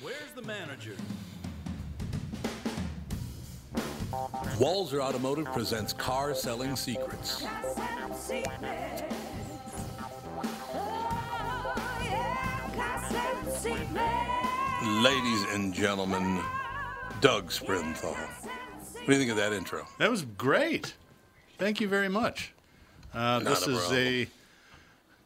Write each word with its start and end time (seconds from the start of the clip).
Where's 0.00 0.30
the 0.34 0.42
manager? 0.42 0.94
Walser 4.58 5.00
Automotive 5.00 5.46
presents 5.46 5.94
Car 5.94 6.34
Selling 6.34 6.76
Secrets. 6.76 7.44
Ladies 14.82 15.44
and 15.54 15.72
gentlemen, 15.72 16.42
Doug 17.22 17.50
Sprinthal. 17.50 18.14
What 18.14 19.06
do 19.06 19.12
you 19.12 19.18
think 19.18 19.30
of 19.30 19.38
that 19.38 19.54
intro? 19.54 19.86
That 19.98 20.10
was 20.10 20.22
great. 20.22 20.94
Thank 21.56 21.80
you 21.80 21.88
very 21.88 22.10
much. 22.10 22.52
Uh, 23.14 23.38
this 23.38 23.66
a 23.66 23.70
is 23.70 23.92
a 23.92 24.28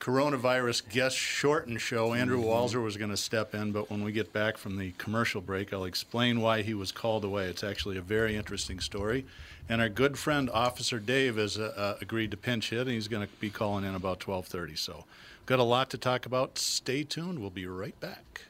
coronavirus 0.00 0.88
guest 0.88 1.16
shortened 1.16 1.80
show. 1.80 2.14
Andrew 2.14 2.42
Walser 2.42 2.82
was 2.82 2.96
going 2.96 3.10
to 3.10 3.16
step 3.18 3.54
in, 3.54 3.70
but 3.70 3.90
when 3.90 4.02
we 4.02 4.12
get 4.12 4.32
back 4.32 4.56
from 4.56 4.78
the 4.78 4.92
commercial 4.92 5.42
break, 5.42 5.72
I'll 5.74 5.84
explain 5.84 6.40
why 6.40 6.62
he 6.62 6.72
was 6.72 6.90
called 6.90 7.22
away. 7.22 7.46
It's 7.46 7.62
actually 7.62 7.98
a 7.98 8.02
very 8.02 8.34
interesting 8.34 8.80
story. 8.80 9.26
And 9.68 9.80
our 9.80 9.90
good 9.90 10.18
friend 10.18 10.48
Officer 10.50 10.98
Dave 10.98 11.36
has 11.36 11.58
uh, 11.58 11.72
uh, 11.76 11.96
agreed 12.00 12.30
to 12.30 12.36
pinch 12.38 12.70
hit, 12.70 12.80
and 12.80 12.90
he's 12.90 13.08
going 13.08 13.26
to 13.26 13.32
be 13.36 13.50
calling 13.50 13.84
in 13.84 13.94
about 13.94 14.20
12:30. 14.20 14.78
So, 14.78 15.04
got 15.44 15.58
a 15.58 15.64
lot 15.64 15.90
to 15.90 15.98
talk 15.98 16.26
about. 16.26 16.58
Stay 16.58 17.04
tuned. 17.04 17.38
We'll 17.38 17.50
be 17.50 17.66
right 17.66 17.98
back. 18.00 18.49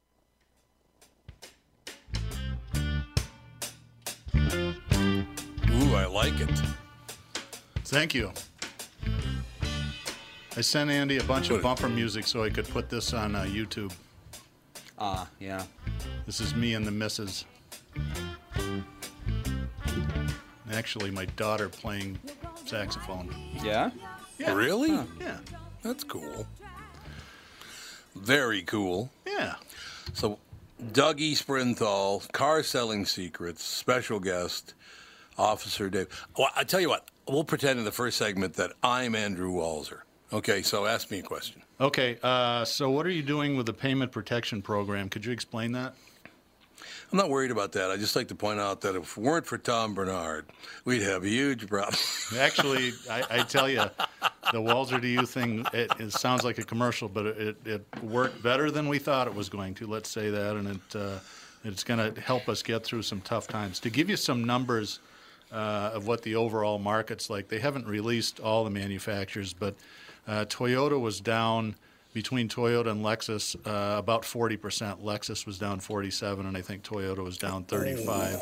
I 6.01 6.05
like 6.05 6.39
it. 6.39 6.49
Thank 7.85 8.15
you. 8.15 8.31
I 10.57 10.61
sent 10.61 10.89
Andy 10.89 11.17
a 11.17 11.23
bunch 11.25 11.51
of 11.51 11.61
bumper 11.61 11.87
music 11.87 12.25
so 12.25 12.43
I 12.43 12.49
could 12.49 12.67
put 12.67 12.89
this 12.89 13.13
on 13.13 13.35
uh, 13.35 13.43
YouTube. 13.43 13.93
Ah, 14.97 15.27
yeah. 15.39 15.61
This 16.25 16.41
is 16.41 16.55
me 16.55 16.73
and 16.73 16.87
the 16.87 16.91
missus. 16.91 17.45
Actually, 20.73 21.11
my 21.11 21.25
daughter 21.35 21.69
playing 21.69 22.17
saxophone. 22.65 23.31
Yeah? 23.63 23.91
Really? 24.39 24.93
Yeah. 25.19 25.37
That's 25.83 26.03
cool. 26.03 26.47
Very 28.15 28.63
cool. 28.63 29.11
Yeah. 29.27 29.53
So, 30.13 30.39
Dougie 30.83 31.33
Sprinthal, 31.33 32.31
Car 32.31 32.63
Selling 32.63 33.05
Secrets, 33.05 33.63
special 33.63 34.19
guest, 34.19 34.73
Officer 35.41 35.89
Dave. 35.89 36.07
Well, 36.37 36.49
I 36.55 36.63
tell 36.63 36.79
you 36.79 36.89
what, 36.89 37.09
we'll 37.27 37.43
pretend 37.43 37.79
in 37.79 37.85
the 37.85 37.91
first 37.91 38.17
segment 38.17 38.53
that 38.55 38.73
I'm 38.83 39.15
Andrew 39.15 39.51
Walser. 39.51 40.01
Okay, 40.31 40.61
so 40.61 40.85
ask 40.85 41.11
me 41.11 41.19
a 41.19 41.23
question. 41.23 41.61
Okay, 41.81 42.17
uh, 42.23 42.63
so 42.63 42.89
what 42.89 43.05
are 43.05 43.11
you 43.11 43.23
doing 43.23 43.57
with 43.57 43.65
the 43.65 43.73
payment 43.73 44.11
protection 44.11 44.61
program? 44.61 45.09
Could 45.09 45.25
you 45.25 45.31
explain 45.31 45.73
that? 45.73 45.95
I'm 47.11 47.17
not 47.17 47.29
worried 47.29 47.51
about 47.51 47.73
that. 47.73 47.91
I 47.91 47.97
just 47.97 48.15
like 48.15 48.29
to 48.29 48.35
point 48.35 48.61
out 48.61 48.81
that 48.81 48.95
if 48.95 49.17
it 49.17 49.21
weren't 49.21 49.45
for 49.45 49.57
Tom 49.57 49.93
Bernard, 49.93 50.45
we'd 50.85 51.01
have 51.01 51.25
a 51.25 51.27
huge 51.27 51.67
problem. 51.67 51.97
Actually, 52.39 52.93
I, 53.09 53.23
I 53.29 53.43
tell 53.43 53.67
you, 53.67 53.83
the 54.53 54.61
Walser 54.61 55.01
to 55.01 55.07
you 55.07 55.25
thing, 55.25 55.65
it, 55.73 55.91
it 55.99 56.13
sounds 56.13 56.45
like 56.45 56.57
a 56.57 56.63
commercial, 56.63 57.09
but 57.09 57.25
it, 57.25 57.57
it 57.65 57.85
worked 58.01 58.41
better 58.41 58.71
than 58.71 58.87
we 58.87 58.97
thought 58.97 59.27
it 59.27 59.35
was 59.35 59.49
going 59.49 59.73
to. 59.75 59.87
Let's 59.87 60.09
say 60.09 60.29
that, 60.29 60.55
and 60.55 60.67
it 60.69 60.95
uh, 60.95 61.19
it's 61.65 61.83
going 61.83 62.13
to 62.13 62.21
help 62.21 62.47
us 62.47 62.63
get 62.63 62.83
through 62.83 63.01
some 63.03 63.21
tough 63.21 63.47
times. 63.47 63.79
To 63.81 63.89
give 63.89 64.09
you 64.09 64.15
some 64.15 64.45
numbers 64.45 64.99
uh, 65.51 65.91
of 65.93 66.07
what 66.07 66.21
the 66.21 66.35
overall 66.35 66.79
market's 66.79 67.29
like, 67.29 67.47
they 67.47 67.59
haven't 67.59 67.87
released 67.87 68.39
all 68.39 68.63
the 68.63 68.69
manufacturers, 68.69 69.53
but 69.53 69.75
uh, 70.27 70.45
Toyota 70.45 70.99
was 70.99 71.19
down 71.19 71.75
between 72.13 72.49
Toyota 72.49 72.87
and 72.87 73.03
Lexus 73.03 73.55
uh, 73.65 73.97
about 73.97 74.23
40%. 74.23 75.01
Lexus 75.01 75.45
was 75.45 75.57
down 75.57 75.79
47, 75.79 76.45
and 76.45 76.57
I 76.57 76.61
think 76.61 76.83
Toyota 76.83 77.23
was 77.23 77.37
down 77.37 77.63
35. 77.63 78.39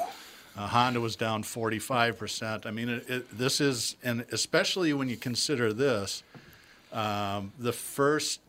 Uh, 0.58 0.68
Honda 0.68 1.00
was 1.00 1.16
down 1.16 1.44
45%. 1.44 2.66
I 2.66 2.72
mean, 2.72 2.90
it, 2.90 3.10
it, 3.10 3.38
this 3.38 3.62
is, 3.62 3.96
and 4.04 4.26
especially 4.32 4.92
when 4.94 5.08
you 5.08 5.16
consider 5.16 5.72
this, 5.72 6.24
um, 6.92 7.54
the 7.60 7.72
first 7.72 8.42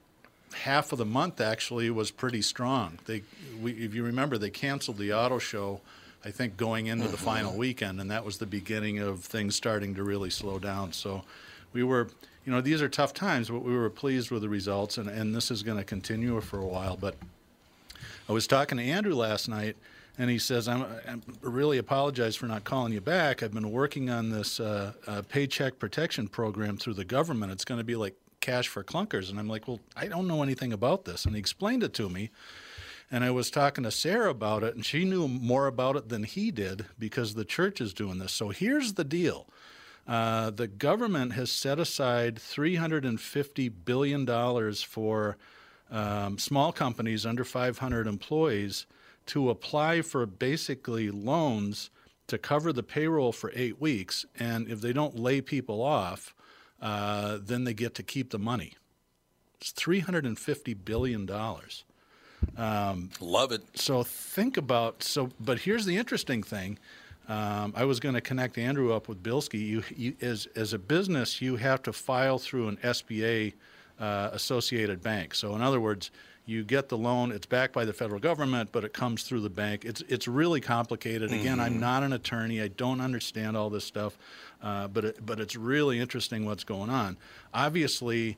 half 0.54 0.92
of 0.92 0.98
the 0.98 1.04
month 1.04 1.40
actually 1.40 1.90
was 1.90 2.10
pretty 2.10 2.42
strong. 2.42 2.98
They, 3.04 3.22
we, 3.60 3.72
if 3.72 3.94
you 3.94 4.02
remember, 4.02 4.38
they 4.38 4.50
canceled 4.50 4.98
the 4.98 5.12
auto 5.12 5.38
show, 5.38 5.80
I 6.24 6.30
think, 6.30 6.56
going 6.56 6.86
into 6.86 7.08
the 7.08 7.16
final 7.16 7.56
weekend, 7.56 8.00
and 8.00 8.10
that 8.10 8.24
was 8.24 8.38
the 8.38 8.46
beginning 8.46 8.98
of 8.98 9.20
things 9.20 9.56
starting 9.56 9.94
to 9.94 10.02
really 10.02 10.30
slow 10.30 10.58
down. 10.58 10.92
So 10.92 11.22
we 11.72 11.82
were, 11.82 12.08
you 12.44 12.52
know, 12.52 12.60
these 12.60 12.82
are 12.82 12.88
tough 12.88 13.14
times, 13.14 13.48
but 13.48 13.60
we 13.60 13.74
were 13.74 13.90
pleased 13.90 14.30
with 14.30 14.42
the 14.42 14.48
results, 14.48 14.98
and, 14.98 15.08
and 15.08 15.34
this 15.34 15.50
is 15.50 15.62
going 15.62 15.78
to 15.78 15.84
continue 15.84 16.40
for 16.40 16.58
a 16.58 16.66
while. 16.66 16.96
But 16.96 17.14
I 18.28 18.32
was 18.32 18.46
talking 18.46 18.78
to 18.78 18.84
Andrew 18.84 19.14
last 19.14 19.48
night, 19.48 19.76
and 20.18 20.28
he 20.28 20.38
says, 20.38 20.68
I'm, 20.68 20.84
I'm 21.08 21.22
really 21.40 21.78
apologize 21.78 22.36
for 22.36 22.46
not 22.46 22.64
calling 22.64 22.92
you 22.92 23.00
back. 23.00 23.42
I've 23.42 23.54
been 23.54 23.72
working 23.72 24.10
on 24.10 24.28
this 24.28 24.60
uh, 24.60 24.92
uh, 25.06 25.22
paycheck 25.28 25.78
protection 25.78 26.28
program 26.28 26.76
through 26.76 26.94
the 26.94 27.04
government. 27.04 27.50
It's 27.52 27.64
going 27.64 27.80
to 27.80 27.84
be 27.84 27.96
like 27.96 28.14
cash 28.40 28.68
for 28.68 28.84
clunkers. 28.84 29.30
And 29.30 29.38
I'm 29.38 29.48
like, 29.48 29.66
well, 29.66 29.80
I 29.96 30.06
don't 30.06 30.26
know 30.26 30.42
anything 30.42 30.72
about 30.72 31.04
this. 31.06 31.24
And 31.24 31.34
he 31.34 31.40
explained 31.40 31.82
it 31.82 31.94
to 31.94 32.08
me. 32.08 32.30
And 33.10 33.24
I 33.24 33.30
was 33.30 33.50
talking 33.50 33.84
to 33.84 33.90
Sarah 33.90 34.30
about 34.30 34.62
it, 34.62 34.76
and 34.76 34.84
she 34.84 35.04
knew 35.04 35.26
more 35.26 35.66
about 35.66 35.96
it 35.96 36.08
than 36.08 36.22
he 36.22 36.50
did 36.50 36.86
because 36.98 37.34
the 37.34 37.44
church 37.44 37.80
is 37.80 37.92
doing 37.92 38.18
this. 38.18 38.32
So 38.32 38.50
here's 38.50 38.94
the 38.94 39.04
deal. 39.04 39.46
Uh, 40.06 40.50
the 40.50 40.68
government 40.68 41.32
has 41.32 41.50
set 41.50 41.78
aside 41.78 42.36
$350 42.36 43.72
billion 43.84 44.72
for 44.74 45.36
um, 45.90 46.38
small 46.38 46.72
companies 46.72 47.26
under 47.26 47.44
500 47.44 48.06
employees 48.06 48.86
to 49.26 49.50
apply 49.50 50.02
for 50.02 50.24
basically 50.26 51.10
loans 51.10 51.90
to 52.28 52.38
cover 52.38 52.72
the 52.72 52.82
payroll 52.82 53.32
for 53.32 53.52
eight 53.54 53.80
weeks. 53.80 54.24
And 54.38 54.68
if 54.68 54.80
they 54.80 54.92
don't 54.92 55.18
lay 55.18 55.40
people 55.40 55.82
off, 55.82 56.34
uh, 56.80 57.38
then 57.42 57.64
they 57.64 57.74
get 57.74 57.94
to 57.96 58.02
keep 58.02 58.30
the 58.30 58.38
money. 58.38 58.74
It's 59.60 59.72
$350 59.72 60.76
billion. 60.84 61.28
Love 63.20 63.52
it. 63.52 63.62
So 63.74 64.02
think 64.02 64.56
about 64.56 65.02
so. 65.02 65.30
But 65.40 65.60
here's 65.60 65.84
the 65.84 65.96
interesting 65.96 66.42
thing. 66.42 66.78
Um, 67.28 67.72
I 67.76 67.84
was 67.84 68.00
going 68.00 68.16
to 68.16 68.20
connect 68.20 68.58
Andrew 68.58 68.92
up 68.92 69.08
with 69.08 69.22
Bilski. 69.22 69.60
You, 69.60 69.82
you, 69.96 70.14
as 70.20 70.48
as 70.56 70.72
a 70.72 70.78
business, 70.78 71.40
you 71.40 71.56
have 71.56 71.82
to 71.84 71.92
file 71.92 72.38
through 72.38 72.68
an 72.68 72.76
SBA 72.78 73.54
uh, 74.00 74.30
associated 74.32 75.02
bank. 75.02 75.34
So 75.34 75.54
in 75.54 75.62
other 75.62 75.80
words, 75.80 76.10
you 76.46 76.64
get 76.64 76.88
the 76.88 76.98
loan. 76.98 77.30
It's 77.30 77.46
backed 77.46 77.72
by 77.72 77.84
the 77.84 77.92
federal 77.92 78.18
government, 78.18 78.70
but 78.72 78.82
it 78.82 78.92
comes 78.92 79.22
through 79.22 79.42
the 79.42 79.50
bank. 79.50 79.84
It's 79.84 80.02
it's 80.08 80.26
really 80.26 80.60
complicated. 80.60 81.30
Again, 81.32 81.60
I'm 81.60 81.78
not 81.78 82.02
an 82.02 82.12
attorney. 82.12 82.60
I 82.60 82.68
don't 82.68 83.00
understand 83.00 83.56
all 83.56 83.70
this 83.70 83.84
stuff, 83.84 84.18
uh, 84.62 84.88
but 84.88 85.04
it, 85.04 85.24
but 85.24 85.38
it's 85.38 85.54
really 85.54 86.00
interesting 86.00 86.44
what's 86.44 86.64
going 86.64 86.90
on. 86.90 87.16
Obviously. 87.54 88.36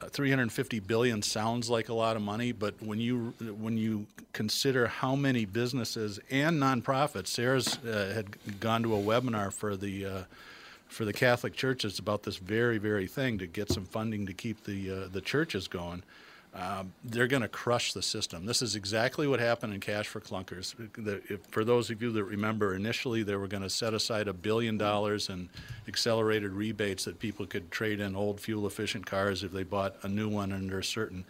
Uh, 0.00 0.06
350 0.06 0.78
billion 0.80 1.22
sounds 1.22 1.68
like 1.68 1.88
a 1.88 1.94
lot 1.94 2.14
of 2.14 2.22
money, 2.22 2.52
but 2.52 2.80
when 2.80 3.00
you 3.00 3.34
when 3.58 3.76
you 3.76 4.06
consider 4.32 4.86
how 4.86 5.16
many 5.16 5.44
businesses 5.44 6.20
and 6.30 6.60
nonprofits, 6.60 7.26
Sarah's 7.26 7.78
uh, 7.78 8.12
had 8.14 8.60
gone 8.60 8.84
to 8.84 8.94
a 8.94 8.98
webinar 8.98 9.52
for 9.52 9.76
the 9.76 10.06
uh, 10.06 10.22
for 10.86 11.04
the 11.04 11.12
Catholic 11.12 11.54
churches 11.54 11.98
about 11.98 12.22
this 12.22 12.36
very 12.36 12.78
very 12.78 13.08
thing 13.08 13.38
to 13.38 13.46
get 13.46 13.72
some 13.72 13.84
funding 13.84 14.24
to 14.26 14.32
keep 14.32 14.64
the 14.64 14.90
uh, 14.90 15.08
the 15.08 15.20
churches 15.20 15.66
going. 15.66 16.04
Um, 16.54 16.92
they're 17.04 17.26
going 17.26 17.42
to 17.42 17.48
crush 17.48 17.92
the 17.92 18.02
system. 18.02 18.46
This 18.46 18.62
is 18.62 18.74
exactly 18.74 19.26
what 19.26 19.38
happened 19.38 19.74
in 19.74 19.80
Cash 19.80 20.08
for 20.08 20.20
Clunkers. 20.20 20.74
The, 20.94 21.20
if, 21.32 21.40
for 21.50 21.64
those 21.64 21.90
of 21.90 22.00
you 22.02 22.10
that 22.12 22.24
remember, 22.24 22.74
initially 22.74 23.22
they 23.22 23.36
were 23.36 23.46
going 23.48 23.62
to 23.62 23.70
set 23.70 23.94
aside 23.94 24.28
a 24.28 24.32
billion 24.32 24.78
dollars 24.78 25.28
in 25.28 25.50
accelerated 25.86 26.52
rebates 26.52 27.04
that 27.04 27.18
people 27.20 27.46
could 27.46 27.70
trade 27.70 28.00
in 28.00 28.16
old 28.16 28.40
fuel 28.40 28.66
efficient 28.66 29.06
cars 29.06 29.44
if 29.44 29.52
they 29.52 29.62
bought 29.62 29.96
a 30.02 30.08
new 30.08 30.28
one 30.28 30.52
under 30.52 30.78
a 30.78 30.84
certain 30.84 31.24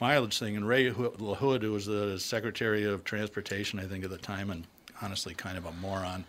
mileage 0.00 0.38
thing. 0.38 0.56
And 0.56 0.66
Ray 0.68 0.90
LaHood, 0.90 1.62
who 1.62 1.72
was 1.72 1.86
the 1.86 2.18
Secretary 2.18 2.84
of 2.84 3.04
Transportation, 3.04 3.78
I 3.78 3.84
think, 3.84 4.04
at 4.04 4.10
the 4.10 4.18
time, 4.18 4.50
and 4.50 4.64
honestly 5.00 5.32
kind 5.34 5.56
of 5.56 5.64
a 5.64 5.72
moron, 5.72 6.24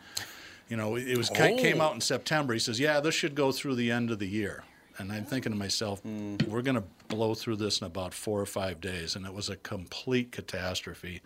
you 0.70 0.78
know, 0.78 0.96
it 0.96 1.18
was 1.18 1.30
Oh. 1.32 1.34
came 1.58 1.82
out 1.82 1.96
in 1.96 2.02
September. 2.02 2.54
He 2.54 2.60
says, 2.60 2.80
"Yeah, 2.80 3.00
this 3.00 3.16
should 3.16 3.36
go 3.36 3.52
through 3.52 3.76
the 3.76 3.90
end 3.92 4.12
of 4.12 4.20
the 4.20 4.28
year." 4.28 4.64
And 5.00 5.12
I'm 5.12 5.26
thinking 5.26 5.52
to 5.52 5.58
myself, 5.58 6.04
we're 6.04 6.62
going 6.62 6.76
to 6.76 6.84
blow 7.08 7.36
through 7.36 7.58
this 7.58 7.82
in 7.82 7.88
about 7.88 8.14
four 8.14 8.42
or 8.42 8.46
five 8.46 8.82
days, 8.82 9.16
and 9.16 9.26
it 9.26 9.34
was 9.34 9.50
a 9.50 9.56
complete 9.58 10.32
catastrophe. 10.32 11.22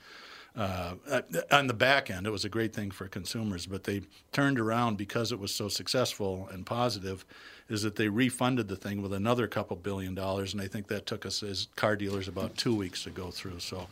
Uh, 0.53 0.95
uh, 1.09 1.21
on 1.51 1.67
the 1.67 1.73
back 1.73 2.11
end, 2.11 2.27
it 2.27 2.29
was 2.29 2.43
a 2.43 2.49
great 2.49 2.73
thing 2.73 2.91
for 2.91 3.07
consumers, 3.07 3.65
but 3.65 3.85
they 3.85 4.01
turned 4.33 4.59
around 4.59 4.97
because 4.97 5.31
it 5.31 5.39
was 5.39 5.53
so 5.53 5.69
successful 5.69 6.49
and 6.51 6.65
positive. 6.65 7.25
Is 7.69 7.83
that 7.83 7.95
they 7.95 8.09
refunded 8.09 8.67
the 8.67 8.75
thing 8.75 9.01
with 9.01 9.13
another 9.13 9.47
couple 9.47 9.77
billion 9.77 10.13
dollars, 10.13 10.51
and 10.51 10.61
I 10.61 10.67
think 10.67 10.87
that 10.87 11.05
took 11.05 11.25
us 11.25 11.41
as 11.41 11.69
car 11.77 11.95
dealers 11.95 12.27
about 12.27 12.57
two 12.57 12.75
weeks 12.75 13.05
to 13.05 13.11
go 13.11 13.31
through. 13.31 13.59
So, 13.59 13.87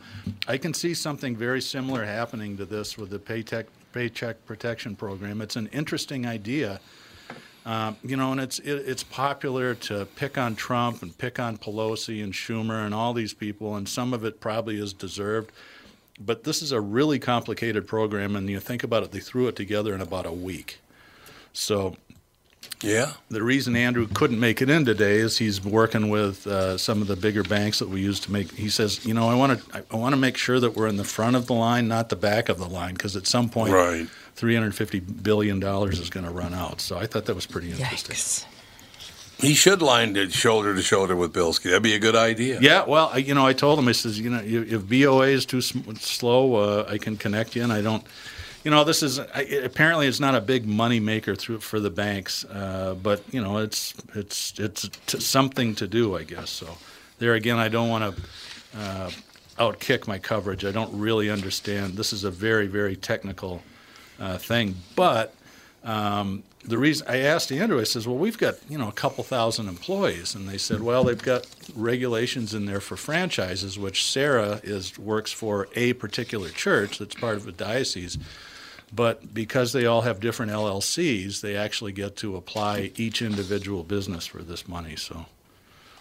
I 0.46 0.58
can 0.58 0.74
see 0.74 0.92
something 0.92 1.34
very 1.34 1.62
similar 1.62 2.04
happening 2.04 2.58
to 2.58 2.66
this 2.66 2.98
with 2.98 3.08
the 3.08 3.18
Paytech 3.18 3.64
Paycheck 3.94 4.44
Protection 4.44 4.96
Program. 4.96 5.40
It's 5.40 5.56
an 5.56 5.68
interesting 5.68 6.26
idea. 6.26 6.78
Um, 7.66 7.96
you 8.02 8.16
know, 8.16 8.32
and 8.32 8.40
it's 8.40 8.58
it, 8.58 8.72
it's 8.86 9.02
popular 9.02 9.74
to 9.74 10.06
pick 10.16 10.38
on 10.38 10.56
Trump 10.56 11.02
and 11.02 11.16
pick 11.16 11.38
on 11.38 11.58
Pelosi 11.58 12.24
and 12.24 12.32
Schumer 12.32 12.84
and 12.84 12.94
all 12.94 13.12
these 13.12 13.34
people, 13.34 13.76
and 13.76 13.88
some 13.88 14.14
of 14.14 14.24
it 14.24 14.40
probably 14.40 14.80
is 14.80 14.92
deserved. 14.92 15.52
But 16.18 16.44
this 16.44 16.62
is 16.62 16.72
a 16.72 16.80
really 16.80 17.18
complicated 17.18 17.86
program, 17.86 18.34
and 18.36 18.48
you 18.48 18.60
think 18.60 18.82
about 18.82 19.02
it, 19.02 19.12
they 19.12 19.20
threw 19.20 19.46
it 19.48 19.56
together 19.56 19.94
in 19.94 20.00
about 20.00 20.26
a 20.26 20.32
week. 20.32 20.78
So 21.52 21.96
Yeah. 22.82 23.12
the 23.30 23.42
reason 23.42 23.74
Andrew 23.76 24.06
couldn't 24.06 24.38
make 24.40 24.60
it 24.62 24.68
in 24.70 24.84
today 24.84 25.16
is 25.16 25.38
he's 25.38 25.62
working 25.64 26.08
with 26.10 26.46
uh, 26.46 26.76
some 26.78 27.00
of 27.02 27.08
the 27.08 27.16
bigger 27.16 27.42
banks 27.42 27.78
that 27.78 27.88
we 27.88 28.00
use 28.00 28.20
to 28.20 28.32
make. 28.32 28.52
He 28.52 28.68
says, 28.70 29.04
you 29.06 29.14
know, 29.14 29.28
I 29.28 29.34
want 29.34 29.60
to 29.70 29.84
I 29.90 29.96
want 29.96 30.12
to 30.14 30.18
make 30.18 30.36
sure 30.36 30.60
that 30.60 30.76
we're 30.76 30.88
in 30.88 30.96
the 30.96 31.04
front 31.04 31.36
of 31.36 31.46
the 31.46 31.54
line, 31.54 31.88
not 31.88 32.08
the 32.10 32.16
back 32.16 32.48
of 32.48 32.58
the 32.58 32.68
line, 32.68 32.94
because 32.94 33.16
at 33.16 33.26
some 33.26 33.48
point, 33.48 33.72
Right. 33.72 34.06
Three 34.40 34.54
hundred 34.54 34.74
fifty 34.74 35.00
billion 35.00 35.60
dollars 35.60 36.00
is 36.00 36.08
going 36.08 36.24
to 36.24 36.32
run 36.32 36.54
out. 36.54 36.80
So 36.80 36.96
I 36.96 37.06
thought 37.06 37.26
that 37.26 37.34
was 37.34 37.44
pretty 37.44 37.70
interesting. 37.70 38.16
Yikes. 38.16 38.46
He 39.38 39.54
should 39.54 39.82
line 39.82 40.16
it 40.16 40.32
shoulder 40.32 40.74
to 40.74 40.82
shoulder 40.82 41.14
with 41.14 41.34
Bilski. 41.34 41.64
That'd 41.64 41.82
be 41.82 41.94
a 41.94 41.98
good 41.98 42.16
idea. 42.16 42.58
Yeah, 42.60 42.84
well, 42.86 43.10
I, 43.12 43.18
you 43.18 43.34
know, 43.34 43.46
I 43.46 43.52
told 43.52 43.78
him, 43.78 43.86
I 43.88 43.92
says, 43.92 44.18
you 44.18 44.30
know, 44.30 44.42
if 44.42 44.88
BOA 44.88 45.28
is 45.28 45.46
too 45.46 45.60
sm- 45.60 45.92
slow, 45.96 46.54
uh, 46.54 46.86
I 46.88 46.96
can 46.98 47.16
connect 47.18 47.54
you, 47.54 47.62
and 47.62 47.72
I 47.72 47.82
don't. 47.82 48.02
You 48.64 48.70
know, 48.70 48.84
this 48.84 49.02
is 49.02 49.18
I, 49.18 49.42
apparently 49.62 50.06
it's 50.06 50.20
not 50.20 50.34
a 50.34 50.40
big 50.40 50.66
money 50.66 51.00
maker 51.00 51.34
through 51.34 51.60
for 51.60 51.78
the 51.80 51.90
banks, 51.90 52.44
uh, 52.46 52.94
but 53.02 53.22
you 53.30 53.42
know, 53.42 53.58
it's 53.58 53.94
it's 54.14 54.58
it's 54.58 54.88
t- 55.06 55.20
something 55.20 55.74
to 55.76 55.86
do, 55.86 56.16
I 56.16 56.24
guess. 56.24 56.48
So 56.48 56.66
there 57.18 57.34
again, 57.34 57.58
I 57.58 57.68
don't 57.68 57.90
want 57.90 58.16
to 58.16 58.22
uh, 58.78 59.10
outkick 59.58 60.06
my 60.06 60.18
coverage. 60.18 60.64
I 60.64 60.72
don't 60.72 60.98
really 60.98 61.30
understand. 61.30 61.94
This 61.94 62.12
is 62.12 62.24
a 62.24 62.30
very 62.30 62.66
very 62.66 62.96
technical 62.96 63.62
uh, 64.20 64.38
thing, 64.38 64.76
but 64.94 65.34
um, 65.82 66.42
the 66.64 66.78
reason 66.78 67.06
I 67.08 67.18
asked 67.18 67.50
Andrew, 67.50 67.80
I 67.80 67.84
says, 67.84 68.06
well, 68.06 68.18
we've 68.18 68.36
got 68.36 68.56
you 68.68 68.76
know 68.76 68.88
a 68.88 68.92
couple 68.92 69.24
thousand 69.24 69.68
employees, 69.68 70.34
and 70.34 70.48
they 70.48 70.58
said, 70.58 70.82
well, 70.82 71.04
they've 71.04 71.20
got 71.20 71.46
regulations 71.74 72.52
in 72.54 72.66
there 72.66 72.80
for 72.80 72.96
franchises, 72.96 73.78
which 73.78 74.04
Sarah 74.04 74.60
is 74.62 74.98
works 74.98 75.32
for 75.32 75.68
a 75.74 75.94
particular 75.94 76.50
church 76.50 76.98
that's 76.98 77.14
part 77.14 77.36
of 77.36 77.48
a 77.48 77.52
diocese, 77.52 78.18
but 78.92 79.32
because 79.32 79.72
they 79.72 79.86
all 79.86 80.02
have 80.02 80.20
different 80.20 80.52
LLCs, 80.52 81.40
they 81.40 81.56
actually 81.56 81.92
get 81.92 82.16
to 82.16 82.36
apply 82.36 82.92
each 82.96 83.22
individual 83.22 83.82
business 83.82 84.26
for 84.26 84.42
this 84.42 84.68
money. 84.68 84.96
So. 84.96 85.26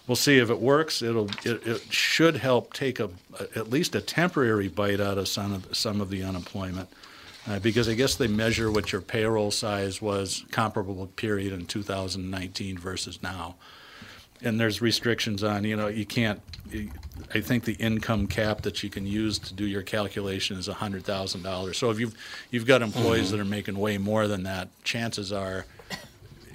We'll 0.08 0.16
see 0.16 0.40
if 0.40 0.50
it 0.50 0.60
works. 0.60 1.04
It'll 1.04 1.30
it, 1.46 1.68
it 1.68 1.94
should 1.94 2.38
help 2.38 2.74
take 2.74 3.00
a, 3.00 3.12
at 3.56 3.70
least 3.70 3.94
a 3.94 4.02
temporary 4.02 4.68
bite 4.68 5.00
out 5.00 5.20
of 5.20 5.28
some 5.28 5.54
of 5.54 5.78
some 5.78 6.02
of 6.02 6.10
the 6.10 6.24
unemployment. 6.24 6.90
Uh, 7.50 7.58
because 7.58 7.90
I 7.90 7.96
guess 7.96 8.14
they 8.14 8.28
measure 8.28 8.72
what 8.72 8.92
your 8.92 9.02
payroll 9.02 9.50
size 9.50 10.00
was 10.00 10.46
comparable 10.52 11.08
period 11.08 11.52
in 11.52 11.66
2019 11.66 12.78
versus 12.78 13.24
now. 13.24 13.56
And 14.44 14.60
there's 14.60 14.84
restrictions 14.84 15.44
on, 15.44 15.64
you 15.64 15.76
know, 15.76 15.88
you 15.88 16.06
can't, 16.06 16.40
I 17.34 17.42
think 17.42 17.64
the 17.64 17.74
income 17.74 18.28
cap 18.28 18.62
that 18.62 18.84
you 18.84 18.90
can 18.92 19.08
use 19.08 19.40
to 19.40 19.56
do 19.56 19.66
your 19.66 19.82
calculation 19.82 20.58
is 20.58 20.68
$100,000. 20.68 21.76
So 21.76 21.90
if 21.90 22.00
you've, 22.00 22.16
you've 22.52 22.68
got 22.68 22.84
employees 22.84 23.32
that 23.32 23.40
are 23.40 23.46
making 23.46 23.80
way 23.80 23.98
more 23.98 24.28
than 24.28 24.44
that, 24.44 24.70
chances 24.84 25.34
are 25.34 25.66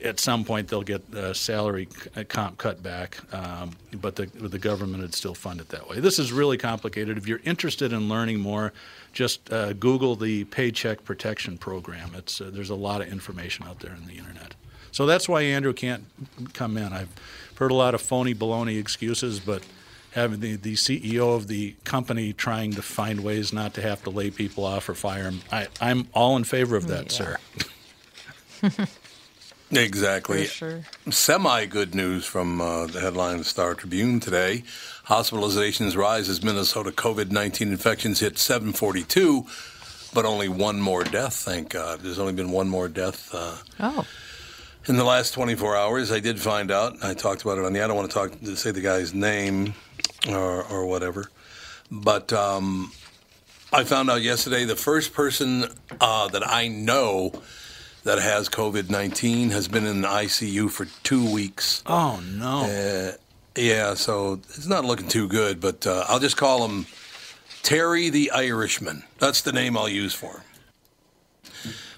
at 0.05 0.21
some 0.21 0.45
point 0.45 0.69
they'll 0.69 0.83
get 0.83 1.03
a 1.15 1.35
salary 1.35 1.89
uh, 2.17 2.23
comp 2.29 2.59
cut 2.59 2.83
back, 2.83 3.19
um, 3.35 3.71
but 4.01 4.17
the, 4.17 4.27
the 4.27 4.59
government 4.59 5.03
would 5.03 5.15
still 5.15 5.35
fund 5.35 5.61
it 5.61 5.69
that 5.71 5.89
way. 5.89 5.99
This 6.01 6.19
is 6.19 6.33
really 6.33 6.59
complicated. 6.59 7.17
If 7.17 7.27
you're 7.27 7.41
interested 7.45 7.93
in 7.93 8.09
learning 8.09 8.41
more, 8.41 8.73
just 9.13 9.53
uh, 9.53 9.73
Google 9.73 10.15
the 10.17 10.45
Paycheck 10.45 11.05
Protection 11.05 11.57
Program. 11.59 12.11
It's 12.15 12.41
uh, 12.41 12.51
there's 12.53 12.71
a 12.71 12.75
lot 12.75 13.01
of 13.01 13.09
information 13.09 13.67
out 13.67 13.81
there 13.81 13.93
on 13.93 14.07
the 14.07 14.15
internet. 14.19 14.55
So 14.93 15.07
that's 15.07 15.29
why 15.29 15.43
Andrew 15.43 15.73
can't 15.73 16.05
come 16.53 16.77
in. 16.77 16.93
I've 16.93 17.11
heard 17.57 17.71
a 17.73 17.75
lot 17.75 17.95
of 17.95 18.01
phony 18.03 18.35
baloney 18.35 18.79
excuses, 18.79 19.41
but 19.41 19.63
having 20.13 20.39
the, 20.41 20.55
the 20.57 20.75
CEO 20.75 21.35
of 21.35 21.49
the 21.49 21.75
company 21.85 22.33
trying 22.33 22.73
to 22.73 22.83
find 22.83 23.21
ways 23.25 23.53
not 23.53 23.75
to 23.75 23.83
have 23.83 24.03
to 24.05 24.11
lay 24.11 24.31
people 24.31 24.65
off 24.65 24.89
or 24.89 24.95
fire 24.95 25.25
them, 25.25 25.41
I, 25.51 25.67
I'm 25.81 26.07
all 26.15 26.37
in 26.37 26.45
favor 26.45 26.77
of 26.77 26.87
that, 26.89 27.07
Yeah. 27.19 27.37
sir. 28.63 28.87
Exactly. 29.77 30.47
Sure. 30.47 30.81
Semi 31.11 31.67
good 31.67 31.95
news 31.95 32.25
from 32.25 32.61
uh, 32.61 32.87
the 32.87 33.01
headline 33.01 33.35
of 33.35 33.39
the 33.41 33.45
Star 33.45 33.75
Tribune 33.75 34.21
today. 34.21 34.63
Hospitalizations 35.07 35.97
rise 35.97 36.29
as 36.29 36.43
Minnesota 36.43 36.91
COVID 36.91 37.31
19 37.31 37.69
infections 37.69 38.21
hit 38.21 38.39
742, 38.39 39.47
but 40.15 40.25
only 40.25 40.49
one 40.49 40.81
more 40.81 41.05
death, 41.05 41.35
thank 41.35 41.71
God. 41.71 42.01
There's 42.01 42.19
only 42.19 42.33
been 42.33 42.51
one 42.51 42.69
more 42.69 42.89
death 42.89 43.31
uh, 43.35 43.57
Oh. 43.81 44.07
in 44.87 44.97
the 44.97 45.05
last 45.05 45.33
24 45.35 45.77
hours. 45.77 46.11
I 46.13 46.21
did 46.21 46.41
find 46.41 46.71
out. 46.71 46.97
I 47.03 47.15
talked 47.15 47.43
about 47.43 47.59
it 47.59 47.65
on 47.65 47.73
the. 47.73 47.83
I 47.83 47.87
don't 47.87 47.97
want 47.97 48.11
to 48.11 48.15
talk 48.15 48.41
to 48.41 48.57
say 48.57 48.71
the 48.71 48.81
guy's 48.81 49.13
name 49.13 49.75
or, 50.29 50.63
or 50.65 50.87
whatever, 50.87 51.31
but 51.91 52.33
um, 52.33 52.93
I 53.73 53.85
found 53.85 54.09
out 54.11 54.23
yesterday 54.23 54.65
the 54.65 54.77
first 54.77 55.13
person 55.13 55.67
uh, 56.01 56.29
that 56.29 56.47
I 56.47 56.69
know 56.69 57.33
that 58.05 58.19
has 58.19 58.49
COVID 58.49 58.91
19 58.91 59.51
has 59.51 59.67
been 59.69 59.87
in 59.87 60.03
the 60.03 60.09
ICU 60.09 60.71
for 60.71 60.87
two 61.03 61.31
weeks. 61.31 61.83
Oh 61.87 62.23
no! 62.25 62.65
Uh, 62.65 63.17
yeah, 63.57 63.95
so 63.95 64.35
it's 64.35 64.67
not 64.67 64.85
looking 64.85 65.09
too 65.09 65.27
good, 65.29 65.61
but 65.61 65.87
uh, 65.87 66.05
I'll 66.09 66.21
just 66.21 66.37
call 66.37 66.65
him 66.67 66.87
Terry 67.63 68.11
the 68.11 68.31
Irishman. 68.31 69.05
That's 69.19 69.43
the 69.43 69.53
name 69.53 69.77
I'll 69.77 69.89
use 69.89 70.15
for 70.15 70.33
him. 70.33 70.43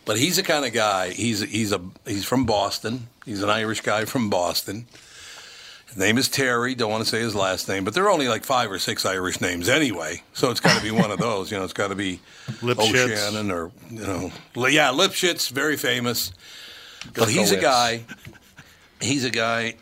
But 0.04 0.18
he's 0.18 0.36
the 0.36 0.44
kind 0.44 0.64
of 0.64 0.72
guy. 0.72 1.10
He's 1.10 1.40
he's 1.40 1.72
a 1.72 1.80
he's 2.06 2.24
from 2.24 2.46
Boston. 2.46 3.08
He's 3.24 3.42
an 3.42 3.50
Irish 3.50 3.80
guy 3.80 4.04
from 4.04 4.30
Boston. 4.30 4.86
His 5.96 6.02
name 6.02 6.18
is 6.18 6.28
Terry. 6.28 6.74
Don't 6.74 6.90
want 6.90 7.02
to 7.04 7.08
say 7.08 7.20
his 7.20 7.34
last 7.34 7.70
name, 7.70 7.82
but 7.82 7.94
there 7.94 8.04
are 8.04 8.10
only 8.10 8.28
like 8.28 8.44
five 8.44 8.70
or 8.70 8.78
six 8.78 9.06
Irish 9.06 9.40
names 9.40 9.66
anyway. 9.66 10.22
So 10.34 10.50
it's 10.50 10.60
got 10.60 10.76
to 10.76 10.82
be 10.82 10.90
one 10.90 11.10
of 11.10 11.18
those. 11.18 11.50
You 11.50 11.56
know, 11.56 11.64
it's 11.64 11.72
got 11.72 11.88
to 11.88 11.94
be 11.94 12.20
Lipschitz. 12.60 13.12
O'Shannon 13.14 13.50
or 13.50 13.70
you 13.90 14.00
know, 14.06 14.30
yeah, 14.66 14.90
Lipschitz, 14.90 15.50
very 15.50 15.78
famous. 15.78 16.34
But 17.14 17.30
he's 17.30 17.50
a 17.50 17.56
guy. 17.56 18.02
He's 19.00 19.24
a 19.24 19.30
guy, 19.30 19.76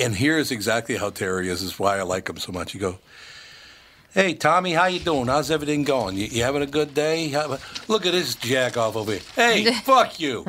and 0.00 0.14
here's 0.14 0.50
exactly 0.50 0.96
how 0.96 1.10
Terry 1.10 1.50
is. 1.50 1.60
Is 1.60 1.78
why 1.78 1.98
I 1.98 2.02
like 2.02 2.30
him 2.30 2.38
so 2.38 2.50
much. 2.50 2.72
You 2.72 2.80
go, 2.80 2.98
hey 4.14 4.32
Tommy, 4.32 4.72
how 4.72 4.86
you 4.86 5.00
doing? 5.00 5.26
How's 5.26 5.50
everything 5.50 5.84
going? 5.84 6.16
You, 6.16 6.28
you 6.28 6.44
having 6.44 6.62
a 6.62 6.66
good 6.66 6.94
day? 6.94 7.28
How- 7.28 7.58
look 7.88 8.06
at 8.06 8.12
this 8.12 8.34
jack 8.36 8.78
off 8.78 8.96
over 8.96 9.12
here. 9.12 9.20
Hey, 9.36 9.70
fuck 9.84 10.18
you. 10.18 10.46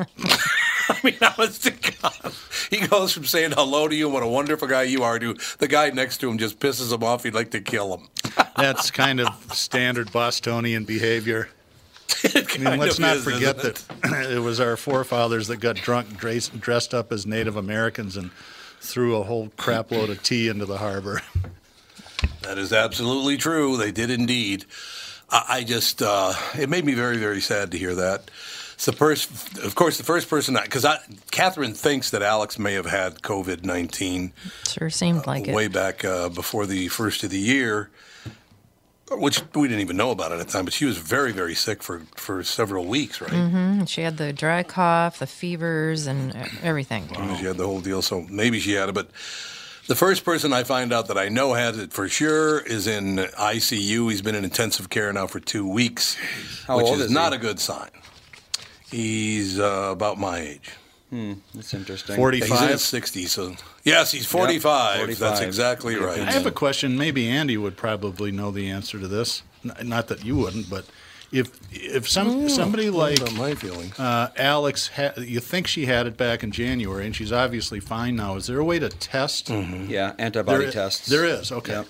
I 0.94 0.98
mean, 1.04 1.16
honest 1.22 1.62
to 1.64 1.70
God, 1.70 2.32
he 2.68 2.86
goes 2.86 3.12
from 3.12 3.24
saying 3.24 3.52
hello 3.52 3.86
to 3.86 3.94
you, 3.94 4.08
what 4.08 4.22
a 4.22 4.28
wonderful 4.28 4.66
guy 4.66 4.82
you 4.82 5.04
are, 5.04 5.18
to 5.18 5.36
the 5.58 5.68
guy 5.68 5.90
next 5.90 6.18
to 6.18 6.28
him 6.28 6.38
just 6.38 6.58
pisses 6.58 6.92
him 6.92 7.04
off. 7.04 7.22
He'd 7.22 7.34
like 7.34 7.52
to 7.52 7.60
kill 7.60 7.96
him. 7.96 8.08
That's 8.56 8.90
kind 8.90 9.20
of 9.20 9.54
standard 9.54 10.10
Bostonian 10.12 10.84
behavior. 10.84 11.48
I 12.34 12.58
mean, 12.58 12.80
let's 12.80 12.98
not 12.98 13.18
is, 13.18 13.24
forget 13.24 13.58
isn't 13.58 13.86
that 14.00 14.28
it? 14.28 14.30
it 14.36 14.40
was 14.40 14.58
our 14.58 14.76
forefathers 14.76 15.46
that 15.46 15.58
got 15.58 15.76
drunk, 15.76 16.16
dressed, 16.16 16.58
dressed 16.60 16.92
up 16.92 17.12
as 17.12 17.24
Native 17.24 17.56
Americans, 17.56 18.16
and 18.16 18.32
threw 18.80 19.16
a 19.16 19.22
whole 19.22 19.50
crap 19.56 19.92
load 19.92 20.10
of 20.10 20.22
tea 20.22 20.48
into 20.48 20.66
the 20.66 20.78
harbor. 20.78 21.22
That 22.42 22.58
is 22.58 22.72
absolutely 22.72 23.36
true. 23.36 23.76
They 23.76 23.92
did 23.92 24.10
indeed. 24.10 24.64
I, 25.30 25.44
I 25.48 25.64
just, 25.64 26.02
uh, 26.02 26.32
it 26.58 26.68
made 26.68 26.84
me 26.84 26.94
very, 26.94 27.18
very 27.18 27.40
sad 27.40 27.70
to 27.70 27.78
hear 27.78 27.94
that. 27.94 28.28
It's 28.80 28.86
the 28.86 28.92
first, 28.92 29.58
of 29.58 29.74
course, 29.74 29.98
the 29.98 30.04
first 30.04 30.30
person 30.30 30.56
because 30.62 30.86
Catherine 31.30 31.74
thinks 31.74 32.08
that 32.12 32.22
Alex 32.22 32.58
may 32.58 32.72
have 32.72 32.86
had 32.86 33.16
COVID 33.20 33.62
nineteen 33.62 34.32
Sure 34.66 34.88
seemed 34.88 35.26
like 35.26 35.46
uh, 35.46 35.50
it. 35.50 35.54
way 35.54 35.68
back 35.68 36.02
uh, 36.02 36.30
before 36.30 36.64
the 36.64 36.88
first 36.88 37.22
of 37.22 37.28
the 37.28 37.38
year, 37.38 37.90
which 39.10 39.42
we 39.54 39.68
didn't 39.68 39.82
even 39.82 39.98
know 39.98 40.12
about 40.12 40.32
at 40.32 40.38
the 40.38 40.46
time. 40.46 40.64
But 40.64 40.72
she 40.72 40.86
was 40.86 40.96
very, 40.96 41.30
very 41.30 41.54
sick 41.54 41.82
for 41.82 42.00
for 42.16 42.42
several 42.42 42.86
weeks, 42.86 43.20
right? 43.20 43.30
And 43.30 43.86
she 43.86 44.00
had 44.00 44.16
the 44.16 44.32
dry 44.32 44.62
cough, 44.62 45.18
the 45.18 45.26
fevers, 45.26 46.06
and 46.06 46.34
e- 46.34 46.38
everything. 46.62 47.06
She 47.38 47.44
had 47.44 47.58
the 47.58 47.66
whole 47.66 47.82
deal, 47.82 48.00
so 48.00 48.22
maybe 48.30 48.60
she 48.60 48.72
had 48.72 48.88
it. 48.88 48.94
But 48.94 49.10
the 49.88 49.94
first 49.94 50.24
person 50.24 50.54
I 50.54 50.64
find 50.64 50.90
out 50.90 51.08
that 51.08 51.18
I 51.18 51.28
know 51.28 51.52
had 51.52 51.76
it 51.76 51.92
for 51.92 52.08
sure 52.08 52.60
is 52.60 52.86
in 52.86 53.16
ICU. 53.18 54.10
He's 54.10 54.22
been 54.22 54.34
in 54.34 54.44
intensive 54.44 54.88
care 54.88 55.12
now 55.12 55.26
for 55.26 55.38
two 55.38 55.68
weeks, 55.68 56.16
How 56.66 56.78
which 56.78 56.86
old 56.86 56.94
is 57.00 57.00
is 57.02 57.08
he? 57.08 57.14
not 57.14 57.34
a 57.34 57.38
good 57.38 57.60
sign. 57.60 57.90
He's 58.90 59.58
uh, 59.58 59.88
about 59.92 60.18
my 60.18 60.40
age. 60.40 60.70
That's 61.54 61.74
interesting. 61.74 62.14
He's 62.14 62.42
in 62.42 62.48
45. 62.48 62.70
his 62.70 62.80
60s, 62.82 63.28
so 63.28 63.54
yes, 63.82 64.12
he's 64.12 64.26
45. 64.26 65.06
That's 65.08 65.18
45. 65.18 65.42
exactly 65.46 65.96
right. 65.96 66.20
I 66.20 66.30
have 66.30 66.46
a 66.46 66.52
question. 66.52 66.96
Maybe 66.96 67.28
Andy 67.28 67.56
would 67.56 67.76
probably 67.76 68.30
know 68.30 68.52
the 68.52 68.70
answer 68.70 68.98
to 69.00 69.08
this. 69.08 69.42
N- 69.64 69.88
Not 69.88 70.06
that 70.08 70.24
you 70.24 70.36
wouldn't, 70.36 70.70
but 70.70 70.84
if 71.32 71.50
if 71.72 72.08
some 72.08 72.48
somebody 72.48 72.90
like 72.90 73.18
my 73.34 73.54
feelings. 73.56 73.98
uh, 73.98 74.30
Alex, 74.36 74.88
ha- 74.94 75.12
you 75.18 75.40
think 75.40 75.66
she 75.66 75.86
had 75.86 76.06
it 76.06 76.16
back 76.16 76.44
in 76.44 76.52
January, 76.52 77.06
and 77.06 77.16
she's 77.16 77.32
obviously 77.32 77.80
fine 77.80 78.14
now. 78.14 78.36
Is 78.36 78.46
there 78.46 78.58
a 78.60 78.64
way 78.64 78.78
to 78.78 78.88
test? 78.88 79.48
Mm-hmm. 79.48 79.90
Yeah, 79.90 80.14
antibody 80.18 80.64
There- 80.64 80.72
tests. 80.72 81.06
There 81.08 81.24
is. 81.24 81.50
Okay. 81.50 81.72
Yep. 81.72 81.86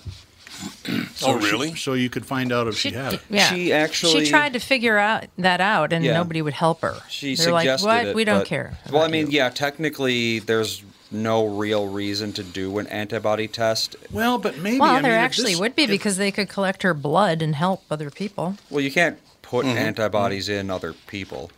Oh, 1.23 1.39
she- 1.39 1.51
really? 1.51 1.75
so 1.75 1.93
you 1.93 2.09
could 2.09 2.25
find 2.25 2.51
out 2.51 2.67
if 2.67 2.77
she, 2.77 2.89
She, 2.89 2.95
had 2.95 3.13
it. 3.13 3.21
yeah. 3.29 3.49
She 3.49 3.73
actually- 3.73 4.25
she 4.25 4.29
tried 4.31 4.53
to 4.53 4.59
figure 4.59 4.97
out 4.97 5.25
that 5.37 5.61
out, 5.61 5.93
and 5.93 6.03
Yeah. 6.05 6.13
nobody 6.13 6.41
would 6.41 6.53
help 6.53 6.81
her. 6.81 6.95
She 7.09 7.35
They're 7.35 7.51
like, 7.51 7.63
suggested 7.63 7.85
"What? 7.87 8.05
it. 8.07 8.15
we 8.15 8.23
don't 8.23 8.39
but- 8.39 8.47
care." 8.47 8.77
Well, 8.91 9.03
I 9.03 9.07
mean, 9.07 9.27
you." 9.31 9.37
yeah, 9.37 9.49
technically, 9.49 10.39
there's 10.39 10.83
no 11.11 11.45
real 11.45 11.87
reason 11.87 12.31
to 12.33 12.43
do 12.43 12.77
an 12.79 12.87
antibody 12.87 13.47
test. 13.47 13.95
Well, 14.11 14.37
but 14.37 14.57
maybe. 14.59 14.79
Well, 14.79 14.95
I 14.95 15.01
there 15.01 15.11
if 15.13 15.17
actually 15.19 15.51
this- 15.51 15.59
would 15.59 15.75
be 15.75 15.83
if- 15.83 15.89
because 15.89 16.17
they 16.17 16.31
could 16.31 16.47
collect 16.49 16.83
her 16.83 16.93
blood 16.93 17.41
and 17.41 17.55
help 17.55 17.83
other 17.91 18.09
people. 18.09 18.55
Well, 18.69 18.81
you 18.81 18.91
can't 18.91 19.17
put 19.41 19.65
Mm-hmm. 19.65 19.77
antibodies 19.77 20.47
in 20.47 20.69
other 20.69 20.93
people. 21.07 21.51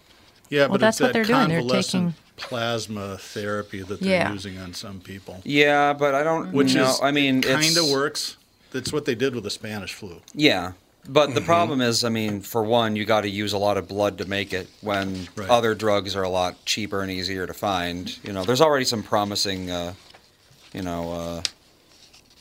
Yeah, 0.49 0.67
but 0.67 0.79
that's 0.79 0.97
it's 0.97 1.01
what 1.01 1.07
that 1.07 1.13
they're 1.13 1.23
doing. 1.47 1.49
They're 1.67 1.81
taking- 1.81 2.15
plasma 2.35 3.17
therapy 3.19 3.83
that 3.83 3.99
they're 4.01 4.09
Yeah. 4.09 4.31
using 4.33 4.57
on 4.57 4.73
some 4.73 4.99
people, 4.99 5.39
Yeah, 5.45 5.93
but 5.93 6.15
I 6.15 6.23
don't 6.23 6.51
which 6.51 6.73
know. 6.73 6.89
is 6.89 6.99
I 7.01 7.11
mean, 7.11 7.41
kind 7.43 7.63
it's 7.63 7.77
of 7.77 7.87
works. 7.89 8.37
That's 8.73 8.91
what 8.91 9.05
they 9.05 9.15
did 9.15 9.35
with 9.35 9.43
the 9.45 9.49
Spanish 9.49 9.93
flu. 9.93 10.21
Yeah. 10.33 10.73
But 11.07 11.27
Mm-hmm. 11.27 11.35
the 11.35 11.41
problem 11.41 11.81
is, 11.81 12.03
I 12.03 12.09
mean, 12.09 12.41
for 12.41 12.63
one, 12.63 12.95
you 12.95 13.05
got 13.05 13.21
to 13.21 13.29
use 13.29 13.53
a 13.53 13.57
lot 13.57 13.77
of 13.77 13.87
blood 13.87 14.17
to 14.19 14.25
make 14.25 14.53
it 14.53 14.67
when 14.81 15.27
Right. 15.35 15.49
other 15.49 15.75
drugs 15.75 16.15
are 16.15 16.23
a 16.23 16.29
lot 16.29 16.63
cheaper 16.65 17.01
and 17.01 17.11
easier 17.11 17.45
to 17.45 17.53
find. 17.53 18.17
You 18.23 18.33
know, 18.33 18.43
there's 18.45 18.61
already 18.61 18.85
some 18.85 19.03
promising, 19.03 19.69
uh, 19.69 19.93
you 20.73 20.81
know, 20.81 21.11
uh, 21.13 21.41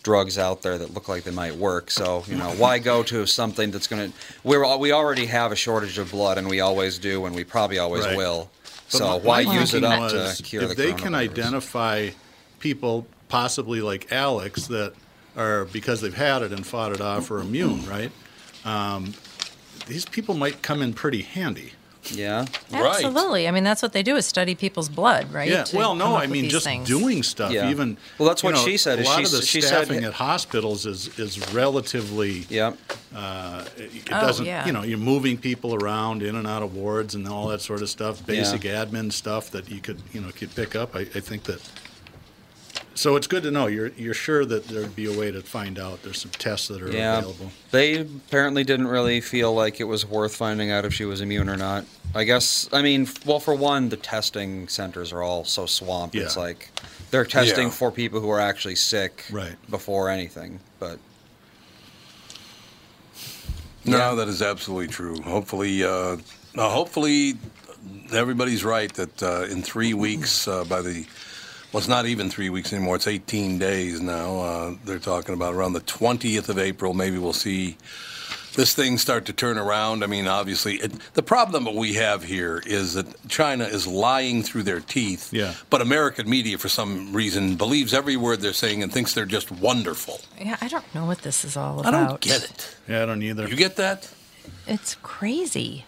drugs 0.05 0.39
out 0.39 0.63
there 0.63 0.79
that 0.79 0.95
look 0.95 1.09
like 1.09 1.25
they 1.25 1.31
might 1.33 1.57
work. 1.57 1.91
So, 1.91 2.25
you 2.29 2.37
know, 2.37 2.51
why 2.53 2.79
go 2.79 3.03
to 3.05 3.27
something 3.27 3.71
that's 3.71 3.87
going 3.87 4.11
to. 4.11 4.19
We're 4.43 4.77
we 4.77 4.93
already 4.93 5.27
have 5.27 5.53
a 5.53 5.57
shortage 5.57 5.99
of 5.99 6.11
blood, 6.13 6.39
and 6.39 6.49
we 6.49 6.61
always 6.61 6.99
do, 6.99 7.27
and 7.27 7.35
we 7.37 7.45
probably 7.45 7.79
always 7.79 8.05
Right. 8.07 8.17
will. 8.17 8.51
But 8.65 8.99
so 8.99 9.17
why 9.19 9.41
use 9.41 9.75
it 9.75 9.85
up 9.85 10.01
was, 10.01 10.37
to 10.37 10.43
cure 10.43 10.63
if 10.65 10.69
the 10.71 10.75
they 10.75 10.93
can 10.93 11.15
identify 11.15 12.11
people 12.61 13.07
possibly 13.29 13.81
like 13.81 14.13
Alex 14.13 14.67
that 14.69 14.93
are 15.37 15.65
because 15.67 16.01
they've 16.01 16.15
had 16.15 16.43
it 16.43 16.53
and 16.53 16.67
fought 16.67 16.93
it 16.93 17.01
off 17.01 17.31
or 17.31 17.39
immune, 17.39 17.87
right? 17.89 18.11
Um, 18.65 19.15
these 19.87 20.05
people 20.05 20.35
might 20.35 20.63
come 20.63 20.83
in 20.83 20.93
pretty 20.93 21.23
handy. 21.23 21.73
Yeah. 22.11 22.47
Right. 22.73 22.97
Absolutely. 22.97 23.47
I 23.47 23.53
mean, 23.53 23.63
that's 23.63 23.81
what 23.81 23.93
they 23.93 24.03
do 24.03 24.17
is 24.17 24.27
study 24.27 24.57
people's 24.57 24.89
blood, 24.89 25.33
right? 25.33 25.49
Yeah. 25.49 25.63
to 25.63 25.77
Well, 25.77 25.95
no, 25.95 26.17
I 26.17 26.27
mean 26.27 26.49
just 26.49 26.65
things. 26.65 26.89
doing 26.89 27.23
stuff. 27.23 27.53
Yeah. 27.53 27.71
Even 27.71 27.97
Well, 28.19 28.29
that's 28.29 28.43
what 28.43 28.55
know, 28.55 28.65
she 28.65 28.77
said, 28.77 28.99
A 28.99 29.03
is 29.03 29.07
lot 29.07 29.19
she 29.19 29.25
of 29.25 29.31
the 29.31 29.39
s- 29.39 29.45
she 29.47 29.61
said- 29.61 29.87
staffing 29.87 30.03
at 30.05 30.15
hospitals 30.15 30.85
is 30.85 31.17
is 31.17 31.39
relatively. 31.55 32.45
Yeah. 32.49 32.73
Uh, 33.15 33.65
it 33.77 33.95
it 33.95 34.03
Oh, 34.13 34.21
doesn't. 34.21 34.47
yeah. 34.47 34.67
You 34.67 34.73
know, 34.73 34.83
you're 34.83 34.99
moving 34.99 35.39
people 35.39 35.77
around 35.77 36.25
in 36.25 36.35
and 36.35 36.47
out 36.47 36.65
of 36.65 36.75
wards 36.75 37.15
and 37.15 37.27
all 37.29 37.47
that 37.49 37.61
sort 37.61 37.83
of 37.83 37.89
stuff. 37.89 38.25
Basic 38.27 38.63
admin 38.63 39.13
stuff 39.13 39.51
that 39.53 39.71
you 39.71 39.81
could 39.81 40.03
you 40.13 40.21
know 40.21 40.31
could 40.33 40.53
pick 40.57 40.75
up. 40.75 40.97
I, 40.97 41.01
I 41.03 41.21
think 41.21 41.45
that. 41.45 41.61
So 42.95 43.17
it's 43.17 43.27
good 43.27 43.43
to 43.45 43.51
know. 43.51 43.67
You're 43.69 43.89
you're 43.97 44.15
sure 44.15 44.45
that 44.45 44.69
there'd 44.69 44.95
be 44.95 45.07
a 45.13 45.19
way 45.19 45.31
to 45.31 45.41
find 45.43 45.79
out. 45.79 46.03
There's 46.03 46.21
some 46.21 46.31
tests 46.33 46.69
that 46.69 46.83
are 46.83 46.91
Yeah. 46.91 47.19
available. 47.19 47.51
They 47.71 48.01
apparently 48.01 48.65
didn't 48.65 48.87
really 48.89 49.21
feel 49.21 49.55
like 49.55 49.81
it 49.81 49.85
was 49.85 50.05
worth 50.07 50.35
finding 50.37 50.71
out 50.71 50.85
if 50.85 50.93
she 50.93 51.05
was 51.05 51.21
immune 51.21 51.49
or 51.49 51.57
not. 51.57 51.85
I 52.15 52.25
guess, 52.25 52.69
I 52.73 52.83
mean, 52.83 53.09
well, 53.25 53.41
for 53.41 53.55
one, 53.55 53.89
the 53.89 53.97
testing 53.97 54.69
centers 54.69 55.13
are 55.13 55.23
all 55.23 55.45
so 55.47 55.65
swamped. 55.65 56.15
Yeah. 56.15 56.25
It's 56.25 56.37
like 56.37 56.71
they're 57.11 57.25
testing 57.25 57.69
Yeah. 57.69 57.73
for 57.73 57.91
people 57.91 58.21
who 58.21 58.29
are 58.31 58.41
actually 58.41 58.77
sick 58.77 59.25
Right. 59.31 59.55
before 59.71 60.11
anything. 60.11 60.61
But 60.79 60.99
No, 63.85 63.97
Yeah. 63.97 64.15
that 64.15 64.29
is 64.29 64.43
absolutely 64.43 64.87
true. 64.89 65.21
Hopefully, 65.23 65.83
uh, 65.83 66.17
uh, 66.57 66.69
hopefully, 66.69 67.35
everybody's 68.13 68.63
right 68.63 68.93
that 68.95 69.21
uh, 69.23 69.47
in 69.51 69.61
three 69.63 69.93
weeks, 69.93 70.47
uh, 70.47 70.63
by 70.65 70.83
the 70.83 71.05
well, 71.73 71.79
it's 71.79 71.89
not 71.89 72.07
even 72.07 72.29
three 72.29 72.51
weeks 72.51 72.73
anymore. 72.73 72.97
It's 72.97 73.07
18 73.07 73.59
days 73.59 74.01
now. 74.01 74.39
Uh, 74.41 74.75
they're 74.85 74.99
talking 74.99 75.35
about 75.35 75.55
around 75.55 75.73
the 75.73 75.81
20th 75.81 76.49
of 76.49 76.59
April. 76.59 76.93
Maybe 76.93 77.17
we'll 77.19 77.33
see 77.33 77.79
this 78.55 78.75
thing 78.75 78.99
start 78.99 79.25
to 79.27 79.33
turn 79.33 79.57
around. 79.57 80.05
I 80.05 80.07
mean, 80.07 80.27
obviously, 80.27 80.75
it, 80.75 80.93
the 81.15 81.23
problem 81.23 81.65
that 81.65 81.75
we 81.75 81.95
have 81.95 82.23
here 82.23 82.63
is 82.67 82.95
that 82.95 83.07
China 83.29 83.65
is 83.65 83.87
lying 83.87 84.43
through 84.43 84.65
their 84.65 84.81
teeth. 84.81 85.33
Yeah. 85.33 85.55
But 85.71 85.81
American 85.81 86.29
media, 86.29 86.59
for 86.59 86.69
some 86.69 87.13
reason, 87.13 87.57
believes 87.57 87.95
every 87.95 88.17
word 88.17 88.41
they're 88.41 88.53
saying 88.53 88.83
and 88.83 88.93
thinks 88.93 89.15
they're 89.15 89.25
just 89.25 89.51
wonderful. 89.51 90.21
Yeah, 90.39 90.59
I 90.61 90.69
don't 90.69 90.95
know 90.95 91.07
what 91.07 91.19
this 91.23 91.45
is 91.45 91.57
all 91.57 91.81
about. 91.81 91.95
I 91.95 92.07
don't 92.07 92.21
get 92.21 92.45
it. 92.45 92.77
Yeah, 92.89 93.03
I 93.03 93.07
don't 93.07 93.23
either. 93.23 93.49
You 93.49 93.57
get 93.57 93.77
that? 93.77 94.13
It's 94.67 94.97
crazy. 94.97 95.85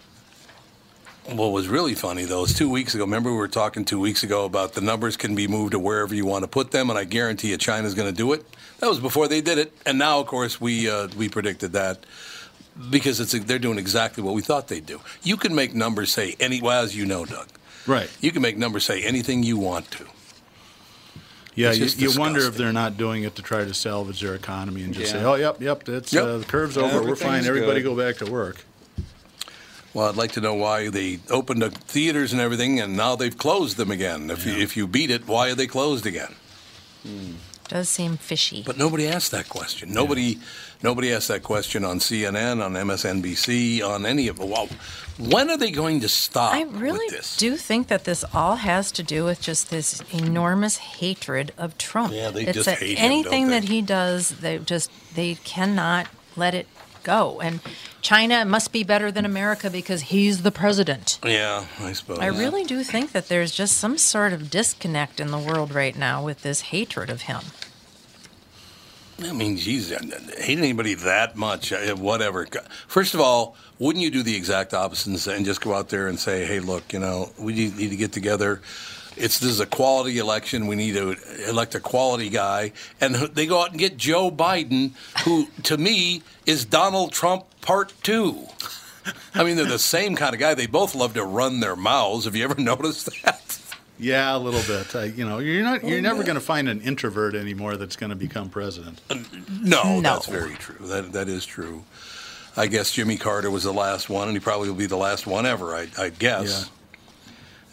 What 1.27 1.51
was 1.51 1.67
really 1.67 1.95
funny 1.95 2.25
though 2.25 2.43
is 2.43 2.53
two 2.53 2.69
weeks 2.69 2.93
ago. 2.93 3.03
Remember 3.03 3.31
we 3.31 3.37
were 3.37 3.47
talking 3.47 3.83
two 3.83 3.99
weeks 3.99 4.21
ago 4.23 4.45
about 4.45 4.73
the 4.73 4.81
numbers 4.81 5.17
can 5.17 5.33
be 5.33 5.47
moved 5.47 5.71
to 5.71 5.79
wherever 5.79 6.13
you 6.13 6.23
want 6.25 6.43
to 6.43 6.47
put 6.47 6.69
them, 6.69 6.91
and 6.91 6.99
I 6.99 7.03
guarantee 7.03 7.49
you 7.49 7.57
China's 7.57 7.95
going 7.95 8.07
to 8.07 8.15
do 8.15 8.33
it. 8.33 8.45
That 8.79 8.89
was 8.89 8.99
before 8.99 9.27
they 9.27 9.41
did 9.41 9.57
it, 9.57 9.73
and 9.87 9.97
now 9.97 10.19
of 10.19 10.27
course 10.27 10.61
we 10.61 10.87
uh, 10.87 11.07
we 11.17 11.27
predicted 11.27 11.73
that 11.73 12.05
because 12.91 13.19
it's 13.19 13.31
they're 13.45 13.57
doing 13.57 13.79
exactly 13.79 14.21
what 14.21 14.35
we 14.35 14.43
thought 14.43 14.67
they'd 14.67 14.85
do. 14.85 15.01
You 15.23 15.35
can 15.35 15.55
make 15.55 15.73
numbers 15.73 16.11
say 16.11 16.35
any 16.39 16.61
well 16.61 16.83
as 16.83 16.95
you 16.95 17.07
know, 17.07 17.25
Doug. 17.25 17.47
right. 17.87 18.09
You 18.21 18.31
can 18.31 18.43
make 18.43 18.57
numbers 18.57 18.85
say 18.85 19.01
anything 19.01 19.41
you 19.41 19.57
want 19.57 19.89
to. 19.91 20.05
Yeah, 21.55 21.71
you, 21.71 21.85
you 21.85 22.19
wonder 22.19 22.41
if 22.41 22.55
they're 22.55 22.73
not 22.73 22.97
doing 22.97 23.23
it 23.23 23.35
to 23.37 23.41
try 23.41 23.63
to 23.63 23.73
salvage 23.73 24.19
their 24.19 24.35
economy 24.35 24.83
and 24.83 24.93
just 24.93 25.11
say, 25.11 25.23
"Oh, 25.23 25.35
yep, 25.35 25.59
yep, 25.61 25.85
that's 25.85 26.13
Yep. 26.13 26.23
Uh, 26.23 26.37
the 26.37 26.45
curve's 26.45 26.77
over. 26.77 27.01
We're 27.01 27.15
fine. 27.15 27.45
Everybody 27.45 27.81
good." 27.81 27.95
go 27.95 27.95
back 27.95 28.17
to 28.17 28.29
work." 28.29 28.63
Well, 29.95 30.09
I'd 30.09 30.17
like 30.17 30.33
to 30.33 30.41
know 30.41 30.55
why 30.55 30.89
they 30.89 31.19
opened 31.29 31.61
the 31.61 31.69
theaters 31.69 32.33
and 32.33 32.41
everything, 32.41 32.81
and 32.81 32.97
now 32.97 33.15
they've 33.15 33.35
closed 33.35 33.77
them 33.77 33.91
again. 33.91 34.29
If 34.29 34.45
you, 34.45 34.51
if 34.51 34.75
you 34.75 34.87
beat 34.87 35.09
it, 35.09 35.25
why 35.25 35.49
are 35.49 35.55
they 35.55 35.67
closed 35.67 36.05
again? 36.05 36.35
Hmm. 37.03 37.35
Does 37.69 37.87
seem 37.87 38.17
fishy. 38.17 38.61
But 38.63 38.77
nobody 38.77 39.07
asked 39.07 39.31
that 39.31 39.47
question. 39.47 39.93
Nobody, 39.93 40.37
nobody 40.83 41.13
asked 41.13 41.29
that 41.29 41.43
question 41.43 41.85
on 41.85 41.99
CNN, 41.99 42.61
on 42.63 42.73
MSNBC, 42.73 43.81
on 43.87 44.05
any 44.05 44.27
of. 44.27 44.37
Well, 44.37 44.67
when 45.17 45.49
are 45.49 45.57
they 45.57 45.71
going 45.71 46.01
to 46.01 46.09
stop 46.09 46.53
I 46.53 46.63
really 46.63 47.05
with 47.05 47.11
this? 47.11 47.37
do 47.37 47.55
think 47.55 47.87
that 47.87 48.03
this 48.03 48.25
all 48.33 48.57
has 48.57 48.91
to 48.91 49.01
do 49.01 49.23
with 49.23 49.41
just 49.41 49.69
this 49.69 50.03
enormous 50.11 50.75
hatred 50.77 51.53
of 51.57 51.77
Trump. 51.77 52.13
Yeah, 52.13 52.31
they 52.31 52.43
it's 52.47 52.53
just 52.53 52.65
that 52.65 52.79
hate 52.79 52.97
him, 52.97 53.05
anything 53.05 53.43
don't 53.43 53.61
that 53.61 53.63
he 53.63 53.81
does, 53.81 54.29
they 54.29 54.57
just 54.59 54.91
they 55.15 55.35
cannot 55.35 56.07
let 56.35 56.53
it 56.53 56.67
go. 57.01 57.39
And 57.39 57.61
China 58.05 58.45
must 58.45 58.71
be 58.71 58.83
better 58.83 59.11
than 59.11 59.25
America 59.25 59.67
because 59.67 60.03
he's 60.13 60.43
the 60.43 60.51
president. 60.51 61.17
Yeah, 61.25 61.65
I 61.79 61.93
suppose. 61.93 62.19
I 62.19 62.27
really 62.27 62.63
do 62.63 62.83
think 62.83 63.13
that 63.13 63.29
there's 63.29 63.51
just 63.51 63.77
some 63.77 63.97
sort 63.97 64.31
of 64.31 64.51
disconnect 64.51 65.19
in 65.19 65.31
the 65.31 65.39
world 65.39 65.73
right 65.73 65.97
now 65.97 66.23
with 66.23 66.43
this 66.43 66.61
hatred 66.69 67.09
of 67.09 67.23
him. 67.23 67.41
I 69.23 69.31
mean, 69.31 69.57
geez, 69.57 69.91
I 69.91 69.97
hate 70.39 70.59
anybody 70.59 70.93
that 70.93 71.35
much. 71.35 71.73
uh, 71.73 71.95
Whatever. 71.95 72.45
First 72.87 73.15
of 73.15 73.21
all, 73.21 73.55
wouldn't 73.79 74.03
you 74.03 74.11
do 74.11 74.21
the 74.21 74.35
exact 74.35 74.75
opposite 74.75 75.27
and 75.27 75.43
just 75.43 75.61
go 75.61 75.73
out 75.73 75.89
there 75.89 76.07
and 76.07 76.19
say, 76.19 76.45
"Hey, 76.45 76.59
look, 76.59 76.93
you 76.93 76.99
know, 76.99 77.31
we 77.39 77.53
need 77.53 77.89
to 77.89 77.95
get 77.95 78.11
together." 78.11 78.61
It's 79.17 79.39
this 79.39 79.49
is 79.51 79.59
a 79.59 79.65
quality 79.65 80.17
election. 80.17 80.67
We 80.67 80.75
need 80.75 80.93
to 80.95 81.15
elect 81.47 81.75
a 81.75 81.79
quality 81.79 82.29
guy, 82.29 82.73
and 82.99 83.15
they 83.15 83.45
go 83.45 83.61
out 83.61 83.71
and 83.71 83.79
get 83.79 83.97
Joe 83.97 84.29
Biden, 84.29 84.91
who 85.23 85.47
to 85.63 85.77
me 85.77 86.21
is 86.45 86.65
Donald 86.65 87.11
Trump 87.13 87.45
Part 87.61 87.93
Two. 88.03 88.47
I 89.33 89.43
mean, 89.43 89.55
they're 89.55 89.65
the 89.65 89.79
same 89.79 90.15
kind 90.15 90.33
of 90.33 90.39
guy. 90.39 90.53
They 90.55 90.65
both 90.67 90.95
love 90.95 91.13
to 91.13 91.23
run 91.23 91.59
their 91.59 91.75
mouths. 91.75 92.25
Have 92.25 92.35
you 92.35 92.43
ever 92.43 92.55
noticed 92.61 93.05
that? 93.23 93.59
Yeah, 93.97 94.35
a 94.35 94.39
little 94.39 94.61
bit. 94.63 94.93
Uh, 94.93 94.99
you 95.03 95.23
know, 95.23 95.39
you're 95.39 95.63
not. 95.63 95.83
You're 95.85 96.01
never 96.01 96.23
going 96.23 96.35
to 96.35 96.41
find 96.41 96.67
an 96.67 96.81
introvert 96.81 97.35
anymore 97.35 97.77
that's 97.77 97.95
going 97.95 98.09
to 98.09 98.15
become 98.15 98.49
president. 98.49 98.99
No, 99.61 99.99
No. 99.99 100.01
that's 100.01 100.27
very 100.27 100.55
true. 100.55 100.85
That 100.87 101.13
that 101.13 101.29
is 101.29 101.45
true. 101.45 101.83
I 102.57 102.67
guess 102.67 102.91
Jimmy 102.93 103.17
Carter 103.17 103.49
was 103.51 103.63
the 103.63 103.73
last 103.73 104.09
one, 104.09 104.27
and 104.27 104.35
he 104.35 104.39
probably 104.41 104.69
will 104.69 104.75
be 104.77 104.85
the 104.85 104.97
last 104.97 105.25
one 105.27 105.45
ever. 105.45 105.75
I, 105.75 105.87
I 105.97 106.09
guess. 106.09 106.69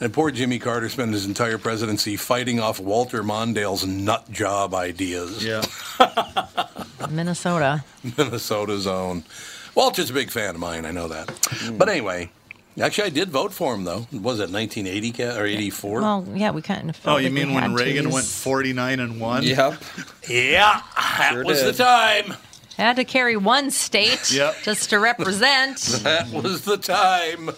And 0.03 0.13
poor 0.13 0.33
Jimmy 0.33 0.59
Carter 0.59 0.89
spent 0.89 1.13
his 1.13 1.27
entire 1.27 1.59
presidency 1.59 2.17
fighting 2.17 2.59
off 2.59 2.81
Walter 2.81 3.23
Mondale's 3.23 3.87
nut 3.87 4.29
job 4.33 4.75
ideas. 4.75 5.45
Yeah. 5.45 5.63
Minnesota. 7.11 7.85
Minnesota's 8.19 8.89
own. 8.89 9.23
Walter's 9.77 10.11
a 10.11 10.13
big 10.13 10.31
fan 10.31 10.57
of 10.57 10.61
mine. 10.61 10.85
I 10.87 10.91
know 10.91 11.07
that. 11.07 11.31
Hmm. 11.31 11.77
But 11.79 11.89
anyway, 11.89 12.31
actually, 12.81 13.07
I 13.07 13.11
did 13.11 13.29
vote 13.31 13.53
for 13.53 13.75
him 13.75 13.85
though. 13.85 14.09
Was 14.13 14.41
it 14.41 14.51
1980 14.51 15.23
or 15.39 15.47
84? 15.47 16.01
Well, 16.01 16.27
yeah, 16.35 16.51
we 16.51 16.63
kind 16.63 16.91
of. 16.91 16.99
Oh, 17.05 17.19
you 17.19 17.31
mean 17.31 17.55
when. 17.55 17.73
Reagan 17.73 18.11
went 18.11 18.27
49 18.27 18.99
and 18.99 19.21
1? 19.21 19.43
Yep. 19.45 19.83
yeah, 20.29 20.83
that 20.97 21.31
Sure 21.33 21.45
was 21.45 21.61
the 21.63 21.71
did. 21.71 21.77
time. 21.77 22.35
Had 22.77 22.97
to 22.97 23.05
carry 23.05 23.37
one 23.37 23.71
state 23.71 24.33
Yep. 24.33 24.57
just 24.65 24.91
to 24.91 24.99
represent. 24.99 25.79
That 26.03 26.29
was 26.33 26.65
the 26.65 26.77
time. 26.77 27.51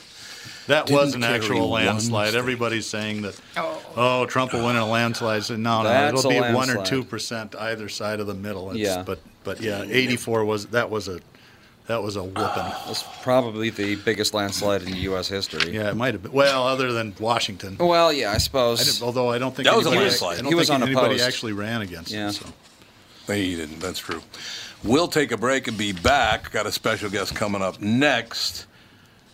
That 0.67 0.87
Didn't 0.87 0.99
was 0.99 1.15
an 1.15 1.25
actual 1.25 1.69
landslide. 1.69 2.29
state. 2.31 2.39
Everybody's 2.39 2.87
saying 2.87 3.23
that, 3.23 3.39
oh. 3.57 3.83
oh, 3.97 4.27
Trump 4.27 4.53
will 4.55 4.65
win 4.65 4.77
in 4.77 4.83
a 4.83 4.87
landslide. 4.89 5.37
I 5.37 5.41
said, 5.41 5.59
no, 5.59 5.83
no, 5.83 6.09
it'll 6.09 6.27
a 6.27 6.29
be 6.29 6.55
1 6.55 6.71
or 6.71 6.77
2% 6.77 7.55
either 7.61 7.89
side 7.89 8.21
of 8.21 8.27
the 8.27 8.35
middle. 8.35 8.71
It's, 8.71 8.79
Yeah. 8.79 9.03
But, 9.05 9.21
but 9.45 9.61
yeah, 9.61 9.83
84 9.87 10.45
was, 10.47 10.67
that 10.69 10.89
was 10.89 11.09
a, 11.09 11.21
that 11.87 12.03
was 12.03 12.17
a 12.17 12.23
whooping. 12.23 12.39
That's 12.87 13.05
probably 13.23 13.69
the 13.69 13.97
biggest 13.97 14.33
landslide 14.33 14.83
in 14.85 14.95
U.S. 14.97 15.29
history. 15.29 15.75
Yeah, 15.75 15.91
it 15.91 15.97
might 15.97 16.15
have 16.15 16.23
been. 16.23 16.33
Well, 16.33 16.67
other 16.67 16.93
than 16.93 17.15
Washington. 17.21 17.77
Well, 17.79 18.11
yeah, 18.11 18.31
I 18.31 18.37
I 18.37 18.39
suppose. 18.39 18.83
didn't, 18.85 19.05
although 19.07 19.31
I 19.31 19.37
don't 19.39 19.55
think 19.55 19.69
That 19.69 19.77
was 19.77 19.85
a 19.85 19.91
landslide. 19.91 20.39
I 20.39 20.41
don't 20.43 20.49
He 20.49 20.55
was 20.55 20.69
think 20.69 20.81
anybody 20.81 20.99
unopposed. 21.07 21.25
actually 21.25 21.53
ran 21.53 21.83
against 21.83 22.11
Yeah. 22.11 22.29
it. 22.31 22.33
So. 22.33 22.47
He 23.35 23.57
didn't. 23.57 23.81
That's 23.81 23.99
true. 23.99 24.23
We'll 24.83 25.09
take 25.09 25.31
a 25.33 25.37
break 25.37 25.69
and 25.69 25.77
be 25.77 25.93
back. 25.93 26.51
Got 26.53 26.67
a 26.67 26.73
special 26.73 27.11
guest 27.11 27.35
coming 27.35 27.61
up 27.63 27.81
next. 27.83 28.67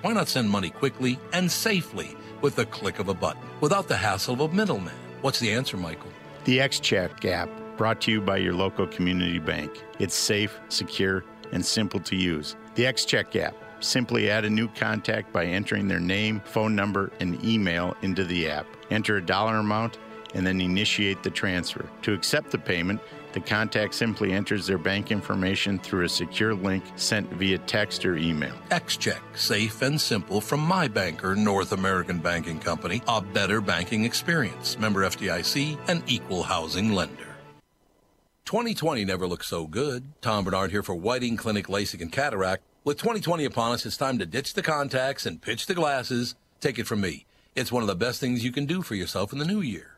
Why 0.00 0.12
not 0.12 0.28
send 0.28 0.48
money 0.48 0.70
quickly 0.70 1.18
and 1.32 1.50
safely 1.50 2.16
with 2.40 2.54
the 2.54 2.66
click 2.66 3.00
of 3.00 3.08
a 3.08 3.14
button 3.14 3.42
without 3.60 3.88
the 3.88 3.96
hassle 3.96 4.34
of 4.34 4.52
a 4.52 4.54
middleman? 4.54 4.94
What's 5.22 5.40
the 5.40 5.50
answer, 5.50 5.76
Michael? 5.76 6.10
The 6.44 6.58
XCheck 6.58 7.24
app, 7.24 7.50
brought 7.76 8.00
to 8.02 8.12
you 8.12 8.20
by 8.20 8.36
your 8.36 8.54
local 8.54 8.86
community 8.86 9.40
bank. 9.40 9.82
It's 9.98 10.14
safe, 10.14 10.56
secure, 10.68 11.24
and 11.50 11.66
simple 11.66 11.98
to 12.00 12.14
use. 12.14 12.54
The 12.76 12.84
XCheck 12.84 13.34
app. 13.34 13.56
Simply 13.80 14.30
add 14.30 14.44
a 14.44 14.50
new 14.50 14.68
contact 14.68 15.32
by 15.32 15.46
entering 15.46 15.88
their 15.88 16.00
name, 16.00 16.42
phone 16.44 16.76
number, 16.76 17.10
and 17.18 17.44
email 17.44 17.96
into 18.02 18.24
the 18.24 18.48
app. 18.48 18.66
Enter 18.90 19.16
a 19.16 19.24
dollar 19.24 19.56
amount 19.56 19.98
and 20.34 20.46
then 20.46 20.60
initiate 20.60 21.24
the 21.24 21.30
transfer. 21.30 21.88
To 22.02 22.12
accept 22.12 22.52
the 22.52 22.58
payment, 22.58 23.00
the 23.32 23.40
contact 23.40 23.94
simply 23.94 24.32
enters 24.32 24.66
their 24.66 24.78
bank 24.78 25.10
information 25.10 25.78
through 25.78 26.04
a 26.04 26.08
secure 26.08 26.54
link 26.54 26.84
sent 26.96 27.30
via 27.34 27.58
text 27.58 28.04
or 28.04 28.16
email. 28.16 28.54
XCheck, 28.70 29.20
safe 29.34 29.82
and 29.82 30.00
simple 30.00 30.40
from 30.40 30.60
my 30.60 30.88
banker, 30.88 31.34
North 31.34 31.72
American 31.72 32.18
Banking 32.18 32.58
Company, 32.58 33.02
a 33.08 33.20
better 33.20 33.60
banking 33.60 34.04
experience. 34.04 34.78
Member 34.78 35.02
FDIC, 35.02 35.78
an 35.88 36.02
equal 36.06 36.42
housing 36.42 36.92
lender. 36.92 37.36
2020 38.44 39.04
never 39.04 39.26
looked 39.26 39.44
so 39.44 39.66
good. 39.66 40.04
Tom 40.22 40.44
Bernard 40.44 40.70
here 40.70 40.82
for 40.82 40.94
Whiting 40.94 41.36
Clinic 41.36 41.66
LASIK 41.66 42.00
and 42.00 42.10
Cataract. 42.10 42.62
With 42.82 42.96
2020 42.96 43.44
upon 43.44 43.72
us, 43.72 43.84
it's 43.84 43.98
time 43.98 44.18
to 44.18 44.24
ditch 44.24 44.54
the 44.54 44.62
contacts 44.62 45.26
and 45.26 45.42
pitch 45.42 45.66
the 45.66 45.74
glasses. 45.74 46.34
Take 46.58 46.78
it 46.78 46.86
from 46.86 47.02
me. 47.02 47.26
It's 47.54 47.70
one 47.70 47.82
of 47.82 47.88
the 47.88 47.94
best 47.94 48.20
things 48.20 48.42
you 48.42 48.50
can 48.50 48.64
do 48.64 48.80
for 48.80 48.94
yourself 48.94 49.34
in 49.34 49.38
the 49.38 49.44
new 49.44 49.60
year. 49.60 49.97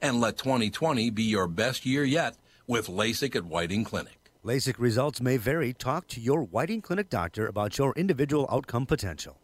And 0.00 0.20
let 0.20 0.36
2020 0.38 1.10
be 1.10 1.24
your 1.24 1.48
best 1.48 1.84
year 1.84 2.04
yet 2.04 2.36
with 2.66 2.86
LASIK 2.86 3.34
at 3.34 3.44
Whiting 3.44 3.84
Clinic. 3.84 4.30
LASIK 4.44 4.78
results 4.78 5.20
may 5.20 5.36
vary. 5.36 5.72
Talk 5.72 6.06
to 6.08 6.20
your 6.20 6.42
Whiting 6.42 6.82
Clinic 6.82 7.10
doctor 7.10 7.46
about 7.46 7.78
your 7.78 7.92
individual 7.96 8.48
outcome 8.50 8.86
potential. 8.86 9.38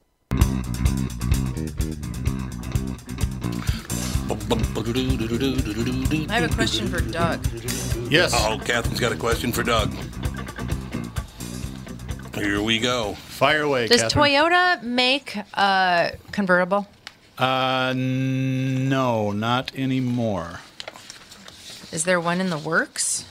I 6.28 6.40
have 6.40 6.50
a 6.50 6.54
question 6.54 6.88
for 6.88 7.00
Doug. 7.00 7.44
Yes. 8.10 8.32
Oh, 8.34 8.60
Catherine's 8.64 9.00
got 9.00 9.12
a 9.12 9.16
question 9.16 9.50
for 9.52 9.62
Doug. 9.64 9.92
Here 12.34 12.62
we 12.62 12.78
go. 12.78 13.14
Fire 13.14 13.62
away, 13.62 13.88
Does 13.88 14.02
Catherine. 14.02 14.32
Toyota 14.32 14.82
make 14.82 15.36
a 15.54 16.12
convertible? 16.32 16.86
Uh, 17.38 17.92
no, 17.96 19.32
not 19.32 19.74
anymore. 19.74 20.60
Is 21.92 22.04
there 22.04 22.20
one 22.20 22.40
in 22.40 22.50
the 22.50 22.58
works? 22.58 23.24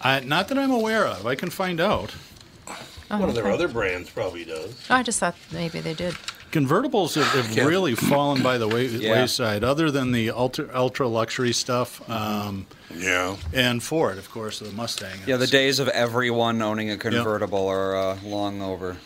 I, 0.00 0.20
not 0.20 0.48
that 0.48 0.58
I'm 0.58 0.70
aware 0.70 1.06
of. 1.06 1.26
I 1.26 1.34
can 1.34 1.50
find 1.50 1.80
out. 1.80 2.12
One 3.08 3.22
of 3.28 3.34
their 3.34 3.48
other 3.50 3.68
brands 3.68 4.08
probably 4.08 4.44
does. 4.44 4.86
Oh, 4.88 4.94
I 4.94 5.02
just 5.02 5.18
thought 5.18 5.34
maybe 5.52 5.80
they 5.80 5.94
did. 5.94 6.14
Convertibles 6.52 7.14
have, 7.14 7.26
have 7.44 7.56
Yeah. 7.56 7.64
really 7.64 7.94
fallen 7.94 8.42
by 8.42 8.58
the 8.58 8.66
way, 8.66 8.86
Yeah. 8.86 9.12
wayside, 9.20 9.62
other 9.62 9.90
than 9.90 10.12
the 10.12 10.30
ultra, 10.30 10.68
ultra 10.74 11.06
luxury 11.06 11.52
stuff. 11.52 12.08
Um, 12.10 12.66
Yeah. 12.94 13.36
and 13.52 13.82
Ford, 13.82 14.18
of 14.18 14.30
course, 14.30 14.58
the 14.60 14.70
Mustang. 14.72 15.20
Yeah, 15.26 15.36
the 15.36 15.46
days 15.46 15.78
of 15.78 15.88
everyone 15.88 16.60
owning 16.62 16.90
a 16.90 16.96
convertible 16.96 17.66
are 17.68 17.96
uh, 17.96 18.18
long 18.24 18.62
over. 18.62 18.96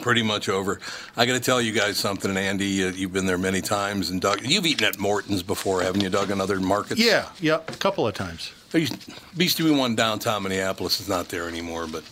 Pretty 0.00 0.22
much 0.22 0.48
over. 0.48 0.80
I 1.16 1.26
got 1.26 1.34
to 1.34 1.40
tell 1.40 1.60
you 1.60 1.72
guys 1.72 1.96
something, 1.98 2.30
and 2.30 2.38
Andy, 2.38 2.84
uh, 2.84 2.88
you've 2.90 3.12
been 3.12 3.26
there 3.26 3.38
many 3.38 3.60
times, 3.60 4.10
and 4.10 4.20
Doug, 4.20 4.40
you've 4.42 4.66
eaten 4.66 4.86
at 4.86 4.98
Morton's 4.98 5.42
before, 5.42 5.82
haven't 5.82 6.02
you, 6.02 6.08
Doug, 6.08 6.30
in 6.30 6.40
other 6.40 6.60
markets? 6.60 7.00
Yeah, 7.00 7.28
yeah, 7.40 7.56
a 7.68 7.72
couple 7.72 8.06
of 8.06 8.14
times. 8.14 8.52
There 8.70 8.80
used, 8.80 8.96
used 9.36 9.56
to 9.58 9.64
be 9.64 9.70
one 9.70 9.94
downtown 9.94 10.42
Minneapolis. 10.42 10.98
It's 10.98 11.08
not 11.08 11.28
there 11.28 11.46
anymore, 11.48 11.86
but 11.86 12.02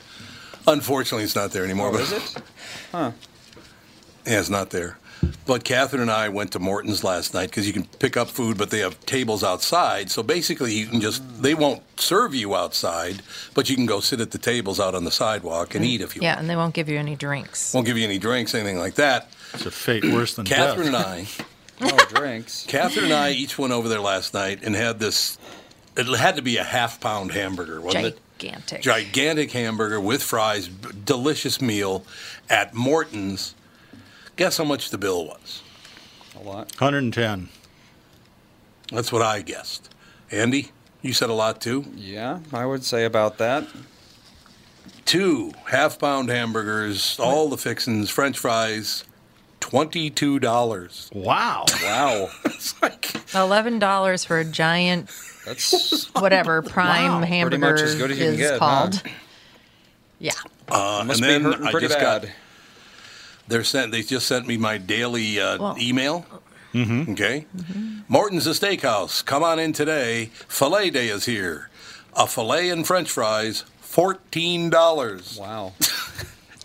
unfortunately, 0.66 1.24
it's 1.24 1.34
not 1.34 1.50
there 1.52 1.64
anymore. 1.64 1.88
Oh, 1.88 1.92
but, 1.92 2.00
is 2.02 2.12
it? 2.12 2.42
Huh. 2.92 3.10
Yeah, 4.26 4.40
it's 4.40 4.50
not 4.50 4.70
there. 4.70 4.98
But 5.44 5.64
Catherine 5.64 6.02
and 6.02 6.10
I 6.10 6.28
went 6.28 6.52
to 6.52 6.58
Morton's 6.60 7.02
last 7.02 7.34
night 7.34 7.50
because 7.50 7.66
you 7.66 7.72
can 7.72 7.84
pick 7.84 8.16
up 8.16 8.28
food, 8.28 8.56
but 8.56 8.70
they 8.70 8.78
have 8.78 8.98
tables 9.06 9.42
outside. 9.42 10.10
So 10.10 10.22
basically, 10.22 10.72
you 10.72 10.86
can 10.86 11.00
just, 11.00 11.42
they 11.42 11.54
won't 11.54 11.82
serve 12.00 12.34
you 12.34 12.54
outside, 12.54 13.22
but 13.54 13.68
you 13.68 13.74
can 13.76 13.84
go 13.86 13.98
sit 14.00 14.20
at 14.20 14.30
the 14.30 14.38
tables 14.38 14.78
out 14.78 14.94
on 14.94 15.04
the 15.04 15.10
sidewalk 15.10 15.74
and 15.74 15.84
eat 15.84 16.00
if 16.00 16.14
you 16.14 16.22
Yeah, 16.22 16.30
want. 16.30 16.40
and 16.42 16.50
they 16.50 16.56
won't 16.56 16.74
give 16.74 16.88
you 16.88 16.96
any 16.98 17.16
drinks. 17.16 17.74
Won't 17.74 17.86
give 17.86 17.98
you 17.98 18.04
any 18.04 18.18
drinks, 18.18 18.54
anything 18.54 18.78
like 18.78 18.94
that. 18.94 19.30
It's 19.54 19.66
a 19.66 19.70
fate 19.70 20.04
worse 20.04 20.34
than 20.34 20.44
Catherine 20.46 20.92
death. 20.92 21.40
and 21.80 21.86
I, 21.90 21.90
Oh, 21.92 22.06
drinks. 22.14 22.64
Catherine 22.68 23.06
and 23.06 23.14
I 23.14 23.30
each 23.32 23.58
went 23.58 23.72
over 23.72 23.88
there 23.88 24.00
last 24.00 24.34
night 24.34 24.60
and 24.62 24.76
had 24.76 25.00
this, 25.00 25.38
it 25.96 26.06
had 26.06 26.36
to 26.36 26.42
be 26.42 26.56
a 26.58 26.64
half 26.64 27.00
pound 27.00 27.32
hamburger, 27.32 27.80
wasn't 27.80 28.06
it? 28.06 28.18
Gigantic. 28.38 28.82
gigantic 28.82 29.50
hamburger 29.52 30.00
with 30.00 30.22
fries, 30.22 30.68
b- 30.68 30.90
delicious 31.04 31.60
meal 31.60 32.04
at 32.48 32.74
Morton's. 32.74 33.54
Guess 34.36 34.56
how 34.56 34.64
much 34.64 34.90
the 34.90 34.98
bill 34.98 35.26
was? 35.26 35.62
A 36.40 36.42
lot. 36.42 36.72
110. 36.80 37.48
That's 38.90 39.12
what 39.12 39.22
I 39.22 39.42
guessed. 39.42 39.88
Andy, 40.30 40.70
you 41.02 41.12
said 41.12 41.30
a 41.30 41.34
lot 41.34 41.60
too. 41.60 41.84
Yeah, 41.94 42.40
I 42.52 42.64
would 42.66 42.84
say 42.84 43.04
about 43.04 43.38
that. 43.38 43.66
Two 45.04 45.52
half 45.70 45.98
pound 45.98 46.30
hamburgers, 46.30 47.18
all 47.20 47.48
the 47.48 47.58
fixings, 47.58 48.08
French 48.10 48.38
fries, 48.38 49.04
twenty-two 49.60 50.38
dollars. 50.38 51.10
Wow. 51.14 51.64
Wow. 51.82 52.28
It's 52.44 52.80
like 52.80 53.34
Eleven 53.34 53.80
dollars 53.80 54.24
for 54.24 54.38
a 54.38 54.44
giant 54.44 55.10
That's 55.44 56.06
whatever 56.20 56.62
prime 56.62 57.18
Pretty 57.18 57.34
hamburger 57.34 57.58
much 57.58 57.80
as 57.80 57.94
good 57.96 58.12
as 58.12 58.18
you 58.18 58.24
can 58.24 58.34
is 58.34 58.38
get, 58.40 58.52
huh? 58.52 58.58
called. 58.58 59.02
Yeah. 60.20 60.32
uh, 60.68 61.02
must 61.04 61.20
and 61.20 61.26
be 61.26 61.26
then 61.26 61.42
hurting 61.42 61.66
I 61.66 61.70
pretty 61.72 61.88
just 61.88 61.98
bad. 61.98 62.32
Got 63.52 63.56
they're 63.56 63.64
sent. 63.64 63.92
They 63.92 64.02
just 64.02 64.26
sent 64.26 64.46
me 64.46 64.56
my 64.56 64.78
daily 64.78 65.40
uh, 65.40 65.58
Well- 65.58 65.76
email. 65.78 66.26
Okay? 66.74 67.44
Morton's 68.08 68.46
a 68.46 68.50
steakhouse. 68.50 69.22
Come 69.24 69.42
on 69.44 69.58
in 69.58 69.72
today. 69.74 70.30
Filet 70.48 70.88
day 70.90 71.08
is 71.08 71.26
here. 71.26 71.68
A 72.14 72.26
filet 72.26 72.70
and 72.70 72.86
french 72.86 73.10
fries, 73.10 73.64
$14. 73.82 75.38
Wow. 75.38 75.72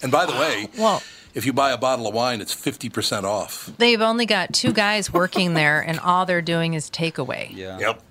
And 0.03 0.11
by 0.11 0.27
the 0.27 0.33
way, 0.33 0.67
Well, 0.77 1.01
if 1.33 1.43
you 1.47 1.53
buy 1.53 1.71
a 1.71 1.77
bottle 1.77 2.05
of 2.07 2.13
wine, 2.13 2.39
it's 2.39 2.53
50% 2.53 3.23
off. 3.23 3.71
they've 3.79 3.99
only 3.99 4.27
got 4.27 4.53
two 4.53 4.71
guys 4.71 5.11
working 5.11 5.55
there, 5.55 5.81
and 5.81 5.99
all 5.99 6.27
they're 6.27 6.41
doing 6.43 6.75
is 6.75 6.87
takeaway. 6.91 7.49
Yeah. 7.51 7.79
Yep. 7.79 8.01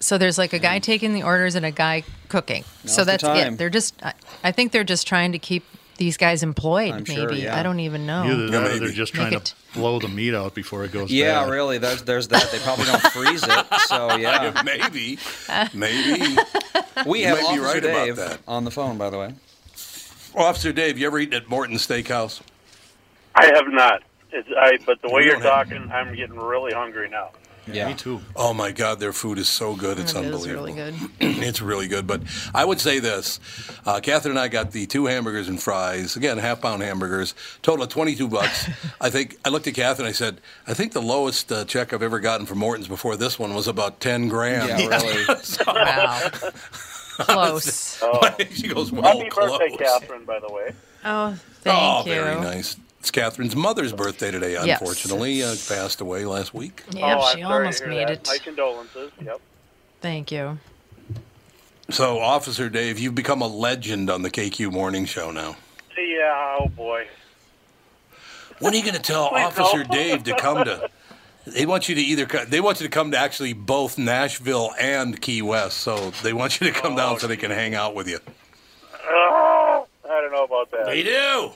So 0.00 0.18
there's 0.18 0.36
like 0.36 0.52
a 0.52 0.58
guy 0.58 0.80
taking 0.80 1.14
the 1.14 1.22
orders 1.22 1.54
and 1.54 1.64
a 1.64 1.70
guy 1.70 2.02
cooking. 2.28 2.64
so 2.84 2.88
Now's 2.88 2.96
the 2.96 3.04
that's 3.04 3.22
time. 3.22 3.54
it. 3.54 3.56
They're 3.58 3.70
just, 3.70 3.94
I, 4.04 4.14
I 4.42 4.50
think 4.50 4.72
they're 4.72 4.82
just 4.82 5.06
trying 5.06 5.30
to 5.30 5.38
keep 5.38 5.64
these 6.02 6.16
guys 6.16 6.42
employed. 6.42 6.90
I'm 6.92 7.04
maybe 7.06 7.14
sure, 7.14 7.32
yeah. 7.32 7.58
I 7.58 7.62
don't 7.62 7.78
even 7.80 8.06
know. 8.06 8.24
Either 8.24 8.50
that 8.50 8.60
or 8.60 8.64
maybe. 8.64 8.78
they're 8.80 8.88
just 8.90 9.14
Make 9.14 9.20
trying 9.28 9.32
it- 9.34 9.44
to 9.46 9.54
blow 9.74 9.98
the 10.00 10.08
meat 10.08 10.34
out 10.34 10.54
before 10.54 10.84
it 10.84 10.90
goes 10.92 11.10
Yeah, 11.12 11.44
bad. 11.44 11.50
really. 11.50 11.78
There's 11.78 12.02
there's 12.02 12.28
that. 12.28 12.50
They 12.50 12.58
probably 12.58 12.86
don't 12.86 13.00
freeze 13.04 13.42
it. 13.46 13.66
So 13.86 14.16
yeah. 14.16 14.60
Maybe. 14.64 15.18
Maybe. 15.72 16.36
We 17.06 17.20
You 17.20 17.26
have 17.28 17.40
might 17.42 17.54
be 17.54 17.60
Officer 17.60 17.60
right 17.62 17.84
about 17.84 18.04
Dave 18.06 18.16
that. 18.16 18.40
on 18.48 18.64
the 18.64 18.70
phone, 18.72 18.98
by 18.98 19.10
the 19.10 19.18
way. 19.18 19.34
Officer 20.34 20.72
Dave, 20.72 20.98
you 20.98 21.06
ever 21.06 21.18
eaten 21.18 21.34
at 21.34 21.48
Morton's 21.48 21.86
Steakhouse? 21.86 22.40
I 23.34 23.46
have 23.46 23.68
not. 23.68 24.02
It's, 24.32 24.48
I, 24.58 24.78
but 24.86 25.00
the 25.02 25.10
way 25.10 25.22
you're 25.24 25.34
don't 25.34 25.42
have- 25.42 25.68
talking, 25.68 25.90
I'm 25.92 26.14
getting 26.14 26.36
really 26.36 26.72
hungry 26.72 27.08
now. 27.08 27.30
Yeah. 27.66 27.88
Me 27.88 27.94
too. 27.94 28.20
Oh 28.34 28.52
my 28.52 28.72
God, 28.72 28.98
their 28.98 29.12
food 29.12 29.38
is 29.38 29.48
so 29.48 29.76
good. 29.76 29.98
It's 29.98 30.14
It 30.14 30.18
is 30.18 30.24
unbelievable. 30.24 30.64
really 30.64 30.72
good. 30.72 30.94
it's 31.20 31.62
really 31.62 31.86
good. 31.88 32.06
But 32.06 32.22
I 32.54 32.64
would 32.64 32.80
say 32.80 32.98
this 32.98 33.38
uh, 33.86 34.00
Catherine 34.00 34.32
and 34.32 34.38
I 34.40 34.48
got 34.48 34.72
the 34.72 34.86
two 34.86 35.06
hamburgers 35.06 35.48
and 35.48 35.62
fries, 35.62 36.16
again, 36.16 36.38
half 36.38 36.60
pound 36.60 36.82
hamburgers, 36.82 37.34
total 37.62 37.84
of 37.84 37.90
22 37.90 38.28
bucks. 38.28 38.68
I 39.00 39.10
think 39.10 39.36
I 39.44 39.48
looked 39.50 39.66
at 39.66 39.74
Catherine 39.74 40.08
I 40.08 40.12
said, 40.12 40.40
I 40.66 40.74
think 40.74 40.92
the 40.92 41.02
lowest 41.02 41.52
uh, 41.52 41.64
check 41.64 41.92
I've 41.92 42.02
ever 42.02 42.18
gotten 42.20 42.46
from 42.46 42.58
Morton's 42.58 42.88
before 42.88 43.16
this 43.16 43.38
one 43.38 43.54
was 43.54 43.68
about 43.68 44.00
10 44.00 44.28
grand. 44.28 44.68
Yeah, 44.68 44.86
really. 44.98 45.24
Wow. 47.18 47.48
Close. 47.50 48.00
Oh, 48.02 48.36
she 48.50 48.68
goes, 48.68 48.90
well, 48.90 49.02
happy 49.02 49.28
close. 49.28 49.58
birthday, 49.58 49.76
Catherine, 49.76 50.24
by 50.24 50.40
the 50.40 50.48
way. 50.50 50.72
Oh, 51.04 51.36
thank 51.60 51.76
oh, 51.78 52.02
you. 52.06 52.12
very 52.14 52.40
nice. 52.40 52.76
It's 53.02 53.10
Catherine's 53.10 53.56
mother's 53.56 53.92
birthday 53.92 54.30
today, 54.30 54.52
Yes. 54.52 54.80
unfortunately. 54.80 55.42
Uh, 55.42 55.56
passed 55.68 56.00
away 56.00 56.24
last 56.24 56.54
week. 56.54 56.84
Yep, 56.92 57.02
oh, 57.02 57.20
I'm 57.32 57.36
she 57.36 57.42
almost 57.42 57.84
made 57.84 58.06
that. 58.06 58.10
it. 58.12 58.28
My 58.28 58.38
condolences. 58.38 59.10
Yep. 59.20 59.40
Thank 60.00 60.30
you. 60.30 60.60
So, 61.90 62.20
Officer 62.20 62.68
Dave, 62.68 63.00
you've 63.00 63.16
become 63.16 63.42
a 63.42 63.48
legend 63.48 64.08
on 64.08 64.22
the 64.22 64.30
KQ 64.30 64.70
Morning 64.70 65.04
Show 65.04 65.32
now. 65.32 65.56
Yeah, 65.98 66.58
oh 66.60 66.68
boy. 66.68 67.08
When 68.60 68.72
are 68.72 68.76
you 68.76 68.82
going 68.84 68.94
to 69.02 69.02
tell 69.02 69.30
Please 69.30 69.46
Officer 69.46 69.78
no. 69.78 69.84
Dave 69.90 70.22
to 70.22 70.36
come 70.36 70.64
to? 70.64 70.88
They 71.44 71.66
want 71.66 71.88
you 71.88 71.96
to 71.96 72.00
either 72.00 72.24
they 72.46 72.60
want 72.60 72.80
you 72.80 72.86
to 72.86 72.90
come 72.90 73.10
to 73.10 73.18
actually 73.18 73.52
both 73.52 73.98
Nashville 73.98 74.70
and 74.78 75.20
Key 75.20 75.42
West. 75.42 75.78
So 75.78 76.10
they 76.22 76.32
want 76.32 76.60
you 76.60 76.72
to 76.72 76.80
come 76.80 76.94
down 76.94 77.18
so 77.18 77.26
they 77.26 77.36
can 77.36 77.50
hang 77.50 77.74
out 77.74 77.96
with 77.96 78.08
you. 78.08 78.20
Oh, 79.08 79.88
I 80.04 80.20
don't 80.20 80.30
know 80.32 80.44
about 80.44 80.70
that. 80.70 80.86
They 80.86 81.02
do. 81.02 81.50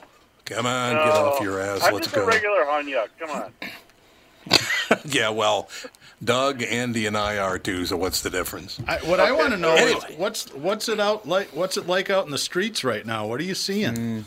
Come 0.47 0.65
on, 0.65 0.95
get 0.95 1.07
off 1.07 1.41
your 1.41 1.59
ass. 1.59 1.83
I'm 1.83 1.93
Let's 1.93 2.07
just 2.07 2.15
go. 2.15 2.23
a 2.23 2.27
regular 2.27 2.63
Hunyuk. 2.63 3.09
Come 3.19 3.29
on. 3.31 3.53
yeah, 5.05 5.29
well, 5.29 5.69
Doug, 6.23 6.63
Andy, 6.63 7.05
and 7.05 7.17
I 7.17 7.37
are 7.37 7.59
too. 7.59 7.85
So 7.85 7.97
what's 7.97 8.21
the 8.21 8.29
difference? 8.29 8.79
I, 8.87 8.97
what 8.99 9.19
I 9.19 9.33
want 9.33 9.51
to 9.51 9.57
know 9.57 9.75
Anyway. 9.75 9.99
is 10.09 10.17
what's 10.17 10.53
what's 10.53 10.87
it 10.87 11.01
out 11.01 11.27
like? 11.27 11.49
What's 11.49 11.75
it 11.75 11.85
like 11.85 12.09
out 12.09 12.25
in 12.25 12.31
the 12.31 12.37
streets 12.37 12.85
right 12.85 13.05
now? 13.05 13.27
What 13.27 13.41
are 13.41 13.43
you 13.43 13.55
seeing? 13.55 14.23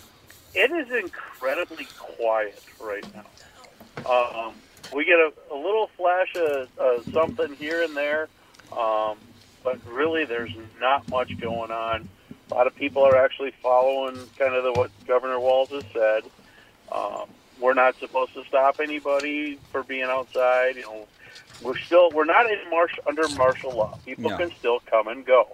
It 0.54 0.70
is 0.70 0.90
incredibly 0.92 1.88
quiet 1.96 2.62
right 2.80 3.04
now. 3.14 4.10
Um, 4.10 4.52
we 4.94 5.04
get 5.06 5.14
a, 5.18 5.32
a 5.50 5.56
little 5.56 5.88
flash 5.96 6.34
of 6.36 6.68
uh, 6.78 7.02
something 7.12 7.54
here 7.54 7.82
and 7.82 7.96
there, 7.96 8.28
um, 8.76 9.16
but 9.64 9.78
really 9.86 10.24
there's 10.26 10.52
not 10.80 11.08
much 11.08 11.38
going 11.40 11.70
on. 11.70 12.08
A 12.50 12.54
lot 12.54 12.66
of 12.66 12.74
people 12.74 13.02
are 13.02 13.16
actually 13.16 13.52
following 13.62 14.28
kind 14.38 14.54
of 14.54 14.64
the, 14.64 14.72
what 14.72 14.90
Governor 15.06 15.38
Walz 15.38 15.70
has 15.70 15.84
said. 15.92 16.22
Um, 16.90 17.28
we're 17.60 17.74
not 17.74 17.94
supposed 18.00 18.34
to 18.34 18.42
stop 18.48 18.80
anybody 18.82 19.58
for 19.70 19.82
being 19.82 20.04
outside. 20.08 20.76
You 20.76 20.82
know, 20.82 21.06
we're 21.62 21.78
still 21.86 22.10
we're 22.10 22.24
not 22.24 22.46
in 22.50 22.58
marsh 22.70 22.92
under 23.06 23.28
martial 23.28 23.76
law. 23.76 23.94
People 24.04 24.30
No. 24.30 24.36
can 24.36 24.50
still 24.58 24.80
come 24.90 25.08
and 25.08 25.24
go. 25.24 25.46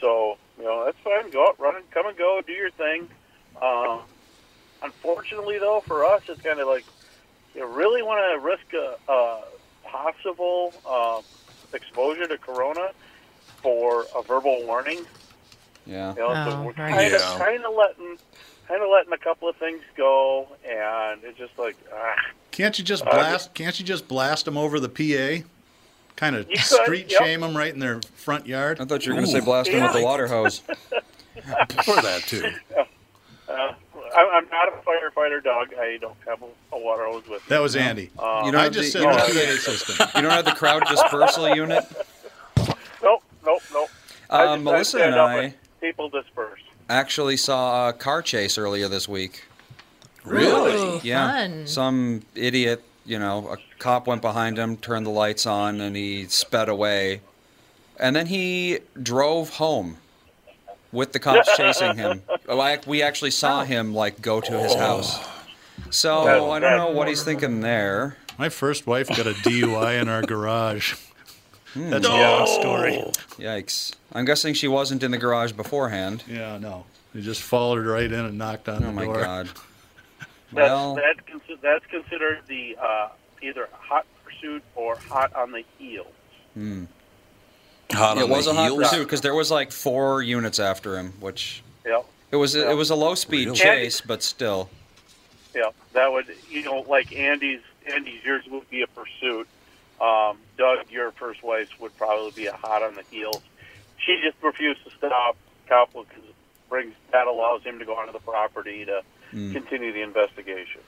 So 0.00 0.36
you 0.58 0.64
know 0.64 0.84
that's 0.84 0.98
fine. 1.02 1.30
Go 1.30 1.48
out, 1.48 1.58
run, 1.58 1.76
and 1.76 1.90
come 1.90 2.06
and 2.06 2.16
go, 2.16 2.40
do 2.46 2.52
your 2.52 2.70
thing. 2.70 3.08
Um, 3.60 4.02
unfortunately, 4.82 5.58
though, 5.58 5.82
for 5.86 6.04
us, 6.04 6.22
it's 6.28 6.40
kind 6.42 6.60
of 6.60 6.68
like 6.68 6.84
you 7.54 7.66
really 7.66 8.02
want 8.02 8.20
to 8.32 8.46
risk 8.46 8.72
a, 8.74 9.12
a 9.12 9.42
possible 9.82 10.74
uh, 10.88 11.22
exposure 11.74 12.28
to 12.28 12.38
corona 12.38 12.90
for 13.62 14.06
a 14.14 14.22
verbal 14.22 14.64
warning. 14.64 15.04
Yeah. 15.88 16.12
You 16.14 16.18
know, 16.20 16.28
Oh, 16.28 16.50
so 16.50 16.56
we're 16.62 16.66
right. 16.72 16.76
kind 16.94 17.14
of 17.14 17.20
Yeah. 17.20 17.38
kind 17.38 17.64
of 17.64 17.74
letting 17.74 18.18
kind 18.68 18.82
of 18.82 18.88
letting 18.90 19.12
a 19.12 19.18
couple 19.18 19.48
of 19.48 19.56
things 19.56 19.80
go, 19.96 20.46
and 20.68 21.24
it's 21.24 21.38
just 21.38 21.58
like 21.58 21.76
ah, 21.92 22.14
Can't 22.50 22.78
you 22.78 22.84
just 22.84 23.04
Uh, 23.06 23.10
blast? 23.10 23.54
Can't 23.54 23.78
you 23.80 23.84
just 23.86 24.06
blast 24.06 24.44
them 24.44 24.56
over 24.58 24.78
the 24.78 24.88
PA? 24.88 25.44
Kind 26.16 26.36
of 26.36 26.48
You 26.50 26.56
could, 26.56 26.64
street 26.64 27.10
yep. 27.10 27.22
shame 27.22 27.40
them 27.40 27.56
right 27.56 27.72
in 27.72 27.78
their 27.80 28.00
front 28.16 28.46
yard. 28.46 28.80
I 28.80 28.84
thought 28.84 29.06
you 29.06 29.12
were 29.12 29.16
going 29.20 29.26
to 29.26 29.32
say 29.32 29.40
blast 29.40 29.70
him 29.70 29.82
with 29.82 29.92
the 29.92 30.02
water 30.02 30.26
hose. 30.26 30.58
For 31.84 31.94
that 32.02 32.22
too. 32.26 32.44
uh, 33.48 33.52
I, 34.14 34.28
I'm 34.32 34.48
not 34.50 34.68
a 34.68 34.72
firefighter, 34.84 35.42
dog. 35.42 35.68
I 35.80 35.96
don't 36.00 36.16
have 36.26 36.42
a, 36.42 36.46
a 36.76 36.78
water 36.78 37.04
hose 37.06 37.22
with 37.28 37.40
me. 37.42 37.46
That 37.48 37.60
was 37.60 37.76
Andy. 37.76 38.10
Um, 38.18 38.44
You 38.46 38.52
don't 38.52 38.60
I 38.60 38.64
have 38.64 38.72
just 38.72 38.92
the, 38.92 38.98
said 38.98 39.02
you 39.04 39.12
the 39.12 39.16
don't 39.16 39.26
PA 39.32 39.46
have, 39.46 39.58
system. 39.60 40.08
you 40.16 40.22
don't 40.22 40.30
have 40.32 40.44
the 40.44 40.50
crowd 40.52 40.84
dispersal 40.88 41.54
unit. 41.54 41.84
nope, 43.02 43.22
nope, 43.46 43.62
nope. 43.72 43.88
I 44.28 44.44
just- 44.56 44.62
Melissa 44.64 44.98
I 44.98 45.04
and 45.06 45.14
stand 45.14 45.14
up 45.14 45.28
I 45.30 45.38
and 45.44 45.54
people 45.80 46.08
disperse. 46.08 46.60
actually 46.90 47.36
saw 47.36 47.88
a 47.88 47.92
car 47.92 48.22
chase 48.22 48.56
earlier 48.58 48.88
this 48.88 49.08
week. 49.08 49.44
Really? 50.24 50.74
Ooh, 50.96 51.00
Yeah. 51.02 51.30
fun. 51.30 51.66
Some 51.66 52.22
idiot, 52.34 52.82
you 53.06 53.18
know, 53.18 53.48
a 53.48 53.56
cop 53.78 54.06
went 54.06 54.20
behind 54.22 54.58
him, 54.58 54.76
turned 54.76 55.06
the 55.06 55.10
lights 55.10 55.46
on, 55.46 55.80
and 55.80 55.96
he 55.96 56.26
sped 56.26 56.68
away. 56.68 57.20
And 57.98 58.14
then 58.14 58.26
he 58.26 58.80
drove 59.02 59.50
home 59.54 59.98
with 60.92 61.12
the 61.12 61.18
cops 61.18 61.48
chasing 61.56 61.96
him. 61.96 62.22
Oh, 62.48 62.60
I- 62.60 62.78
We 62.86 63.02
actually 63.02 63.30
saw 63.30 63.64
him 63.64 63.94
like 63.94 64.20
go 64.22 64.40
to 64.40 64.58
his 64.60 64.72
oh. 64.74 64.78
house. 64.78 65.18
So 65.90 66.50
I 66.50 66.58
don't 66.58 66.76
know 66.76 66.90
what 66.90 67.08
he's 67.08 67.22
thinking 67.22 67.60
there. 67.60 68.16
My 68.36 68.48
first 68.48 68.86
wife 68.86 69.08
got 69.08 69.26
a 69.26 69.32
DUI 69.32 70.00
in 70.00 70.08
our 70.08 70.22
garage. 70.22 70.94
Hmm. 71.78 71.90
That's 71.90 72.06
a 72.06 72.10
long 72.10 72.46
story. 72.60 72.92
Yikes! 73.38 73.94
I'm 74.12 74.24
guessing 74.24 74.54
she 74.54 74.68
wasn't 74.68 75.02
in 75.02 75.10
the 75.10 75.18
garage 75.18 75.52
beforehand. 75.52 76.24
Yeah, 76.28 76.58
no. 76.58 76.84
They 77.14 77.20
just 77.20 77.40
followed 77.42 77.84
right 77.86 78.04
in 78.10 78.12
and 78.24 78.36
knocked 78.38 78.68
on 78.68 78.82
Oh 78.82 78.86
the 78.86 78.92
my 78.92 79.04
door. 79.04 79.20
god. 79.20 79.46
That's 80.18 80.26
Well, 80.52 80.94
that 80.94 81.16
consi- 81.26 81.60
that's 81.60 81.84
considered 81.86 82.40
the 82.48 82.76
uh, 82.80 83.08
either 83.42 83.68
hot 83.72 84.06
pursuit 84.24 84.62
or 84.76 84.96
hot 84.96 85.34
on 85.34 85.52
the 85.52 85.62
heels. 85.78 86.06
Hot 87.92 88.18
it 88.18 88.22
on 88.24 88.30
was 88.30 88.44
the 88.46 88.50
a 88.52 88.54
hot 88.54 88.76
pursuit 88.76 89.04
because 89.04 89.20
there 89.20 89.34
was 89.34 89.50
like 89.50 89.72
four 89.72 90.22
units 90.22 90.58
after 90.58 90.96
him, 90.98 91.12
which 91.20 91.62
Yep. 91.86 92.04
it 92.30 92.36
was 92.36 92.54
it 92.54 92.76
was 92.76 92.90
a 92.90 92.94
low 92.94 93.14
speed 93.14 93.46
Really? 93.48 93.58
chase, 93.58 94.00
but 94.00 94.22
still. 94.22 94.68
Yeah, 95.54 95.70
that 95.92 96.10
would 96.12 96.26
you 96.50 96.62
know 96.64 96.80
like 96.88 97.14
Andy's 97.14 97.60
Andy's 97.90 98.24
yours 98.24 98.44
would 98.50 98.68
be 98.70 98.82
a 98.82 98.86
pursuit. 98.86 99.46
Um, 100.00 100.38
Doug, 100.56 100.90
your 100.90 101.10
first 101.12 101.42
wife 101.42 101.68
would 101.80 101.96
probably 101.96 102.30
be 102.30 102.46
a 102.46 102.52
hot 102.52 102.82
on 102.82 102.94
the 102.94 103.02
heels. 103.10 103.40
She 103.98 104.20
just 104.24 104.42
refused 104.42 104.84
to 104.84 104.90
stop. 104.96 105.36
Cop 105.68 105.94
will- 105.94 106.06
brings 106.68 106.94
that 107.12 107.26
allows 107.26 107.62
him 107.62 107.78
to 107.78 107.84
go 107.84 107.94
onto 107.94 108.12
the 108.12 108.18
property 108.18 108.84
to 108.84 109.02
continue 109.30 109.92
the 109.92 110.02
investigation. 110.02 110.80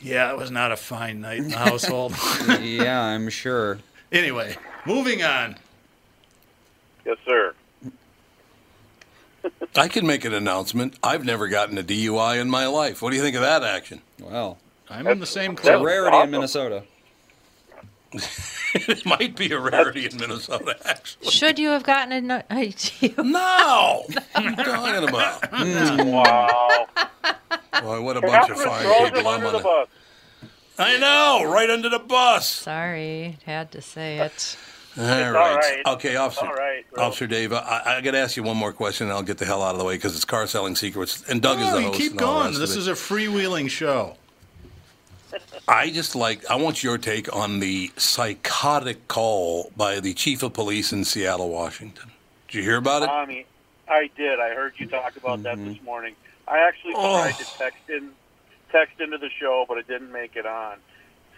Yeah, 0.00 0.30
it 0.32 0.36
was 0.36 0.50
not 0.50 0.72
a 0.72 0.76
fine 0.76 1.20
night 1.20 1.38
in 1.38 1.48
the 1.50 1.58
household. 1.58 2.14
yeah, 2.60 3.00
I'm 3.02 3.28
sure. 3.28 3.78
anyway, 4.10 4.56
moving 4.86 5.22
on. 5.22 5.56
Yes, 7.04 7.18
sir. 7.24 7.54
I 9.76 9.88
can 9.88 10.06
make 10.06 10.24
an 10.24 10.34
announcement. 10.34 10.96
I've 11.02 11.24
never 11.24 11.48
gotten 11.48 11.78
a 11.78 11.82
DUI 11.82 12.40
in 12.40 12.50
my 12.50 12.66
life. 12.66 13.00
What 13.00 13.10
do 13.10 13.16
you 13.16 13.22
think 13.22 13.36
of 13.36 13.42
that 13.42 13.62
action? 13.62 14.02
Well, 14.20 14.58
I'm 14.88 15.06
in 15.06 15.20
the 15.20 15.26
same 15.26 15.52
it's 15.52 15.60
a 15.62 15.72
club. 15.74 15.84
rarity 15.84 16.16
awesome. 16.16 16.24
in 16.24 16.30
Minnesota. 16.32 16.82
it 18.74 19.06
might 19.06 19.36
be 19.36 19.50
a 19.52 19.58
rarity 19.58 20.06
in 20.06 20.16
Minnesota, 20.16 20.76
actually. 20.84 21.30
Should 21.30 21.58
you 21.58 21.68
have 21.70 21.82
gotten 21.84 22.12
a 22.12 22.20
no- 22.20 22.42
I- 22.50 22.74
No! 23.18 24.04
What 24.06 24.34
are 24.34 24.42
you 24.50 24.56
talking 24.56 25.08
about? 25.08 25.52
Wow. 26.06 26.86
Boy, 27.82 28.00
what 28.02 28.16
a 28.16 28.20
bunch 28.20 28.50
of 28.50 28.56
Catherine 28.58 28.68
fine 28.68 29.12
people 29.12 29.28
I'm 29.28 29.46
on. 29.46 29.52
the 29.52 29.58
bus. 29.60 29.88
I 30.78 30.98
know, 30.98 31.50
right 31.50 31.68
under 31.70 31.88
the 31.88 31.98
bus. 31.98 32.48
Sorry, 32.48 33.38
had 33.44 33.70
to 33.72 33.80
say 33.82 34.18
it. 34.18 34.56
All 34.98 35.04
all 35.04 35.30
right. 35.32 35.54
right. 35.56 35.82
Okay, 35.94 36.16
officer. 36.16 36.46
All 36.46 36.52
right, 36.54 36.84
Rose. 36.90 37.00
Officer 37.06 37.26
Dave, 37.26 37.52
I, 37.52 37.82
I 37.86 38.00
got 38.00 38.10
to 38.10 38.18
ask 38.18 38.36
you 38.36 38.42
one 38.42 38.56
more 38.56 38.72
question, 38.72 39.06
and 39.06 39.14
I'll 39.14 39.22
get 39.22 39.38
the 39.38 39.44
hell 39.44 39.62
out 39.62 39.74
of 39.74 39.78
the 39.78 39.84
way 39.84 39.94
because 39.94 40.14
it's 40.16 40.24
car 40.24 40.46
selling 40.46 40.74
secrets, 40.74 41.22
and 41.28 41.40
Doug 41.40 41.60
is 41.60 41.70
the 41.70 41.78
you 41.78 41.86
host. 41.86 41.98
keep 41.98 42.12
and 42.12 42.20
all 42.22 42.34
the 42.34 42.38
going. 42.40 42.46
rest 42.48 42.60
This 42.60 42.72
of 42.72 42.78
is 42.78 42.88
a 42.88 42.92
freewheeling 42.92 43.70
show. 43.70 44.16
I 45.68 45.90
just 45.90 46.14
like, 46.16 46.48
I 46.50 46.56
want 46.56 46.82
your 46.82 46.98
take 46.98 47.34
on 47.34 47.60
the 47.60 47.90
psychotic 47.96 49.08
call 49.08 49.70
by 49.76 50.00
the 50.00 50.14
chief 50.14 50.42
of 50.42 50.52
police 50.52 50.92
in 50.92 51.04
Seattle, 51.04 51.48
Washington. 51.50 52.10
Did 52.48 52.58
you 52.58 52.62
hear 52.64 52.76
about 52.76 53.02
it? 53.02 53.06
Tommy, 53.06 53.46
I 53.88 54.10
did. 54.16 54.40
I 54.40 54.54
heard 54.54 54.74
you 54.78 54.86
talk 54.86 55.16
about 55.16 55.42
that 55.44 55.56
mm-hmm. 55.56 55.72
this 55.74 55.82
morning. 55.82 56.14
I 56.48 56.58
actually 56.58 56.94
Oh. 56.96 57.20
tried 57.22 57.38
to 57.38 57.44
text 57.58 57.88
in, 57.88 58.10
text 58.72 59.00
into 59.00 59.18
the 59.18 59.30
show, 59.30 59.64
but 59.68 59.78
it 59.78 59.86
didn't 59.86 60.12
make 60.12 60.36
it 60.36 60.46
on. 60.46 60.76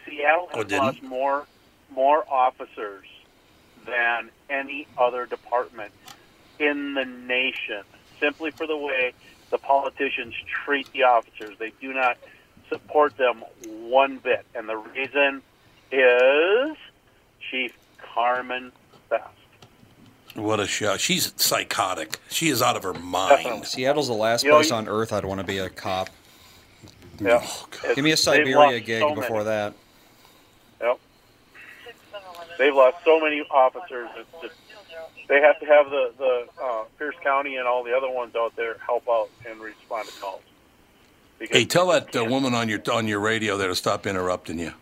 Seattle 0.07 0.48
Oh, 0.52 0.59
has 0.59 0.66
didn't? 0.66 0.85
lost 0.85 1.02
more 1.02 1.46
more 1.94 2.24
officers 2.33 3.05
than 3.85 4.31
any 4.48 4.87
other 4.96 5.26
department 5.26 5.92
in 6.59 6.94
the 6.94 7.05
nation, 7.05 7.83
simply 8.18 8.50
for 8.50 8.66
the 8.66 8.76
way 8.76 9.12
the 9.50 9.59
politicians 9.59 10.35
treat 10.64 10.90
the 10.92 11.02
officers. 11.02 11.59
They 11.59 11.72
do 11.83 11.92
not 11.92 12.16
support 12.73 13.17
them 13.17 13.45
one 13.89 14.19
bit, 14.19 14.45
and 14.55 14.69
the 14.69 14.77
reason 14.77 15.43
is 15.91 16.77
Chief 17.51 17.73
Carmen 17.99 18.73
Best. 19.11 19.29
What 20.35 20.61
a 20.61 20.67
show. 20.67 20.97
She's 20.97 21.35
psychotic. 21.37 22.19
She 22.31 22.49
is 22.49 22.63
out 22.63 22.77
of 22.77 22.83
her 22.85 22.93
Definitely. 22.95 23.51
mind. 23.51 23.67
Seattle's 23.67 24.09
the 24.09 24.15
last 24.15 24.45
You 24.45 24.51
place 24.53 24.71
you- 24.71 24.77
on 24.77 24.89
earth 24.89 25.13
I'd 25.13 25.25
want 25.27 25.41
to 25.41 25.47
be 25.47 25.59
a 25.59 25.69
cop. 25.69 26.09
Yeah. 27.21 27.47
Give 27.95 28.03
me 28.03 28.13
a 28.13 28.17
Siberia 28.17 28.81
gig 28.81 29.01
so 29.01 29.15
before 29.15 29.45
that. 29.45 29.75
Yep. 30.81 30.99
They've 32.59 32.75
lost 32.75 32.97
so 33.05 33.21
many 33.21 33.43
officers. 33.51 34.09
It's 34.17 34.29
just, 34.43 34.55
they 35.29 35.41
have 35.41 35.61
to 35.61 35.67
have 35.67 35.91
the 35.91 36.13
the 36.19 36.47
uh, 36.63 36.85
Pierce 36.99 37.15
County 37.23 37.57
and 37.57 37.69
all 37.69 37.85
the 37.85 37.97
other 37.97 38.11
ones 38.11 38.35
out 38.35 38.57
there 38.57 38.77
help 38.85 39.09
out 39.09 39.29
and 39.49 39.61
respond 39.61 40.09
to 40.09 40.15
calls. 40.21 40.41
Because 41.42 41.57
Hey, 41.59 41.64
tell 41.64 41.88
that 41.88 42.14
uh, 42.14 42.24
woman 42.24 42.55
on 42.55 42.68
your 42.68 42.81
on 42.92 43.09
your 43.09 43.18
radio 43.20 43.57
there 43.57 43.68
to 43.68 43.74
stop 43.74 44.07
interrupting 44.07 44.59
you. 44.61 44.72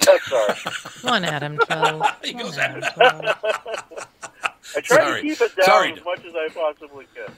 That's 0.00 0.28
sorry. 0.28 0.54
Come 1.00 1.10
on, 1.10 1.24
Adam 1.24 1.56
12. 1.56 2.02
He 2.24 2.32
Come 2.32 2.42
goes, 2.42 2.58
on, 2.58 2.64
Adam 2.64 2.82
12. 2.94 3.24
I 4.76 4.80
try 4.82 4.96
Sorry. 4.98 5.22
to 5.22 5.28
keep 5.28 5.40
it 5.40 5.56
down 5.56 5.64
Sorry. 5.64 5.92
as 5.92 6.04
much 6.04 6.24
as 6.26 6.34
I 6.34 6.48
possibly 6.52 7.06
can. 7.14 7.34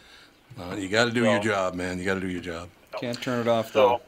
Uh, 0.61 0.75
you 0.75 0.89
got 0.89 1.05
to 1.05 1.13
do 1.13 1.23
your 1.23 1.41
So- 1.41 1.49
job, 1.49 1.75
man. 1.75 1.99
You 1.99 2.05
got 2.05 2.15
to 2.15 2.21
do 2.21 2.27
your 2.29 2.41
job. 2.41 2.69
Can't 2.99 3.21
turn 3.23 3.41
it 3.41 3.49
off 3.49 3.73
though. 3.73 4.01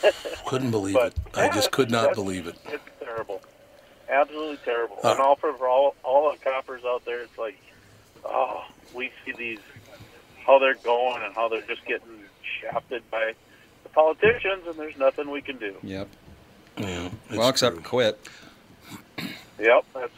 So 0.00 0.10
Couldn't 0.46 0.70
believe 0.70 0.94
But- 0.94 1.12
it. 1.12 1.18
I 1.34 1.48
just 1.50 1.70
could 1.70 1.90
not 1.90 2.00
That's- 2.08 2.16
believe 2.16 2.46
it. 2.46 2.56
it's 2.66 2.82
terrible, 3.00 3.42
absolutely 4.08 4.56
terrible. 4.64 4.96
Uh. 5.04 5.10
and 5.12 5.20
all 5.20 5.36
for, 5.36 5.52
for 5.54 5.68
all 5.68 5.94
all 6.02 6.32
the 6.32 6.38
coppers 6.38 6.82
out 6.86 7.04
there, 7.04 7.20
it's 7.20 7.36
like, 7.36 7.58
oh, 8.24 8.64
we 8.94 9.10
see 9.26 9.32
these 9.32 9.58
how 10.46 10.58
they're 10.58 10.76
going 10.76 11.22
and 11.22 11.34
how 11.34 11.48
they're 11.50 11.60
just 11.62 11.84
getting 11.84 12.08
shafted 12.60 13.02
by 13.10 13.32
the 13.82 13.88
politicians, 13.90 14.64
and 14.66 14.78
there's 14.78 14.96
nothing 14.96 15.30
we 15.30 15.40
can 15.42 15.58
do. 15.58 15.74
Yep. 15.82 16.08
Yeah, 16.78 17.10
it's 17.28 17.36
Well, 17.38 17.48
except 17.48 17.76
true. 17.76 17.84
quit. 17.84 18.28
Yep, 19.58 19.84
that's 19.94 20.12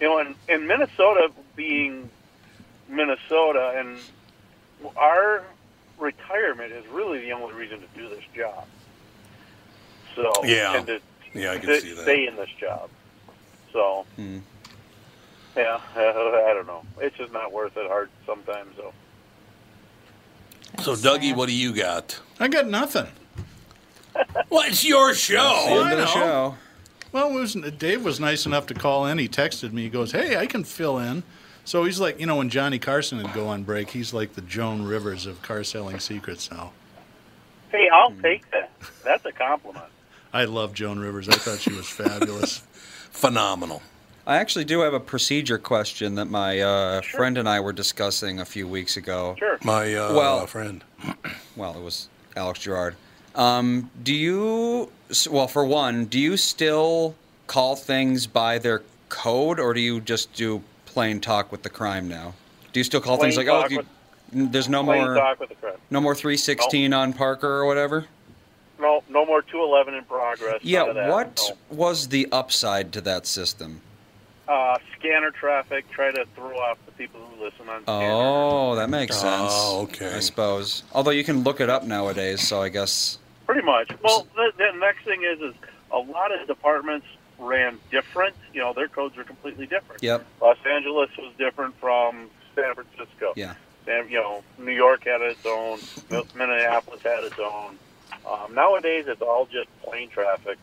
you 0.00 0.08
know, 0.08 0.18
in, 0.18 0.34
in 0.48 0.66
Minnesota 0.66 1.30
being 1.56 2.10
Minnesota, 2.88 3.74
and 3.76 3.98
our 4.96 5.42
retirement 5.98 6.72
is 6.72 6.86
really 6.88 7.20
the 7.20 7.32
only 7.32 7.54
reason 7.54 7.80
to 7.80 7.86
do 7.98 8.08
this 8.08 8.24
job. 8.34 8.66
So 10.14 10.44
Yeah. 10.44 10.76
and 10.76 10.86
to, 10.86 11.00
Yeah, 11.34 11.52
I 11.52 11.58
can 11.58 11.68
to 11.68 11.80
see 11.80 11.92
that. 11.92 12.02
stay 12.02 12.26
in 12.26 12.36
this 12.36 12.48
job. 12.58 12.90
So 13.72 14.04
Hmm. 14.16 14.38
yeah, 15.56 15.80
I 15.96 16.52
don't 16.54 16.66
know. 16.66 16.82
It's 17.00 17.16
just 17.16 17.32
not 17.32 17.52
worth 17.52 17.76
it. 17.76 17.86
Hard 17.88 18.10
sometimes 18.26 18.76
though. 18.76 18.82
So, 18.82 18.92
Dougie, 20.76 21.34
what 21.34 21.48
do 21.48 21.54
you 21.54 21.74
got? 21.74 22.20
I 22.38 22.48
got 22.48 22.66
nothing. 22.68 23.06
Well, 24.48 24.62
it's 24.68 24.84
your 24.84 25.10
The 25.10 25.14
show. 25.18 25.64
end 25.68 25.78
I 25.80 25.90
of 25.92 25.98
the 25.98 26.04
know. 26.04 26.10
show. 26.10 26.54
Well, 27.12 27.30
it 27.30 27.34
was, 27.40 27.54
Dave 27.54 28.04
was 28.04 28.20
nice 28.20 28.46
enough 28.46 28.66
to 28.66 28.74
call 28.74 29.06
in. 29.06 29.18
He 29.18 29.28
texted 29.28 29.72
me. 29.72 29.82
He 29.82 29.88
goes, 29.88 30.12
"Hey, 30.12 30.36
I 30.36 30.46
can 30.46 30.64
fill 30.64 30.98
in." 30.98 31.22
So 31.64 31.84
he's 31.84 32.00
like, 32.00 32.18
you 32.18 32.26
know, 32.26 32.36
when 32.36 32.48
Johnny 32.50 32.78
Carson 32.78 33.18
would 33.18 33.32
go 33.32 33.48
on 33.48 33.62
break, 33.64 33.90
he's 33.90 34.12
like 34.14 34.34
the 34.34 34.40
Joan 34.42 34.82
Rivers 34.84 35.26
of 35.26 35.42
car 35.42 35.62
selling 35.64 35.98
secrets 36.00 36.50
now. 36.50 36.72
Hey, 37.70 37.88
I'll 37.92 38.12
take 38.22 38.50
that. 38.50 38.72
That's 39.04 39.24
a 39.26 39.32
compliment. 39.32 39.84
I 40.32 40.44
love 40.44 40.72
Joan 40.74 40.98
Rivers. 40.98 41.28
I 41.28 41.32
thought 41.34 41.58
she 41.60 41.72
was 41.72 41.88
fabulous. 41.88 42.58
Phenomenal. 43.10 43.82
I 44.30 44.36
actually 44.36 44.64
do 44.64 44.78
have 44.82 44.94
a 44.94 45.00
procedure 45.00 45.58
question 45.58 46.14
that 46.14 46.26
my 46.26 46.60
uh, 46.60 47.00
friend 47.00 47.36
and 47.36 47.48
I 47.48 47.58
were 47.58 47.72
discussing 47.72 48.38
a 48.38 48.44
few 48.44 48.68
weeks 48.68 48.96
ago. 48.96 49.34
Sure. 49.40 49.58
My 49.64 49.92
uh, 49.92 50.14
Well- 50.14 50.46
friend. 50.46 50.84
Well, 51.56 51.76
it 51.76 51.82
was 51.82 52.08
Alex 52.36 52.60
Gerard. 52.60 52.94
Um, 53.34 53.90
do 54.04 54.14
you, 54.14 54.90
well, 55.28 55.48
for 55.48 55.64
one, 55.64 56.04
do 56.06 56.18
you 56.18 56.36
still 56.36 57.16
call 57.48 57.74
things 57.76 58.26
by 58.28 58.58
their 58.58 58.82
code 59.08 59.58
or 59.58 59.74
do 59.74 59.80
you 59.80 60.00
just 60.00 60.32
do 60.32 60.62
plain 60.86 61.20
talk 61.20 61.50
with 61.52 61.64
the 61.64 61.68
crime 61.68 62.08
now? 62.08 62.32
Do 62.72 62.78
you 62.80 62.84
still 62.84 63.00
call 63.00 63.16
things 63.18 63.36
like, 63.36 63.48
oh, 63.48 63.66
you, 63.68 63.78
with- 63.78 64.52
there's 64.52 64.68
no 64.68 64.84
Plain 64.84 65.02
more, 65.06 65.14
talk 65.16 65.40
with 65.40 65.48
the 65.48 65.54
crowd. 65.56 65.78
no 65.90 66.00
more 66.00 66.14
316 66.14 66.94
on 66.94 67.12
Parker 67.12 67.48
or 67.48 67.66
whatever? 67.66 68.06
No, 68.80 69.02
no 69.10 69.26
more 69.26 69.42
211 69.42 69.94
in 69.94 70.04
progress. 70.04 70.60
Yeah, 70.62 70.78
none 70.82 70.88
of 70.90 70.94
that. 70.94 71.10
what 71.10 71.40
No. 71.48 71.76
was 71.76 72.08
the 72.08 72.28
upside 72.30 72.92
to 72.92 73.00
that 73.02 73.26
system? 73.26 73.80
Uh, 74.50 74.76
scanner 74.98 75.30
traffic, 75.30 75.88
try 75.90 76.10
to 76.10 76.26
throw 76.34 76.58
off 76.58 76.76
the 76.84 76.90
people 76.92 77.20
who 77.20 77.44
listen 77.44 77.68
on 77.68 77.84
scanner. 77.84 78.10
Oh, 78.10 78.74
that 78.74 78.90
makes 78.90 79.14
sense. 79.14 79.52
Oh, 79.54 79.82
okay. 79.82 80.12
I 80.12 80.18
suppose. 80.18 80.82
Although 80.92 81.12
you 81.12 81.22
can 81.22 81.44
look 81.44 81.60
it 81.60 81.70
up 81.70 81.84
nowadays, 81.84 82.48
so 82.48 82.60
I 82.60 82.68
guess. 82.68 83.18
Pretty 83.46 83.62
much. 83.62 83.92
Well, 84.02 84.26
the, 84.34 84.50
the 84.58 84.72
next 84.76 85.04
thing 85.04 85.22
is, 85.22 85.40
is 85.40 85.54
a 85.92 85.98
lot 85.98 86.36
of 86.36 86.48
departments 86.48 87.06
ran 87.38 87.78
different. 87.92 88.34
You 88.52 88.62
know, 88.62 88.72
their 88.72 88.88
codes 88.88 89.16
were 89.16 89.22
completely 89.22 89.66
different. 89.66 90.02
Yep. 90.02 90.26
Los 90.42 90.58
Angeles 90.68 91.10
was 91.16 91.32
different 91.38 91.78
from 91.78 92.28
San 92.56 92.74
Francisco. 92.74 93.34
Yeah. 93.36 93.54
San, 93.86 94.08
you 94.08 94.16
know, 94.16 94.42
New 94.58 94.72
York 94.72 95.04
had 95.04 95.20
its 95.20 95.46
own. 95.46 95.78
Minneapolis 96.34 97.02
had 97.04 97.22
its 97.22 97.38
own. 97.38 97.78
Um, 98.28 98.52
nowadays, 98.52 99.04
it's 99.06 99.22
all 99.22 99.46
just 99.46 99.68
plain 99.84 100.10
traffic. 100.10 100.58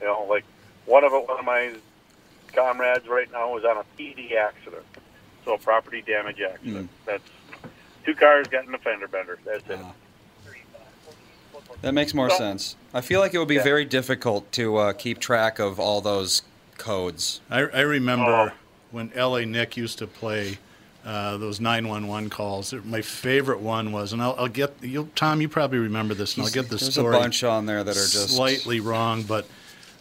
You 0.00 0.08
know, 0.08 0.26
like 0.28 0.44
one 0.86 1.04
of 1.04 1.12
one 1.12 1.38
of 1.38 1.44
my 1.44 1.72
comrades 2.54 3.06
right 3.08 3.30
now 3.32 3.56
is 3.56 3.64
on 3.64 3.76
a 3.78 3.84
PD 3.98 4.34
accident, 4.36 4.84
so 5.44 5.54
a 5.54 5.58
property 5.58 6.02
damage 6.02 6.40
accident. 6.40 6.88
That's 7.06 7.22
two 8.04 8.14
cars 8.14 8.46
got 8.48 8.66
in 8.66 8.74
a 8.74 8.78
fender 8.78 9.08
bender. 9.08 9.38
That's 9.44 9.68
it. 9.68 9.78
Ah. 9.82 9.92
That 11.82 11.94
makes 11.94 12.14
more 12.14 12.30
So- 12.30 12.38
sense. 12.38 12.76
I 12.94 13.00
feel 13.00 13.20
like 13.20 13.34
it 13.34 13.38
would 13.38 13.48
be 13.48 13.56
Yeah. 13.56 13.62
very 13.64 13.84
difficult 13.84 14.50
to 14.52 14.76
uh, 14.76 14.92
keep 14.92 15.18
track 15.18 15.58
of 15.58 15.80
all 15.80 16.00
those 16.00 16.42
codes. 16.78 17.40
I, 17.50 17.60
I 17.60 17.80
remember 17.80 18.30
Oh. 18.30 18.50
when 18.90 19.10
L.A. 19.14 19.44
Nick 19.46 19.76
used 19.76 19.98
to 19.98 20.06
play 20.06 20.58
uh, 21.04 21.36
those 21.38 21.58
911 21.60 22.30
calls. 22.30 22.72
My 22.84 23.02
favorite 23.02 23.58
one 23.58 23.90
was, 23.90 24.12
and 24.12 24.22
I'll, 24.22 24.36
I'll 24.38 24.46
get 24.46 24.74
you, 24.82 25.10
Tom. 25.16 25.40
You 25.40 25.48
probably 25.48 25.78
remember 25.80 26.14
this, 26.14 26.36
and 26.36 26.44
I'll 26.46 26.52
get 26.52 26.68
the 26.68 26.76
There's 26.76 26.92
story. 26.92 27.16
a 27.16 27.18
bunch 27.18 27.42
on 27.42 27.66
there 27.66 27.82
that 27.82 27.90
are 27.90 27.94
just 27.94 28.30
slightly 28.36 28.78
wrong, 28.78 29.24
but 29.24 29.46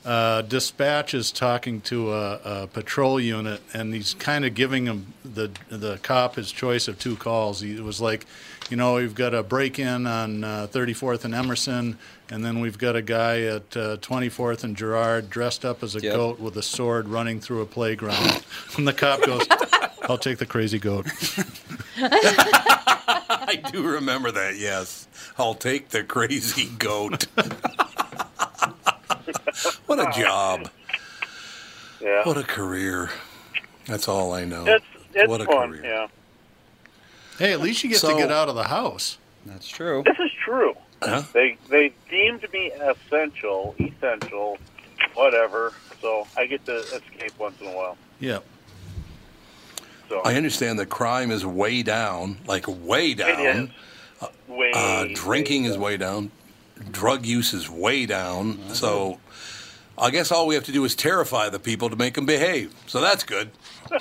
uh, 0.05 0.41
dispatch 0.41 1.13
is 1.13 1.31
talking 1.31 1.81
to 1.81 2.13
a, 2.13 2.39
a 2.63 2.67
patrol 2.67 3.19
unit, 3.19 3.61
and 3.73 3.93
he's 3.93 4.13
kind 4.15 4.45
of 4.45 4.53
giving 4.55 4.85
him 4.85 5.13
the 5.23 5.51
the 5.69 5.97
cop 6.01 6.35
his 6.35 6.51
choice 6.51 6.87
of 6.87 6.97
two 6.99 7.15
calls. 7.15 7.61
He 7.61 7.75
it 7.75 7.83
was 7.83 8.01
like, 8.01 8.25
you 8.69 8.77
know, 8.77 8.95
we've 8.95 9.13
got 9.15 9.33
a 9.33 9.43
break-in 9.43 10.07
on 10.07 10.43
uh, 10.43 10.67
34th 10.71 11.23
and 11.25 11.35
Emerson, 11.35 11.97
and 12.29 12.43
then 12.43 12.61
we've 12.61 12.77
got 12.79 12.95
a 12.95 13.01
guy 13.01 13.41
at 13.41 13.77
uh, 13.77 13.97
24th 13.97 14.63
and 14.63 14.75
Gerard 14.75 15.29
dressed 15.29 15.63
up 15.65 15.83
as 15.83 15.95
a 15.95 16.01
Yep. 16.01 16.15
goat 16.15 16.39
with 16.39 16.57
a 16.57 16.63
sword 16.63 17.07
running 17.07 17.39
through 17.39 17.61
a 17.61 17.65
playground. 17.67 18.43
and 18.77 18.87
the 18.87 18.93
cop 18.93 19.21
goes, 19.23 19.45
"I'll 20.03 20.17
take 20.17 20.39
the 20.39 20.45
crazy 20.47 20.79
goat." 20.79 21.05
I 21.97 23.61
do 23.71 23.83
remember 23.87 24.31
that, 24.31 24.57
yes. 24.57 25.07
I'll 25.37 25.55
take 25.55 25.89
the 25.89 26.03
crazy 26.03 26.69
goat. 26.79 27.27
what 29.85 29.99
a 29.99 30.19
job. 30.19 30.69
Yeah. 32.01 32.23
What 32.25 32.37
a 32.37 32.43
career. 32.43 33.09
That's 33.85 34.07
all 34.07 34.33
I 34.33 34.45
know. 34.45 34.65
It's 34.65 34.85
it's 35.13 35.29
what 35.29 35.41
a 35.41 35.45
fun. 35.45 35.69
career. 35.71 35.83
Yeah. 35.83 36.07
Hey, 37.37 37.53
at 37.53 37.59
least 37.59 37.83
you 37.83 37.89
get 37.89 37.99
So- 37.99 38.11
to 38.11 38.15
get 38.17 38.31
out 38.31 38.49
of 38.49 38.55
the 38.55 38.63
house. 38.65 39.17
That's 39.45 39.67
true. 39.67 40.03
This 40.05 40.19
is 40.19 40.31
true. 40.45 40.75
Huh? 41.01 41.23
They 41.33 41.57
they 41.69 41.93
deemed 42.09 42.45
me 42.53 42.71
essential, 42.71 43.75
essential, 43.79 44.59
whatever. 45.15 45.73
So 45.99 46.27
I 46.37 46.45
get 46.45 46.63
to 46.67 46.75
escape 46.77 47.33
once 47.39 47.59
in 47.59 47.67
a 47.67 47.71
while. 47.75 47.97
Yeah. 48.19 48.39
So 50.09 50.21
I 50.21 50.35
understand 50.35 50.77
that 50.79 50.87
crime 50.89 51.31
is 51.31 51.45
way 51.45 51.81
down, 51.83 52.37
like 52.45 52.65
way 52.67 53.13
down. 53.15 53.71
is 54.21 54.27
way. 54.47 54.71
Uh, 54.75 55.07
drinking 55.13 55.63
way 55.63 55.69
is 55.69 55.73
down. 55.75 55.81
way 55.83 55.97
down. 55.97 56.31
Drug 56.91 57.25
use 57.25 57.53
is 57.53 57.69
way 57.69 58.05
down. 58.05 58.59
So 58.73 59.19
I 60.01 60.09
guess 60.09 60.31
all 60.31 60.47
we 60.47 60.55
have 60.55 60.63
to 60.65 60.71
do 60.71 60.83
is 60.83 60.95
terrify 60.95 61.47
the 61.49 61.59
people 61.59 61.89
to 61.89 61.95
make 61.95 62.15
them 62.15 62.25
behave. 62.25 62.73
So 62.87 62.99
that's 63.01 63.23
good. 63.23 63.51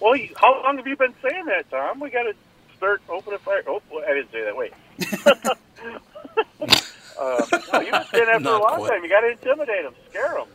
Well, 0.00 0.14
you- 0.14 0.32
how 0.36 0.62
long 0.62 0.76
have 0.76 0.86
you 0.86 0.96
been 0.96 1.12
saying 1.20 1.46
that, 1.46 1.68
Tom? 1.72 1.98
We 1.98 2.10
got 2.10 2.22
to 2.22 2.32
start 2.76 3.02
opening 3.08 3.40
fire. 3.40 3.64
Oh, 3.66 3.82
I 4.08 4.14
didn't 4.14 4.30
say 4.30 4.44
that. 4.44 4.56
Wait. 4.56 4.72
Uh, 7.20 7.44
no, 7.72 7.80
you've 7.80 7.90
been 7.90 8.04
saying 8.12 8.26
that 8.26 8.42
for 8.42 8.48
a 8.48 8.52
long 8.60 8.76
quite. 8.76 8.90
time. 8.90 9.02
You 9.02 9.08
got 9.10 9.22
to 9.22 9.30
intimidate 9.32 9.82
them, 9.82 9.94
scare 10.08 10.34
them. 10.34 10.46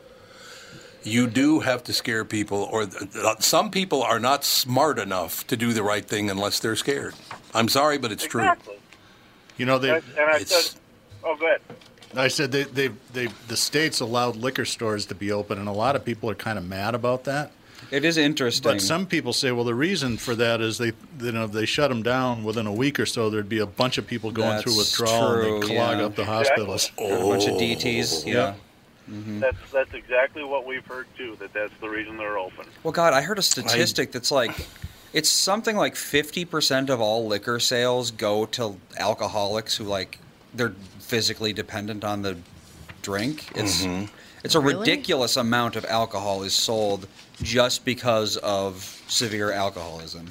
You 1.03 1.27
do 1.27 1.59
have 1.59 1.83
to 1.83 1.91
scare 1.93 2.23
people, 2.23 2.69
or 2.71 2.85
th- 2.85 3.11
th- 3.11 3.41
some 3.41 3.69
people 3.69 4.01
are 4.01 4.17
not 4.17 4.45
smart 4.45 4.97
enough 4.97 5.45
to 5.47 5.57
do 5.57 5.73
the 5.73 5.83
right 5.83 6.05
thing 6.05 6.29
unless 6.29 6.59
they're 6.61 6.77
scared. 6.77 7.15
I'm 7.53 7.67
sorry, 7.67 7.97
but 7.97 8.13
it's 8.13 8.25
true. 8.25 8.43
Exactly. 8.43 8.77
You 9.57 9.65
know, 9.65 9.77
they. 9.77 9.89
And, 9.89 10.03
and 10.17 10.29
I 10.29 10.39
said, 10.45 10.79
oh, 11.25 11.35
go 11.35 11.47
ahead. 11.47 11.59
I 12.15 12.27
said 12.27 12.51
they, 12.51 12.63
they, 12.63 12.89
they, 13.13 13.27
the 13.47 13.57
states 13.57 13.99
allowed 13.99 14.35
liquor 14.35 14.65
stores 14.65 15.05
to 15.07 15.15
be 15.15 15.31
open, 15.31 15.57
and 15.57 15.67
a 15.67 15.71
lot 15.73 15.95
of 15.95 16.05
people 16.05 16.29
are 16.29 16.35
kind 16.35 16.57
of 16.57 16.65
mad 16.67 16.95
about 16.95 17.23
that. 17.25 17.51
It 17.91 18.05
is 18.05 18.17
interesting. 18.17 18.71
But 18.71 18.81
some 18.81 19.05
people 19.05 19.33
say, 19.33 19.51
well, 19.51 19.65
the 19.65 19.75
reason 19.75 20.17
for 20.17 20.35
that 20.35 20.61
is 20.61 20.77
they, 20.77 20.93
you 21.19 21.31
know, 21.31 21.45
if 21.45 21.51
they 21.51 21.65
shut 21.65 21.89
them 21.89 22.01
down 22.01 22.43
within 22.43 22.65
a 22.65 22.71
week 22.73 22.99
or 22.99 23.05
so, 23.05 23.29
there'd 23.29 23.49
be 23.49 23.59
a 23.59 23.65
bunch 23.65 23.97
of 23.97 24.07
people 24.07 24.31
going 24.31 24.61
through 24.61 24.75
That's 24.75 24.97
withdrawal 24.99 25.33
and 25.33 25.41
true, 25.43 25.59
they 25.59 25.75
clog 25.75 25.97
yeah. 25.99 26.05
up 26.05 26.15
the 26.15 26.25
hospitals. 26.25 26.91
a 26.97 27.01
bunch 27.09 27.45
of 27.45 27.53
Oh. 27.55 27.59
DTs. 27.59 28.25
Yeah. 28.25 28.33
Yeah. 28.33 28.53
Mm-hmm. 29.11 29.39
That's 29.41 29.57
that's 29.71 29.93
exactly 29.93 30.45
what 30.45 30.65
we've 30.65 30.85
heard 30.85 31.07
too. 31.17 31.35
That 31.39 31.51
that's 31.51 31.73
the 31.81 31.89
reason 31.89 32.15
they're 32.15 32.37
open. 32.37 32.65
Well, 32.83 32.93
God, 32.93 33.13
I 33.13 33.21
heard 33.21 33.37
a 33.37 33.41
statistic 33.41 34.13
that's 34.13 34.31
like, 34.31 34.51
it's 35.11 35.27
something 35.27 35.75
like 35.75 35.95
50% 35.95 36.89
of 36.89 37.01
all 37.01 37.27
liquor 37.27 37.59
sales 37.59 38.11
go 38.11 38.45
to 38.45 38.77
alcoholics 38.97 39.75
who 39.75 39.83
like 39.83 40.19
they're 40.53 40.73
physically 41.13 41.53
dependent 41.53 42.03
on 42.03 42.23
the 42.23 42.35
drink. 43.03 43.51
It's 43.55 43.83
mm-hmm. 43.83 44.05
it's 44.43 44.55
a 44.55 44.59
Really? 44.59 44.79
ridiculous 44.79 45.37
amount 45.37 45.75
of 45.75 45.85
alcohol 45.85 46.41
is 46.41 46.55
sold 46.55 47.05
just 47.39 47.85
because 47.85 48.35
of 48.37 48.99
severe 49.07 49.51
alcoholism. 49.51 50.27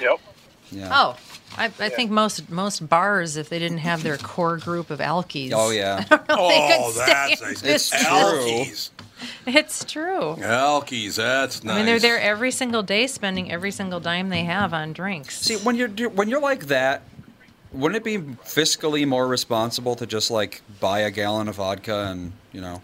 Yep. 0.00 0.18
Yeah. 0.72 0.88
Oh, 0.90 1.16
I, 1.56 1.66
I 1.66 1.88
think 1.88 2.10
most 2.10 2.50
most 2.50 2.88
bars, 2.88 3.36
if 3.36 3.48
they 3.48 3.60
didn't 3.60 3.78
have 3.78 4.02
their 4.02 4.16
core 4.16 4.56
group 4.56 4.90
of 4.90 4.98
alkies, 4.98 5.52
Oh 5.54 5.70
yeah. 5.82 6.00
they 6.10 6.16
Oh, 6.30 6.90
could 6.92 7.02
stay 7.04 7.06
that's 7.12 7.40
in 7.40 7.46
nice. 7.46 7.62
business. 7.62 8.04
Alkies. 8.04 8.90
It's 9.46 9.84
true. 9.84 10.34
Alkies, 10.40 11.14
that's 11.14 11.62
nice. 11.62 11.74
I 11.74 11.76
mean, 11.76 11.86
they're 11.86 12.00
there 12.00 12.18
every 12.18 12.50
single 12.50 12.82
day, 12.82 13.06
spending 13.06 13.52
every 13.52 13.70
single 13.70 14.00
dime 14.00 14.30
they 14.30 14.44
have 14.44 14.72
on 14.74 14.92
drinks. 14.94 15.38
See, 15.40 15.58
when 15.58 15.76
you're 15.76 15.90
when 16.10 16.28
you're 16.28 16.40
like 16.40 16.66
that, 16.66 17.02
wouldn't 17.72 17.96
it 17.96 18.04
be 18.04 18.18
fiscally 18.18 19.06
more 19.06 19.26
responsible 19.26 19.94
to 19.96 20.06
just 20.06 20.30
like 20.30 20.62
buy 20.80 21.00
a 21.00 21.10
gallon 21.10 21.48
of 21.48 21.56
vodka 21.56 22.06
and 22.10 22.32
you 22.52 22.60
know 22.60 22.82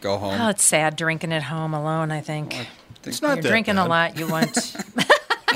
go 0.00 0.18
home? 0.18 0.40
Oh, 0.40 0.48
it's 0.48 0.62
sad 0.62 0.96
drinking 0.96 1.32
at 1.32 1.44
home 1.44 1.74
alone. 1.74 2.10
I 2.10 2.20
think 2.20 2.54
It's 3.04 3.22
not 3.22 3.36
you're 3.36 3.42
that 3.42 3.48
drinking 3.48 3.76
bad. 3.76 3.86
a 3.86 3.88
lot. 3.88 4.18
You 4.18 4.28
want 4.28 4.56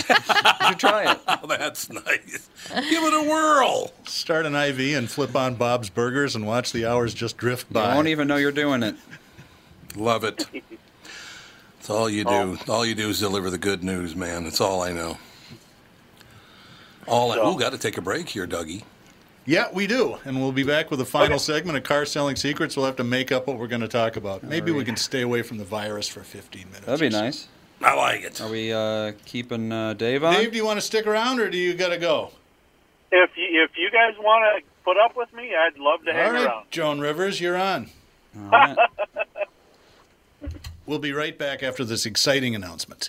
You 0.08 0.68
should 0.68 0.78
try 0.78 1.10
it. 1.12 1.18
Oh, 1.28 1.46
that's 1.46 1.90
nice. 1.90 2.48
Give 2.68 3.04
it 3.04 3.14
a 3.14 3.22
whirl. 3.30 3.92
Start 4.06 4.44
an 4.46 4.54
IV 4.54 4.96
and 4.98 5.10
flip 5.10 5.34
on 5.36 5.54
Bob's 5.54 5.88
Burgers 5.88 6.34
and 6.34 6.46
watch 6.46 6.72
the 6.72 6.84
hours 6.86 7.14
just 7.14 7.36
drift 7.36 7.66
You 7.70 7.74
by. 7.74 7.94
won't 7.94 8.08
even 8.08 8.26
know 8.28 8.36
you're 8.36 8.50
doing 8.52 8.82
it. 8.82 8.96
Love 9.94 10.24
it. 10.24 10.46
That's 11.78 11.90
all 11.90 12.08
you 12.10 12.24
do. 12.24 12.30
Oh. 12.30 12.58
All 12.68 12.84
you 12.86 12.94
do 12.94 13.08
is 13.10 13.20
deliver 13.20 13.50
the 13.50 13.58
good 13.58 13.84
news, 13.84 14.16
man. 14.16 14.44
That's 14.44 14.60
all 14.60 14.82
I 14.82 14.92
know. 14.92 15.18
All 17.06 17.32
I, 17.32 17.36
So- 17.36 17.52
ooh, 17.54 17.58
got 17.58 17.72
to 17.72 17.78
take 17.78 17.96
a 17.98 18.00
break 18.02 18.28
here, 18.28 18.46
Dougie. 18.46 18.82
Yeah, 19.46 19.66
we 19.74 19.86
do. 19.86 20.16
And 20.24 20.40
we'll 20.40 20.52
be 20.52 20.62
back 20.62 20.90
with 20.90 21.00
the 21.00 21.04
final 21.04 21.34
Okay. 21.34 21.42
segment 21.44 21.76
of 21.76 21.84
Car 21.84 22.06
Selling 22.06 22.34
Secrets. 22.36 22.76
We'll 22.78 22.86
have 22.86 22.96
to 22.96 23.04
make 23.04 23.30
up 23.30 23.46
what 23.46 23.58
we're 23.58 23.66
going 23.66 23.82
to 23.82 23.88
talk 23.88 24.16
about. 24.16 24.42
Maybe 24.42 24.72
we 24.72 24.84
can 24.86 24.96
stay 24.96 25.20
away 25.20 25.42
from 25.42 25.58
the 25.58 25.64
virus 25.64 26.08
for 26.08 26.20
15 26.20 26.64
minutes. 26.68 26.86
That'd 26.86 27.00
be 27.00 27.08
or 27.08 27.10
so. 27.10 27.20
nice. 27.20 27.48
I 27.82 27.94
like 27.94 28.22
it. 28.22 28.40
Are 28.40 28.48
we 28.48 28.72
uh, 28.72 29.12
keeping 29.26 29.70
uh, 29.70 29.92
Dave 29.92 30.24
on? 30.24 30.32
Dave, 30.32 30.52
do 30.52 30.56
you 30.56 30.64
want 30.64 30.78
to 30.78 30.80
stick 30.86 31.06
around 31.06 31.40
or 31.40 31.50
do 31.50 31.58
you 31.58 31.74
got 31.74 31.90
to 31.90 31.98
go? 31.98 32.30
If 33.12 33.30
you, 33.36 33.62
if 33.64 33.72
you 33.76 33.90
guys 33.90 34.14
want 34.18 34.44
to 34.64 34.70
put 34.82 34.96
up 34.96 35.14
with 35.14 35.30
me, 35.34 35.52
I'd 35.54 35.78
love 35.78 36.02
to 36.04 36.10
All 36.10 36.16
hang 36.16 36.32
right, 36.32 36.46
around. 36.46 36.66
Joan 36.70 37.00
Rivers, 37.00 37.38
you're 37.40 37.56
on. 37.58 37.90
All 38.36 38.48
right. 38.50 38.76
We'll 40.86 40.98
be 40.98 41.12
right 41.12 41.36
back 41.38 41.62
after 41.62 41.82
this 41.84 42.04
exciting 42.04 42.54
announcement. 42.54 43.08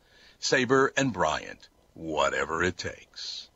Sabre 0.43 0.91
and 0.97 1.13
Bryant, 1.13 1.69
whatever 1.93 2.63
it 2.63 2.75
takes. 2.75 3.49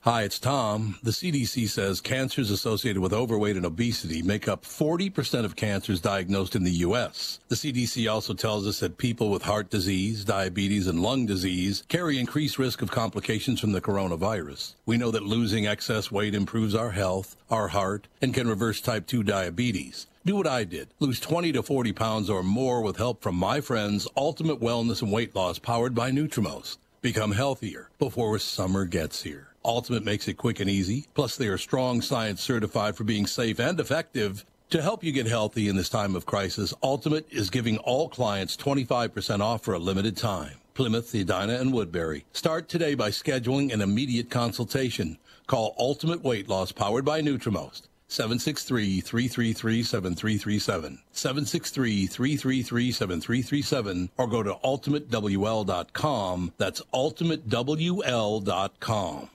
Hi, 0.00 0.24
it's 0.24 0.40
Tom. 0.40 0.98
The 1.04 1.12
CDC 1.12 1.68
says 1.68 2.00
cancers 2.00 2.50
associated 2.50 3.00
with 3.00 3.12
overweight 3.12 3.56
and 3.56 3.64
obesity 3.64 4.20
make 4.20 4.48
up 4.48 4.64
40% 4.64 5.44
of 5.44 5.54
cancers 5.54 6.00
diagnosed 6.00 6.56
in 6.56 6.64
the 6.64 6.72
U.S. 6.72 7.38
The 7.46 7.54
CDC 7.54 8.12
also 8.12 8.34
tells 8.34 8.66
us 8.66 8.80
that 8.80 8.98
people 8.98 9.30
with 9.30 9.44
heart 9.44 9.70
disease, 9.70 10.24
diabetes, 10.24 10.88
and 10.88 11.00
lung 11.00 11.24
disease 11.24 11.84
carry 11.88 12.18
increased 12.18 12.58
risk 12.58 12.82
of 12.82 12.90
complications 12.90 13.60
from 13.60 13.70
the 13.70 13.80
coronavirus. 13.80 14.74
We 14.84 14.96
know 14.96 15.12
that 15.12 15.22
losing 15.22 15.68
excess 15.68 16.10
weight 16.10 16.34
improves 16.34 16.74
our 16.74 16.90
health, 16.90 17.36
our 17.48 17.68
heart, 17.68 18.08
and 18.20 18.34
can 18.34 18.48
reverse 18.48 18.80
type 18.80 19.06
2 19.06 19.22
diabetes. 19.22 20.08
Do 20.26 20.36
what 20.36 20.46
I 20.46 20.64
did. 20.64 20.88
Lose 21.00 21.20
20 21.20 21.52
to 21.52 21.62
40 21.62 21.92
pounds 21.92 22.30
or 22.30 22.42
more 22.42 22.80
with 22.80 22.96
help 22.96 23.22
from 23.22 23.34
my 23.34 23.60
friends 23.60 24.08
Ultimate 24.16 24.58
Wellness 24.58 25.02
and 25.02 25.12
Weight 25.12 25.36
Loss 25.36 25.58
powered 25.58 25.94
by 25.94 26.10
Nutrimost. 26.10 26.78
Become 27.02 27.32
healthier 27.32 27.90
before 27.98 28.38
summer 28.38 28.86
gets 28.86 29.22
here. 29.22 29.48
Ultimate 29.66 30.02
makes 30.02 30.26
it 30.26 30.38
quick 30.38 30.60
and 30.60 30.70
easy. 30.70 31.08
Plus, 31.12 31.36
they 31.36 31.46
are 31.48 31.58
strong 31.58 32.00
science 32.00 32.40
certified 32.40 32.96
for 32.96 33.04
being 33.04 33.26
safe 33.26 33.60
and 33.60 33.78
effective. 33.78 34.46
To 34.70 34.80
help 34.80 35.04
you 35.04 35.12
get 35.12 35.26
healthy 35.26 35.68
in 35.68 35.76
this 35.76 35.90
time 35.90 36.16
of 36.16 36.24
crisis, 36.24 36.72
Ultimate 36.82 37.26
is 37.30 37.50
giving 37.50 37.76
all 37.76 38.08
clients 38.08 38.56
25% 38.56 39.40
off 39.40 39.62
for 39.62 39.74
a 39.74 39.78
limited 39.78 40.16
time. 40.16 40.54
Plymouth, 40.72 41.14
Edina, 41.14 41.60
and 41.60 41.70
Woodbury. 41.70 42.24
Start 42.32 42.70
today 42.70 42.94
by 42.94 43.10
scheduling 43.10 43.74
an 43.74 43.82
immediate 43.82 44.30
consultation. 44.30 45.18
Call 45.46 45.74
Ultimate 45.78 46.24
Weight 46.24 46.48
Loss 46.48 46.72
powered 46.72 47.04
by 47.04 47.20
Nutrimost. 47.20 47.82
763-333-7337. 48.08 50.98
763-333-7337 51.12 54.08
or 54.16 54.26
go 54.26 54.42
to 54.42 54.54
ultimatewl.com. 54.64 56.52
That's 56.58 56.82
ultimatewl.com. 56.92 59.28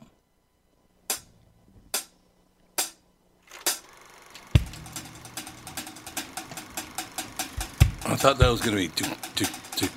I 8.06 8.16
thought 8.16 8.38
that 8.40 8.50
was 8.50 8.62
going 8.62 8.76
to 8.76 8.82
be 8.82 8.88
to, 8.88 9.04
to, 9.36 9.46
to 9.78 9.90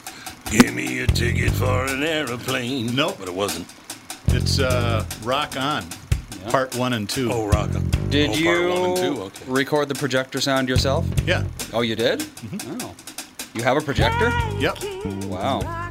give 0.50 0.74
me 0.74 0.98
a 0.98 1.06
ticket 1.06 1.50
for 1.52 1.86
an 1.86 2.02
aeroplane. 2.02 2.94
Nope. 2.94 3.16
But 3.18 3.28
it 3.28 3.34
wasn't. 3.34 3.66
It's 4.26 4.58
uh, 4.58 5.06
Rock 5.24 5.56
On, 5.56 5.82
part 6.50 6.74
one 6.76 6.92
and 6.92 7.08
two. 7.08 7.30
Oh, 7.32 7.46
rock 7.46 7.74
on. 7.74 7.88
Did 8.10 8.30
oh, 8.30 8.34
you 8.34 8.44
part 8.44 8.70
one 8.70 8.88
and 8.88 8.96
two? 8.96 9.22
Okay. 9.22 9.44
record 9.46 9.88
the 9.88 9.94
projector 9.94 10.40
sound 10.40 10.68
yourself? 10.68 11.06
Yeah. 11.26 11.44
Oh, 11.72 11.80
you 11.82 11.96
did? 11.96 12.20
Mm-hmm. 12.20 12.78
Oh. 12.82 12.94
You 13.54 13.62
have 13.64 13.76
a 13.76 13.80
projector? 13.80 14.30
Yep. 14.58 14.78
Wow. 15.26 15.90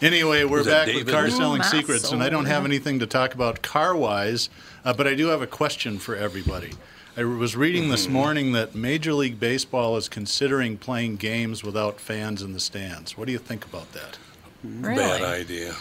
Anyway, 0.00 0.42
we're 0.42 0.60
Is 0.60 0.66
that 0.66 0.86
back 0.86 0.96
with 0.96 1.08
Car 1.08 1.30
Selling 1.30 1.58
my 1.58 1.64
Secrets, 1.64 2.10
and 2.10 2.22
I 2.24 2.28
don't 2.28 2.46
have 2.46 2.64
anything 2.64 2.98
to 2.98 3.06
talk 3.06 3.34
about 3.34 3.62
car 3.62 3.94
wise, 3.94 4.50
uh, 4.84 4.92
but 4.92 5.06
I 5.06 5.14
do 5.14 5.28
have 5.28 5.42
a 5.42 5.46
question 5.46 5.98
for 5.98 6.16
everybody. 6.16 6.72
I 7.16 7.22
was 7.24 7.54
reading 7.54 7.88
this 7.88 8.04
Mm-hmm. 8.04 8.12
morning 8.12 8.52
that 8.52 8.74
Major 8.74 9.12
League 9.12 9.38
Baseball 9.38 9.96
is 9.96 10.08
considering 10.08 10.76
playing 10.76 11.16
games 11.16 11.62
without 11.62 12.00
fans 12.00 12.42
in 12.42 12.52
the 12.52 12.58
stands. 12.58 13.16
What 13.16 13.26
do 13.26 13.32
you 13.32 13.38
think 13.38 13.64
about 13.64 13.92
that? 13.92 14.18
really? 14.64 14.96
Bad 14.96 15.22
idea. 15.22 15.74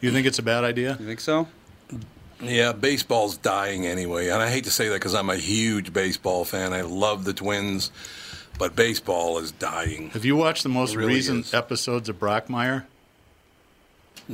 You 0.00 0.10
think 0.12 0.26
it's 0.26 0.38
a 0.38 0.42
bad 0.42 0.64
idea? 0.64 0.96
You 0.98 1.06
think 1.06 1.20
so? 1.20 1.48
Yeah, 2.40 2.72
baseball's 2.72 3.36
dying 3.36 3.86
anyway. 3.86 4.28
And 4.28 4.42
I 4.42 4.50
hate 4.50 4.64
to 4.64 4.70
say 4.70 4.88
that 4.88 4.94
because 4.94 5.14
I'm 5.14 5.30
a 5.30 5.36
huge 5.36 5.92
baseball 5.92 6.44
fan. 6.44 6.72
I 6.72 6.82
love 6.82 7.24
the 7.24 7.32
Twins, 7.32 7.90
but 8.58 8.76
baseball 8.76 9.38
is 9.38 9.52
dying. 9.52 10.10
Have 10.10 10.24
you 10.24 10.36
watched 10.36 10.62
the 10.62 10.68
most 10.68 10.94
really 10.94 11.14
recent 11.14 11.46
is. 11.46 11.54
episodes 11.54 12.08
of 12.08 12.18
Brockmire? 12.18 12.84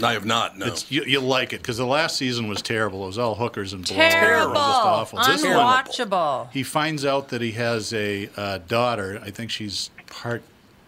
I 0.03 0.13
have 0.13 0.25
not, 0.25 0.57
no. 0.57 0.67
It's 0.67 0.91
you, 0.91 1.03
you 1.05 1.21
like 1.21 1.53
it 1.53 1.63
because 1.63 1.77
the 1.77 1.87
last 1.87 2.17
season 2.17 2.49
was 2.49 2.63
terrible. 2.63 3.03
It 3.05 3.09
was 3.09 3.19
all 3.19 3.35
hookers 3.35 3.73
and 3.73 3.85
blow. 3.85 3.97
Terrible. 3.97 4.53
It 4.53 4.55
was 4.55 4.77
just 4.77 4.87
awful. 4.87 5.19
This 5.19 5.43
one, 5.43 5.53
Unwatchable. 5.53 6.53
he 6.53 6.63
finds 6.63 7.05
out 7.05 7.31
that 7.31 7.43
he 7.43 7.53
has 7.53 7.93
a 7.93 8.31
uh, 8.37 8.59
daughter. 8.59 9.21
I 9.25 9.31
think 9.31 9.51
she's 9.51 9.91
part 10.07 10.43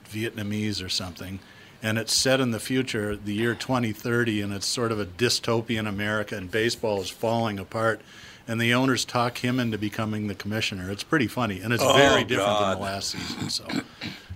Vietnamese 0.08 0.84
or 0.84 0.88
something. 0.88 1.40
And 1.82 1.98
it's 1.98 2.12
set 2.14 2.38
in 2.40 2.52
the 2.52 2.60
future, 2.60 3.16
the 3.16 3.34
year 3.34 3.54
2030, 3.54 4.40
and 4.40 4.52
it's 4.52 4.66
sort 4.66 4.92
of 4.92 5.00
a 5.00 5.04
dystopian 5.06 5.88
America, 5.88 6.36
and 6.36 6.48
baseball 6.50 7.00
is 7.00 7.10
falling 7.10 7.58
apart. 7.58 8.00
and 8.46 8.60
the 8.60 8.72
owners 8.74 9.04
talk 9.04 9.38
him 9.38 9.58
into 9.60 9.78
becoming 9.78 10.26
the 10.28 10.34
commissioner. 10.34 10.90
It's 10.90 11.02
pretty 11.04 11.26
funny, 11.28 11.60
and 11.60 11.72
it's 11.72 11.82
Oh, 11.84 11.92
very 11.96 12.24
different 12.24 12.58
than 12.58 12.70
the 12.76 12.82
last 12.82 13.10
season. 13.10 13.50
So, 13.50 13.64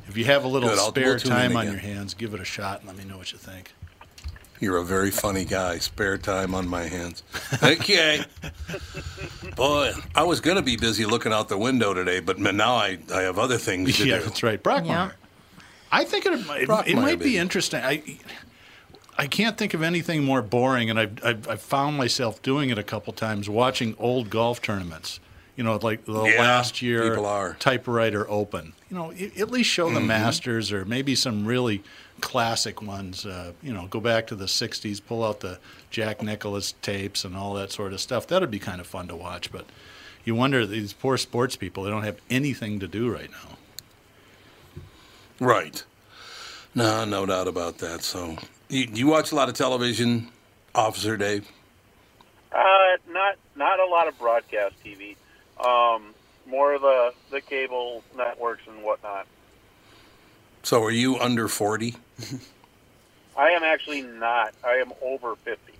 if 0.08 0.16
you 0.16 0.24
have 0.26 0.44
a 0.44 0.48
little 0.48 0.68
Good, 0.68 0.78
spare 0.78 1.06
we'll 1.10 1.18
time 1.18 1.56
on 1.56 1.66
your 1.66 1.78
hands, 1.78 2.14
give 2.14 2.32
it 2.34 2.40
a 2.40 2.44
shot 2.44 2.80
and 2.80 2.88
let 2.88 2.96
me 2.96 3.04
know 3.04 3.18
what 3.18 3.32
you 3.32 3.38
think. 3.38 3.72
You're 4.60 4.78
a 4.78 4.84
very 4.84 5.10
funny 5.10 5.44
guy. 5.44 5.78
Spare 5.78 6.18
time 6.18 6.54
on 6.54 6.66
my 6.68 6.84
hands. 6.84 7.22
Okay. 7.62 8.24
Boy, 9.56 9.92
I 10.14 10.22
was 10.22 10.40
going 10.40 10.56
to 10.56 10.62
be 10.62 10.76
busy 10.76 11.04
looking 11.04 11.32
out 11.32 11.48
the 11.48 11.58
window 11.58 11.92
today, 11.94 12.20
but 12.20 12.38
now 12.38 12.74
I, 12.74 12.98
I 13.12 13.22
have 13.22 13.38
other 13.38 13.58
things 13.58 13.96
to 13.98 14.06
yeah, 14.06 14.18
do. 14.18 14.24
that's 14.24 14.42
right, 14.42 14.62
Brockmire. 14.62 14.86
Yeah. 14.86 15.10
I 15.92 16.04
think 16.04 16.26
it, 16.26 16.46
might- 16.46 16.62
it, 16.88 16.94
might 16.96 17.18
be 17.18 17.38
interesting. 17.38 17.80
I 17.82 18.02
I 19.18 19.26
can't 19.26 19.56
think 19.56 19.72
of 19.72 19.82
anything 19.82 20.24
more 20.24 20.42
boring, 20.42 20.90
and 20.90 20.98
I've, 21.00 21.24
I've, 21.24 21.48
I've 21.48 21.62
found 21.62 21.96
myself 21.96 22.42
doing 22.42 22.68
it 22.70 22.76
a 22.78 22.82
couple 22.82 23.12
times, 23.14 23.48
watching 23.48 23.96
old 23.98 24.28
golf 24.28 24.60
tournaments. 24.60 25.20
You 25.56 25.64
know, 25.64 25.78
like 25.80 26.04
the 26.04 26.22
Yeah, 26.24 26.38
last 26.42 26.82
year. 26.82 27.16
Mm-hmm. 27.16 27.58
typewriter 27.58 28.28
open. 28.30 28.74
You 28.90 28.96
know, 28.98 29.12
at 29.12 29.50
least 29.50 29.70
show 29.70 29.88
the 29.90 30.00
Masters 30.00 30.70
or 30.70 30.84
maybe 30.84 31.14
some 31.14 31.46
really 31.46 31.82
classic 32.20 32.82
ones. 32.82 33.24
Uh, 33.24 33.52
you 33.62 33.72
know, 33.72 33.86
go 33.86 33.98
back 33.98 34.26
to 34.26 34.34
the 34.34 34.44
'60s, 34.44 35.00
pull 35.04 35.24
out 35.24 35.40
the 35.40 35.58
Jack 35.90 36.22
Nicklaus 36.22 36.74
tapes 36.82 37.24
and 37.24 37.34
all 37.34 37.54
that 37.54 37.72
sort 37.72 37.94
of 37.94 38.02
stuff. 38.02 38.26
That'd 38.26 38.50
be 38.50 38.58
kind 38.58 38.82
of 38.82 38.86
fun 38.86 39.08
to 39.08 39.16
watch. 39.16 39.50
But 39.50 39.64
you 40.26 40.34
wonder 40.34 40.66
these 40.66 40.92
poor 40.92 41.16
sports 41.16 41.56
people; 41.56 41.84
they 41.84 41.90
don't 41.90 42.02
have 42.04 42.20
anything 42.28 42.78
to 42.80 42.86
do 42.86 43.10
right 43.10 43.30
now. 43.30 43.56
Right. 45.40 45.82
No, 46.74 47.04
no 47.04 47.26
doubt 47.26 47.48
about 47.48 47.78
that. 47.78 48.02
So, 48.02 48.36
you, 48.68 48.88
you 48.92 49.06
watch 49.06 49.32
a 49.32 49.34
lot 49.34 49.48
of 49.48 49.54
television, 49.54 50.28
Officer 50.74 51.16
Dave? 51.16 51.50
Uh, 52.52 52.96
not 53.08 53.36
not 53.54 53.80
a 53.80 53.86
lot 53.86 54.08
of 54.08 54.18
broadcast 54.18 54.74
TV. 54.84 55.16
Um, 55.64 56.14
more 56.46 56.74
of 56.74 56.82
the 56.82 57.12
the 57.30 57.40
cable 57.40 58.02
networks 58.16 58.62
and 58.66 58.82
whatnot. 58.82 59.26
So, 60.62 60.82
are 60.82 60.90
you 60.90 61.18
under 61.18 61.48
40? 61.48 61.94
I 63.36 63.50
am 63.50 63.62
actually 63.62 64.02
not. 64.02 64.54
I 64.64 64.74
am 64.76 64.92
over 65.02 65.36
fifty. 65.36 65.74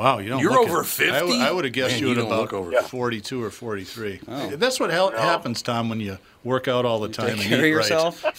Wow, 0.00 0.18
you 0.18 0.30
don't. 0.30 0.40
You're 0.40 0.52
look 0.52 0.70
over 0.70 0.80
it. 0.80 0.86
50? 0.86 1.12
I, 1.14 1.18
w- 1.20 1.38
I 1.42 1.52
would 1.52 1.64
have 1.66 1.74
guessed 1.74 1.92
Man, 1.96 2.00
you 2.00 2.06
you 2.06 2.12
at 2.12 2.16
don't 2.16 2.26
about 2.28 2.40
look 2.40 2.52
over 2.54 2.72
Yeah. 2.72 2.80
42 2.80 3.44
or 3.44 3.50
43. 3.50 4.20
Oh. 4.28 4.48
That's 4.56 4.80
what 4.80 4.88
hel- 4.88 5.10
No. 5.10 5.18
happens, 5.18 5.60
Tom, 5.60 5.90
when 5.90 6.00
you 6.00 6.16
work 6.42 6.68
out 6.68 6.86
all 6.86 7.00
the 7.00 7.10
time 7.10 7.36
Take 7.36 7.40
and 7.40 7.48
care 7.50 7.58
of 7.58 7.64
eat 7.66 7.68
yourself. 7.68 8.24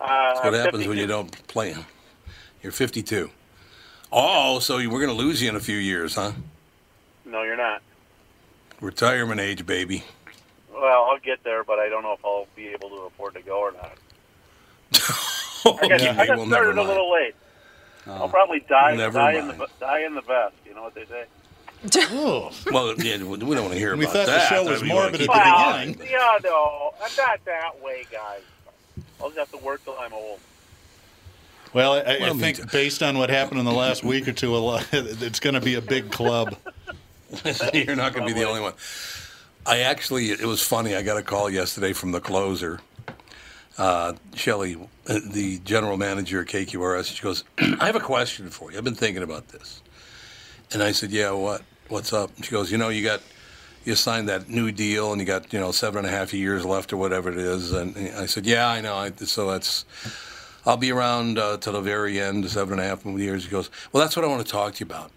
Uh, 0.00 0.38
What 0.42 0.52
happens 0.52 0.86
when 0.86 0.98
you 0.98 1.06
don't 1.06 1.30
play? 1.48 1.74
You're 2.62 2.72
52. 2.72 3.30
Oh, 4.12 4.58
so 4.58 4.76
we're 4.76 4.88
going 4.88 5.06
to 5.08 5.12
lose 5.14 5.40
you 5.42 5.48
in 5.48 5.56
a 5.56 5.60
few 5.60 5.78
years, 5.78 6.14
huh? 6.16 6.32
No, 7.24 7.42
you're 7.42 7.56
not. 7.56 7.80
Retirement 8.82 9.40
age, 9.40 9.64
baby. 9.64 10.04
Well, 10.72 11.08
I'll 11.10 11.18
get 11.20 11.42
there, 11.42 11.64
but 11.64 11.78
I 11.78 11.88
don't 11.88 12.02
know 12.02 12.12
if 12.12 12.22
I'll 12.24 12.46
be 12.54 12.66
able 12.68 12.90
to 12.90 12.96
afford 13.06 13.32
to 13.34 13.40
go 13.40 13.58
or 13.60 13.72
not. 13.72 13.92
Okay, 15.64 15.94
I 15.94 15.98
got, 15.98 16.18
I 16.18 16.26
got 16.26 16.46
started 16.48 16.76
a 16.76 16.82
little 16.82 17.10
late. 17.10 17.34
I'll 18.06 18.24
oh, 18.24 18.28
probably 18.28 18.60
die 18.68 18.94
Never 18.96 19.18
die 19.18 19.32
in 19.34 19.48
the 19.48 19.54
mind. 19.54 19.70
die 19.80 20.04
in 20.04 20.14
the 20.14 20.20
vest. 20.22 20.54
You 20.66 20.74
know 20.74 20.82
what 20.82 20.94
they 20.94 21.04
say. 21.06 21.24
Oh, 22.12 22.50
Well, 22.72 22.94
yeah, 22.98 23.18
we 23.22 23.36
don't 23.38 23.48
want 23.48 23.72
to 23.72 23.78
hear 23.78 23.94
We 23.96 24.04
about 24.04 24.14
thought 24.14 24.26
the 24.26 24.32
that. 24.32 24.48
show 24.48 24.64
was 24.64 24.80
I 24.80 24.82
mean, 24.84 24.90
you 24.90 24.94
wanna 24.96 25.10
morbid 25.10 25.20
keep 25.20 25.30
at 25.30 25.34
the 25.34 25.40
it 25.40 25.52
Well, 25.52 25.78
beginning. 25.86 26.10
yeah, 26.10 26.38
no, 26.44 26.94
I'm 27.02 27.10
not 27.16 27.44
that 27.44 27.82
way, 27.82 28.04
guys. 28.10 28.40
I'll 29.20 29.28
just 29.28 29.38
have 29.38 29.50
to 29.60 29.64
work 29.64 29.84
till 29.84 29.96
I'm 29.98 30.12
old. 30.12 30.40
well, 31.72 31.94
I, 31.94 31.98
I 32.00 32.18
Well, 32.20 32.34
me 32.34 32.52
think 32.52 32.70
based 32.72 33.02
on 33.02 33.18
what 33.18 33.28
happened 33.30 33.58
in 33.60 33.66
the 33.66 33.72
last 33.72 34.02
week 34.04 34.26
or 34.28 34.32
two, 34.32 34.56
a 34.56 34.58
lot, 34.58 34.86
it's 34.92 35.40
going 35.40 35.54
to 35.54 35.60
be 35.60 35.74
a 35.74 35.80
big 35.82 36.10
club. 36.10 36.56
You're 37.74 37.96
not 37.96 38.14
going 38.14 38.26
to 38.28 38.32
be 38.34 38.38
the 38.38 38.46
only 38.48 38.60
one. 38.60 38.74
I 39.66 39.80
actually, 39.80 40.30
it 40.30 40.44
was 40.44 40.62
funny. 40.62 40.94
I 40.94 41.02
got 41.02 41.16
a 41.16 41.22
call 41.22 41.48
yesterday 41.50 41.92
from 41.92 42.12
the 42.12 42.20
closer, 42.20 42.80
uh, 43.78 44.14
Shelly, 44.34 44.76
uh, 45.08 45.18
the 45.24 45.58
general 45.64 45.96
manager 45.96 46.42
at 46.42 46.48
KQRS. 46.48 47.14
She 47.16 47.22
goes, 47.22 47.44
"I 47.58 47.86
have 47.86 47.96
a 47.96 48.00
question 48.00 48.50
for 48.50 48.70
you. 48.70 48.78
I've 48.78 48.84
been 48.84 48.94
thinking 48.94 49.22
about 49.22 49.48
this." 49.48 49.82
And 50.72 50.82
I 50.82 50.92
said, 50.92 51.10
"Yeah, 51.10 51.32
what? 51.32 51.62
What's 51.88 52.12
up?" 52.12 52.30
She 52.42 52.50
goes, 52.50 52.70
"You 52.70 52.78
know, 52.78 52.88
you 52.88 53.04
got." 53.04 53.20
You 53.86 53.94
signed 53.94 54.30
that 54.30 54.48
new 54.48 54.72
deal, 54.72 55.12
and 55.12 55.20
you 55.20 55.26
got 55.26 55.52
you 55.52 55.60
know 55.60 55.70
seven 55.70 55.98
and 55.98 56.06
a 56.06 56.10
half 56.10 56.32
years 56.32 56.64
left, 56.64 56.94
or 56.94 56.96
whatever 56.96 57.30
it 57.30 57.36
is. 57.36 57.70
And 57.70 57.94
I 58.16 58.24
said, 58.24 58.46
"Yeah, 58.46 58.66
I 58.66 58.80
know." 58.80 58.94
I, 58.94 59.10
so 59.10 59.50
that's 59.50 59.84
I'll 60.66 60.76
be 60.78 60.90
around 60.90 61.38
uh, 61.38 61.58
till 61.58 61.74
the 61.74 61.80
very 61.80 62.18
end, 62.20 62.48
seven 62.48 62.78
and 62.78 62.80
a 62.80 62.84
half 62.84 63.04
years. 63.04 63.44
She 63.44 63.50
goes, 63.50 63.70
Well, 63.92 64.02
that's 64.02 64.16
what 64.16 64.24
I 64.24 64.28
want 64.28 64.44
to 64.44 64.50
talk 64.50 64.74
to 64.74 64.80
you 64.80 64.86
about. 64.86 65.10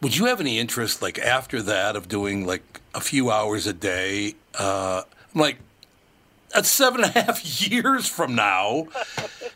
Would 0.00 0.16
you 0.16 0.24
have 0.26 0.40
any 0.40 0.58
interest, 0.58 1.00
like 1.00 1.18
after 1.18 1.62
that, 1.62 1.94
of 1.96 2.08
doing 2.08 2.44
like 2.44 2.80
a 2.94 3.00
few 3.00 3.30
hours 3.30 3.66
a 3.66 3.72
day? 3.72 4.34
Uh, 4.58 5.02
I'm 5.32 5.40
like, 5.40 5.58
seven 6.62 7.04
and 7.04 7.14
a 7.16 7.20
half 7.22 7.44
years 7.70 8.08
from 8.08 8.34
now, 8.34 8.86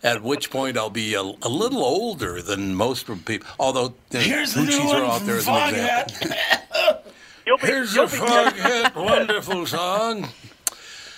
at 0.03 0.23
which 0.23 0.51
point 0.51 0.77
I'll 0.77 0.91
be 0.91 1.15
a, 1.15 1.21
a 1.21 1.49
little 1.49 1.85
older 1.85 2.43
than 2.43 2.75
most 2.75 3.07
people. 3.25 3.49
Although, 3.59 3.95
you 4.11 4.19
know, 4.31 4.43
Hoochies 4.45 4.93
are 4.95 5.05
out 5.05 5.21
there 5.23 5.37
as 5.37 5.47
an 5.49 5.75
example. 5.75 7.03
You'll 7.47 7.57
be, 7.59 7.67
Here's 7.67 7.95
you'll 7.95 8.05
a 8.05 8.09
be, 8.11 8.17
catch- 8.19 8.55
Foghat, 8.93 8.95
wonderful 8.95 9.65
song. 9.67 10.29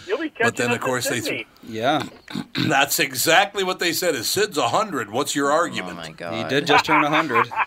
you'll 0.07 0.18
be 0.18 0.28
catching 0.31 0.47
But 0.47 0.57
then, 0.57 0.70
of 0.70 0.81
course, 0.81 1.09
they- 1.09 1.20
Sydney. 1.20 1.47
Yeah, 1.64 2.05
That's 2.68 3.01
exactly 3.01 3.64
what 3.64 3.81
they 3.81 3.93
said. 3.93 4.14
Is 4.14 4.28
Sid's 4.28 4.57
hundred? 4.57 5.11
What's 5.11 5.35
your 5.35 5.51
argument? 5.51 5.97
Oh 5.97 6.03
argument? 6.03 6.20
my 6.20 6.31
god. 6.31 6.35
he 6.53 6.55
did 6.55 6.66
just 6.68 6.85
turn 6.85 7.03
100. 7.03 7.49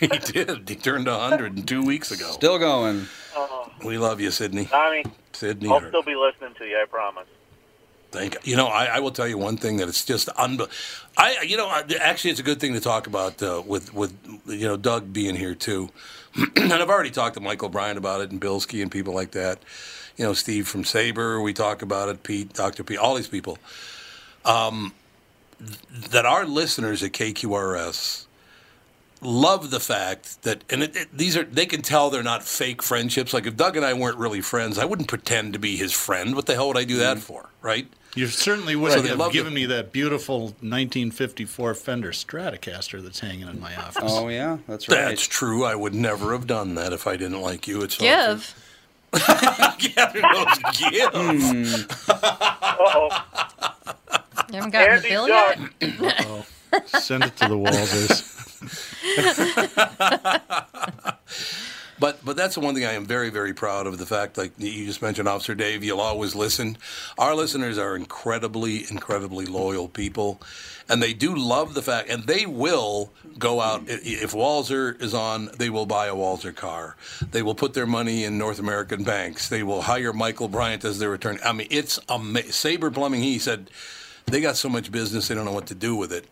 He 0.00 0.06
did. 0.08 0.68
He 0.68 0.74
turned 0.74 1.06
100 1.06 1.66
two 1.68 1.82
weeks 1.84 2.10
ago. 2.10 2.28
Still 2.32 2.58
going. 2.58 3.06
Oh. 3.36 3.70
We 3.84 3.96
love 3.98 4.20
you, 4.20 4.30
Sydney. 4.32 4.64
Tommy, 4.64 5.04
Sydney. 5.34 5.70
I'll 5.70 5.86
still 5.88 6.02
be 6.02 6.14
listening 6.14 6.54
to 6.58 6.64
you. 6.64 6.76
I 6.80 6.86
promise. 6.86 7.26
Thank 8.10 8.34
you. 8.34 8.52
You 8.52 8.56
know, 8.56 8.66
I, 8.68 8.84
I 8.86 9.00
will 9.00 9.10
tell 9.10 9.26
you 9.26 9.36
one 9.36 9.56
thing 9.56 9.78
that 9.78 9.88
it's 9.88 10.04
just 10.04 10.28
unbe- 10.28 10.70
I, 11.16 11.42
you 11.42 11.56
know, 11.56 11.68
actually, 12.00 12.30
it's 12.30 12.38
a 12.40 12.44
good 12.44 12.60
thing 12.60 12.72
to 12.74 12.80
talk 12.80 13.06
about 13.06 13.42
uh, 13.42 13.62
with 13.66 13.92
with 13.92 14.16
you 14.46 14.68
know 14.68 14.76
Doug 14.76 15.12
being 15.12 15.34
here 15.34 15.54
too, 15.54 15.90
and 16.56 16.72
I've 16.72 16.88
already 16.88 17.10
talked 17.10 17.34
to 17.34 17.40
Michael 17.40 17.68
Bryant 17.68 17.98
about 17.98 18.20
it 18.20 18.30
and 18.30 18.40
Bilski 18.40 18.82
and 18.82 18.90
people 18.90 19.14
like 19.14 19.32
that. 19.32 19.58
You 20.16 20.24
know, 20.24 20.32
Steve 20.32 20.68
from 20.68 20.84
Sabre, 20.84 21.40
we 21.40 21.52
talk 21.52 21.82
about 21.82 22.08
it. 22.08 22.22
Pete, 22.22 22.52
Doctor 22.52 22.84
Pete, 22.84 22.98
all 22.98 23.16
these 23.16 23.26
people. 23.26 23.58
Um, 24.44 24.92
that 26.10 26.24
our 26.24 26.46
listeners 26.46 27.02
at 27.02 27.12
KQRS 27.12 28.26
love 29.24 29.70
the 29.70 29.80
fact 29.80 30.42
that, 30.42 30.64
and 30.70 30.82
it, 30.82 30.96
it, 30.96 31.08
these 31.16 31.36
are 31.36 31.44
they 31.44 31.66
can 31.66 31.82
tell 31.82 32.10
they're 32.10 32.22
not 32.22 32.42
fake 32.42 32.82
friendships. 32.82 33.32
Like 33.32 33.46
if 33.46 33.56
Doug 33.56 33.76
and 33.76 33.84
I 33.84 33.94
weren't 33.94 34.18
really 34.18 34.40
friends, 34.40 34.78
I 34.78 34.84
wouldn't 34.84 35.08
pretend 35.08 35.52
to 35.54 35.58
be 35.58 35.76
his 35.76 35.92
friend. 35.92 36.34
What 36.34 36.46
the 36.46 36.54
hell 36.54 36.68
would 36.68 36.78
I 36.78 36.84
do 36.84 36.98
that 36.98 37.16
mm-hmm. 37.16 37.26
for, 37.26 37.48
right? 37.62 37.86
You 38.14 38.28
certainly 38.28 38.76
wouldn't 38.76 39.02
they 39.02 39.08
have 39.08 39.18
love 39.18 39.32
given 39.32 39.54
the- 39.54 39.60
me 39.60 39.66
that 39.66 39.90
beautiful 39.92 40.42
1954 40.42 41.74
Fender 41.74 42.12
Stratocaster 42.12 43.02
that's 43.02 43.18
hanging 43.20 43.48
in 43.48 43.60
my 43.60 43.74
office. 43.76 44.12
Oh 44.14 44.28
yeah, 44.28 44.58
that's 44.68 44.88
right. 44.88 44.96
That's 44.96 45.26
true. 45.26 45.64
I 45.64 45.74
would 45.74 45.94
never 45.94 46.32
have 46.32 46.46
done 46.46 46.76
that 46.76 46.92
if 46.92 47.06
I 47.06 47.16
didn't 47.16 47.40
like 47.40 47.66
you. 47.66 47.82
It's 47.82 48.00
all 48.00 48.06
Give. 48.06 48.54
true. 48.54 48.60
yeah, 49.96 50.12
there 50.12 50.22
goes 50.22 50.58
give. 50.78 51.14
Uh-oh. 51.14 53.08
Hmm. 53.20 54.52
You 54.52 54.56
haven't 54.56 54.70
gotten 54.70 55.02
the 55.02 55.08
bill 55.08 55.28
yet? 55.28 55.58
Duck. 55.98 56.46
Send 56.86 57.24
it 57.24 57.36
to 57.36 57.48
the 57.48 57.56
Walsers. 57.56 58.30
But 61.98 62.24
but 62.24 62.36
that's 62.36 62.54
the 62.54 62.60
one 62.60 62.74
thing 62.74 62.84
I 62.84 62.92
am 62.92 63.06
very 63.06 63.30
very 63.30 63.54
proud 63.54 63.86
of 63.86 63.98
the 63.98 64.06
fact 64.06 64.36
like 64.36 64.52
you 64.58 64.84
just 64.84 65.00
mentioned 65.00 65.28
Officer 65.28 65.54
Dave 65.54 65.84
you'll 65.84 66.00
always 66.00 66.34
listen. 66.34 66.76
Our 67.18 67.34
listeners 67.34 67.78
are 67.78 67.96
incredibly 67.96 68.84
incredibly 68.90 69.46
loyal 69.46 69.88
people 69.88 70.40
and 70.88 71.02
they 71.02 71.14
do 71.14 71.34
love 71.34 71.74
the 71.74 71.82
fact 71.82 72.10
and 72.10 72.24
they 72.24 72.46
will 72.46 73.12
go 73.38 73.60
out 73.60 73.84
if 73.86 74.32
Walser 74.32 75.00
is 75.00 75.14
on 75.14 75.50
they 75.56 75.70
will 75.70 75.86
buy 75.86 76.06
a 76.08 76.14
Walser 76.14 76.54
car. 76.54 76.96
They 77.30 77.42
will 77.42 77.54
put 77.54 77.74
their 77.74 77.86
money 77.86 78.24
in 78.24 78.38
North 78.38 78.58
American 78.58 79.04
banks. 79.04 79.48
They 79.48 79.62
will 79.62 79.82
hire 79.82 80.12
Michael 80.12 80.48
Bryant 80.48 80.84
as 80.84 80.98
their 80.98 81.14
attorney. 81.14 81.38
I 81.44 81.52
mean 81.52 81.68
it's 81.70 81.98
ama- 82.08 82.52
Sabre 82.52 82.90
Plumbing 82.90 83.22
he 83.22 83.38
said 83.38 83.70
they 84.26 84.40
got 84.40 84.56
so 84.56 84.68
much 84.68 84.90
business 84.90 85.28
they 85.28 85.34
don't 85.34 85.44
know 85.44 85.52
what 85.52 85.66
to 85.68 85.74
do 85.74 85.94
with 85.94 86.12
it. 86.12 86.26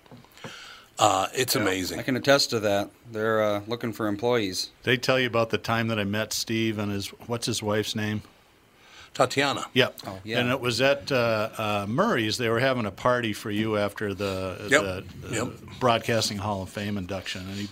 Uh, 0.98 1.26
it's 1.34 1.56
amazing. 1.56 1.98
I 1.98 2.02
can 2.02 2.16
attest 2.16 2.50
to 2.50 2.60
that. 2.60 2.90
They're 3.10 3.42
uh, 3.42 3.60
looking 3.66 3.92
for 3.92 4.06
employees. 4.06 4.70
They 4.84 4.96
tell 4.96 5.18
you 5.18 5.26
about 5.26 5.50
the 5.50 5.58
time 5.58 5.88
that 5.88 5.98
I 5.98 6.04
met 6.04 6.32
Steve 6.32 6.78
and 6.78 6.92
his 6.92 7.08
what's 7.26 7.46
his 7.46 7.62
wife's 7.62 7.96
name? 7.96 8.22
Tatiana. 9.14 9.66
Yep. 9.74 9.98
Oh, 10.06 10.18
yeah. 10.24 10.38
And 10.40 10.50
it 10.50 10.60
was 10.60 10.80
at 10.80 11.12
uh, 11.12 11.50
uh, 11.58 11.86
Murray's. 11.88 12.38
They 12.38 12.48
were 12.48 12.60
having 12.60 12.86
a 12.86 12.90
party 12.90 13.32
for 13.34 13.50
you 13.50 13.76
after 13.76 14.14
the, 14.14 14.56
Yep. 14.70 14.80
the, 14.82 15.28
the 15.28 15.34
Yep. 15.34 15.48
Broadcasting 15.80 16.38
Hall 16.38 16.62
of 16.62 16.70
Fame 16.70 16.96
induction, 16.96 17.42
and 17.42 17.56
he. 17.56 17.68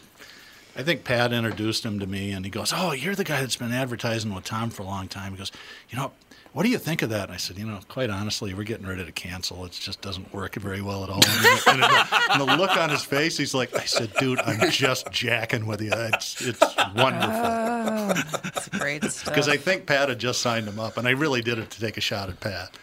I 0.76 0.82
think 0.82 1.02
Pat 1.02 1.32
introduced 1.32 1.84
him 1.84 1.98
to 1.98 2.06
me, 2.06 2.30
and 2.32 2.44
he 2.44 2.50
goes, 2.50 2.72
"Oh, 2.74 2.92
you're 2.92 3.14
the 3.16 3.24
guy 3.24 3.40
that's 3.40 3.56
been 3.56 3.72
advertising 3.72 4.34
with 4.34 4.44
Tom 4.44 4.70
for 4.70 4.82
a 4.82 4.86
long 4.86 5.08
time." 5.08 5.32
He 5.32 5.38
goes, 5.38 5.50
"You 5.88 5.96
know, 5.98 6.12
what 6.52 6.64
do 6.64 6.68
you 6.68 6.78
think 6.78 7.02
of 7.02 7.10
that? 7.10 7.24
And 7.24 7.32
I 7.32 7.36
said, 7.36 7.58
you 7.58 7.64
know, 7.64 7.78
quite 7.88 8.10
honestly, 8.10 8.54
we're 8.54 8.64
getting 8.64 8.86
ready 8.86 9.04
to 9.04 9.12
cancel. 9.12 9.64
It 9.64 9.72
just 9.72 10.00
doesn't 10.00 10.32
work 10.34 10.56
very 10.56 10.82
well 10.82 11.04
at 11.04 11.10
all. 11.10 11.20
And, 11.68 11.82
the, 11.82 12.24
and 12.32 12.40
the 12.40 12.56
look 12.56 12.76
on 12.76 12.90
his 12.90 13.04
face, 13.04 13.36
he's 13.36 13.54
like, 13.54 13.74
I 13.76 13.84
said, 13.84 14.12
dude, 14.18 14.40
I'm 14.40 14.70
just 14.70 15.10
jacking 15.12 15.66
with 15.66 15.80
you. 15.80 15.92
It's, 15.92 16.40
it's 16.44 16.60
wonderful. 16.96 18.50
It's 18.54 18.68
great 18.68 19.04
stuff. 19.10 19.26
Because 19.32 19.48
I 19.48 19.56
think 19.56 19.86
Pat 19.86 20.08
had 20.08 20.18
just 20.18 20.40
signed 20.40 20.66
him 20.66 20.80
up, 20.80 20.96
and 20.96 21.06
I 21.06 21.12
really 21.12 21.40
did 21.40 21.58
it 21.58 21.70
to 21.70 21.80
take 21.80 21.96
a 21.96 22.00
shot 22.00 22.28
at 22.28 22.40
Pat. 22.40 22.76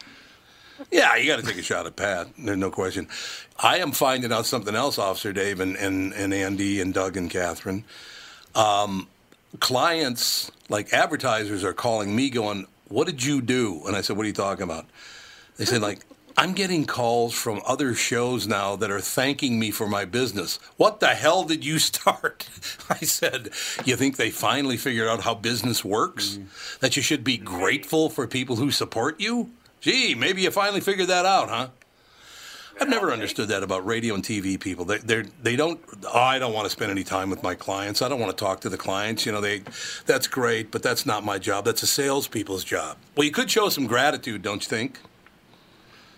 Yeah, 0.91 1.15
you 1.15 1.27
got 1.27 1.39
to 1.39 1.45
take 1.45 1.57
a 1.57 1.63
shot 1.63 1.85
at 1.85 1.95
Pat. 1.95 2.27
There's 2.37 2.57
no 2.57 2.71
question. 2.71 3.07
I 3.59 3.79
am 3.79 3.91
finding 3.91 4.31
out 4.31 4.45
something 4.45 4.75
else, 4.75 4.97
Officer 4.97 5.33
Dave 5.33 5.59
and, 5.59 5.75
and, 5.75 6.13
and 6.13 6.33
Andy 6.33 6.79
and 6.79 6.93
Doug 6.93 7.17
and 7.17 7.29
Catherine. 7.29 7.83
Um, 8.55 9.07
clients, 9.59 10.51
like 10.69 10.93
advertisers, 10.93 11.63
are 11.63 11.73
calling 11.73 12.15
me 12.15 12.29
going, 12.29 12.67
What 12.89 13.07
did 13.07 13.23
you 13.23 13.41
do? 13.41 13.83
And 13.85 13.95
I 13.95 14.01
said, 14.01 14.17
What 14.17 14.23
are 14.23 14.27
you 14.27 14.33
talking 14.33 14.63
about? 14.63 14.85
They 15.57 15.65
said, 15.65 15.81
like, 15.81 16.05
I'm 16.39 16.53
getting 16.53 16.85
calls 16.85 17.33
from 17.33 17.61
other 17.65 17.95
shows 17.95 18.45
now 18.45 18.75
that 18.75 18.91
are 18.91 19.01
thanking 19.01 19.57
me 19.57 19.71
for 19.71 19.87
my 19.87 20.05
business. 20.05 20.59
What 20.77 20.99
the 20.99 21.07
hell 21.07 21.43
did 21.43 21.65
you 21.65 21.79
start? 21.91 22.47
I 22.89 22.97
said, 22.97 23.49
You 23.85 23.95
think 23.95 24.17
they 24.17 24.29
finally 24.29 24.77
figured 24.77 25.07
out 25.07 25.21
how 25.21 25.35
business 25.35 25.83
works? 25.83 26.31
Mm-hmm. 26.31 26.77
That 26.81 26.95
you 26.95 27.01
should 27.01 27.23
be 27.23 27.37
grateful 27.37 28.09
for 28.09 28.27
people 28.27 28.57
who 28.57 28.71
support 28.71 29.19
you? 29.19 29.51
Gee, 29.81 30.15
maybe 30.15 30.41
you 30.41 30.51
finally 30.51 30.81
figured 30.81 31.07
that 31.09 31.25
out, 31.25 31.49
huh? 31.49 31.67
I've 32.79 32.89
never 32.89 33.11
understood 33.11 33.47
that 33.49 33.63
about 33.63 33.85
radio 33.85 34.13
and 34.15 34.23
TV 34.23 34.59
people. 34.59 34.85
They 34.85 34.97
they 34.99 35.23
they 35.41 35.55
don't. 35.55 35.79
Oh, 36.13 36.19
I 36.19 36.39
don't 36.39 36.53
want 36.53 36.65
to 36.65 36.69
spend 36.69 36.91
any 36.91 37.03
time 37.03 37.29
with 37.29 37.41
my 37.43 37.55
clients. 37.55 38.01
I 38.01 38.09
don't 38.09 38.19
want 38.19 38.35
to 38.37 38.43
talk 38.43 38.61
to 38.61 38.69
the 38.69 38.77
clients. 38.77 39.25
You 39.25 39.31
know, 39.31 39.41
they 39.41 39.63
that's 40.05 40.27
great, 40.27 40.71
but 40.71 40.83
that's 40.83 41.05
not 41.05 41.23
my 41.25 41.39
job. 41.39 41.65
That's 41.65 41.83
a 41.83 41.87
salespeople's 41.87 42.63
job. 42.63 42.97
Well, 43.15 43.25
you 43.25 43.31
could 43.31 43.49
show 43.49 43.69
some 43.69 43.87
gratitude, 43.87 44.41
don't 44.41 44.61
you 44.63 44.69
think? 44.69 44.99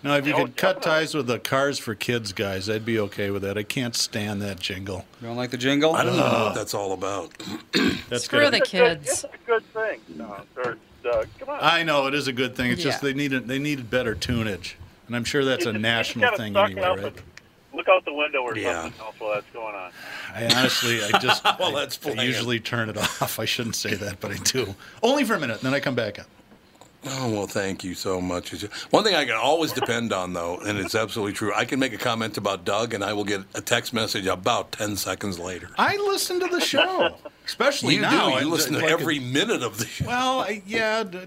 Now, 0.02 0.16
if 0.16 0.26
you 0.26 0.32
could 0.32 0.56
cut 0.56 0.80
ties 0.80 1.14
with 1.14 1.26
the 1.26 1.38
Cars 1.38 1.78
for 1.78 1.94
Kids 1.94 2.32
guys, 2.32 2.70
I'd 2.70 2.86
be 2.86 2.98
okay 3.00 3.30
with 3.30 3.42
that. 3.42 3.58
I 3.58 3.62
can't 3.64 3.94
stand 3.94 4.40
that 4.40 4.58
jingle. 4.58 5.04
You 5.20 5.26
don't 5.28 5.36
like 5.36 5.50
the 5.50 5.58
jingle? 5.58 5.94
I 5.94 6.04
don't 6.04 6.16
know 6.16 6.22
what 6.46 6.54
that's 6.54 6.72
all 6.72 6.92
about. 6.92 7.32
That's 8.08 8.24
Screw 8.24 8.40
gotta 8.40 8.52
the 8.52 8.56
be- 8.58 8.62
It's 8.62 8.72
a 8.72 8.76
good- 8.78 8.98
kids. 9.04 9.10
It's 9.10 9.24
a 9.24 9.46
good 9.46 9.64
thing. 9.74 10.00
No, 10.16 10.36
or, 10.56 10.78
uh, 11.04 11.24
come 11.38 11.50
on. 11.50 11.58
I 11.60 11.82
know 11.82 12.06
it 12.06 12.14
is 12.14 12.28
a 12.28 12.32
good 12.32 12.56
thing. 12.56 12.70
It's 12.70 12.82
just 12.82 13.02
Yeah. 13.02 13.10
they 13.10 13.14
needed 13.14 13.46
they 13.46 13.58
needed 13.58 13.90
better 13.90 14.14
tunage, 14.14 14.72
and 15.10 15.16
I'm 15.16 15.24
sure 15.24 15.44
that's 15.44 15.64
You 15.64 15.70
a 15.70 15.72
just- 15.74 15.82
national 15.82 16.28
just 16.30 16.36
thing 16.40 16.56
anyway, 16.56 16.82
up 16.82 16.96
right? 16.98 17.06
and 17.06 17.22
Look 17.74 17.88
out 17.88 18.04
the 18.04 18.12
window 18.14 18.42
or 18.42 18.56
Yeah. 18.56 18.82
something 18.82 19.00
else 19.00 19.14
while 19.18 19.34
that's 19.34 19.50
going 19.52 19.74
on. 19.74 19.90
I 20.34 20.44
honestly, 20.56 21.02
I 21.02 21.18
just 21.18 21.42
Well, 21.58 21.76
I- 21.76 21.80
that's 21.80 21.98
I, 21.98 22.12
playing. 22.12 22.20
usually 22.20 22.60
turn 22.60 22.88
it 22.88 22.96
off. 22.96 23.38
I 23.40 23.44
shouldn't 23.44 23.74
say 23.76 23.94
that, 23.94 24.20
but 24.20 24.30
I 24.30 24.36
do. 24.36 24.76
Only 25.02 25.24
for 25.24 25.34
a 25.34 25.40
minute, 25.40 25.60
then 25.62 25.74
I 25.74 25.80
come 25.80 25.96
back 25.96 26.18
up. 26.20 26.26
Oh 27.06 27.30
well, 27.32 27.46
thank 27.46 27.82
you 27.82 27.94
so 27.94 28.20
much. 28.20 28.50
One 28.90 29.02
thing 29.04 29.14
I 29.14 29.24
can 29.24 29.34
always 29.34 29.72
depend 29.72 30.12
on, 30.12 30.34
though, 30.34 30.58
and 30.58 30.78
it's 30.78 30.94
absolutely 30.94 31.32
true. 31.32 31.50
I 31.54 31.64
can 31.64 31.80
make 31.80 31.94
a 31.94 31.96
comment 31.96 32.36
about 32.36 32.66
Doug, 32.66 32.92
and 32.92 33.02
I 33.02 33.14
will 33.14 33.24
get 33.24 33.40
a 33.54 33.60
text 33.62 33.94
message 33.94 34.26
about 34.26 34.70
ten 34.72 34.96
seconds 34.98 35.38
later. 35.38 35.70
I 35.78 35.96
listen 35.96 36.40
to 36.40 36.46
the 36.48 36.60
show, 36.60 37.16
especially 37.46 37.94
You 37.94 38.02
now. 38.02 38.28
do. 38.28 38.34
I- 38.36 38.40
You 38.40 38.50
listen 38.50 38.74
to 38.74 38.80
like 38.80 38.90
every 38.90 39.16
a- 39.16 39.20
minute 39.22 39.62
of 39.62 39.78
the 39.78 39.86
show. 39.86 40.04
Well, 40.06 40.40
I, 40.40 40.62
yeah. 40.66 41.04
d- 41.04 41.20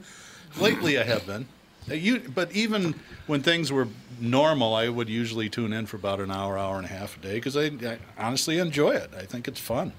Lately, 0.59 0.99
I 0.99 1.03
have 1.03 1.25
been. 1.25 1.47
You, 1.88 2.19
but 2.19 2.51
even 2.51 2.95
when 3.27 3.41
things 3.41 3.71
were 3.71 3.88
normal, 4.19 4.73
I 4.73 4.89
would 4.89 5.09
usually 5.09 5.49
tune 5.49 5.73
in 5.73 5.86
for 5.86 5.97
about 5.97 6.19
an 6.19 6.31
hour, 6.31 6.57
hour 6.57 6.77
and 6.77 6.86
a 6.86 6.89
half 6.89 7.17
a 7.17 7.19
day 7.19 7.36
because 7.36 7.57
I, 7.57 7.65
I 7.65 7.97
honestly 8.17 8.59
enjoy 8.59 8.91
it. 8.91 9.11
I 9.17 9.23
think 9.23 9.47
it's 9.47 9.59
fun, 9.59 9.93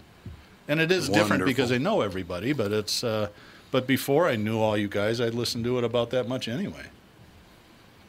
and 0.68 0.80
it 0.80 0.90
is 0.90 1.08
different 1.08 1.44
because 1.44 1.72
I 1.72 1.78
know 1.78 2.00
everybody. 2.00 2.52
But 2.52 2.72
it's. 2.72 3.04
Uh, 3.04 3.28
but 3.70 3.88
before 3.88 4.28
I 4.28 4.36
knew 4.36 4.60
all 4.60 4.76
you 4.78 4.86
guys, 4.86 5.20
I'd 5.20 5.34
listen 5.34 5.64
to 5.64 5.78
it 5.78 5.84
about 5.84 6.10
that 6.10 6.28
much 6.28 6.46
anyway. 6.46 6.84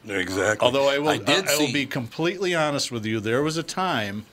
Exactly. 0.06 0.64
Although 0.64 0.88
I 0.88 0.98
will, 0.98 1.08
I, 1.08 1.18
did 1.18 1.48
I 1.48 1.56
will 1.56 1.72
be 1.72 1.86
completely 1.86 2.54
honest 2.54 2.92
with 2.92 3.04
you. 3.04 3.18
There 3.18 3.42
was 3.42 3.56
a 3.56 3.64
time 3.64 4.26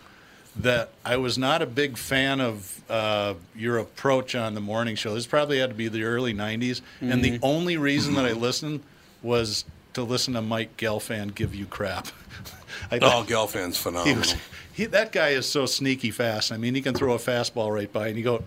that 0.55 0.91
I 1.03 1.17
was 1.17 1.39
not 1.39 1.63
a 1.63 1.65
big 1.65 1.97
fan 1.97 2.39
of 2.39 2.81
uh, 2.87 3.33
your 3.55 3.79
approach 3.79 4.35
on 4.35 4.53
the 4.53 4.61
morning 4.61 4.95
show. 4.95 5.15
This 5.15 5.25
probably 5.25 5.57
had 5.57 5.71
to 5.71 5.75
be 5.75 5.87
the 5.87 6.03
early 6.03 6.35
'90s, 6.35 6.81
and 7.01 7.23
the 7.23 7.39
only 7.41 7.77
reason 7.77 8.13
that 8.13 8.25
I 8.25 8.33
listened 8.33 8.81
was 9.23 9.65
to 9.93 10.03
listen 10.03 10.33
to 10.33 10.41
Mike 10.41 10.77
Gelfand 10.77 11.33
give 11.35 11.55
you 11.55 11.65
crap. 11.65 12.07
I 12.91 12.97
Oh, 12.97 13.23
Gelfand's 13.27 13.77
he 13.77 13.83
phenomenal. 13.83 14.19
was, 14.19 14.35
he, 14.73 14.85
that 14.85 15.11
guy 15.11 15.29
is 15.29 15.47
so 15.47 15.65
sneaky 15.65 16.11
fast. 16.11 16.51
I 16.51 16.57
mean, 16.57 16.75
he 16.75 16.81
can 16.81 16.93
throw 16.95 17.13
a 17.13 17.17
fastball 17.19 17.73
right 17.73 17.91
by, 17.91 18.07
and 18.07 18.17
you 18.17 18.23
go, 18.23 18.43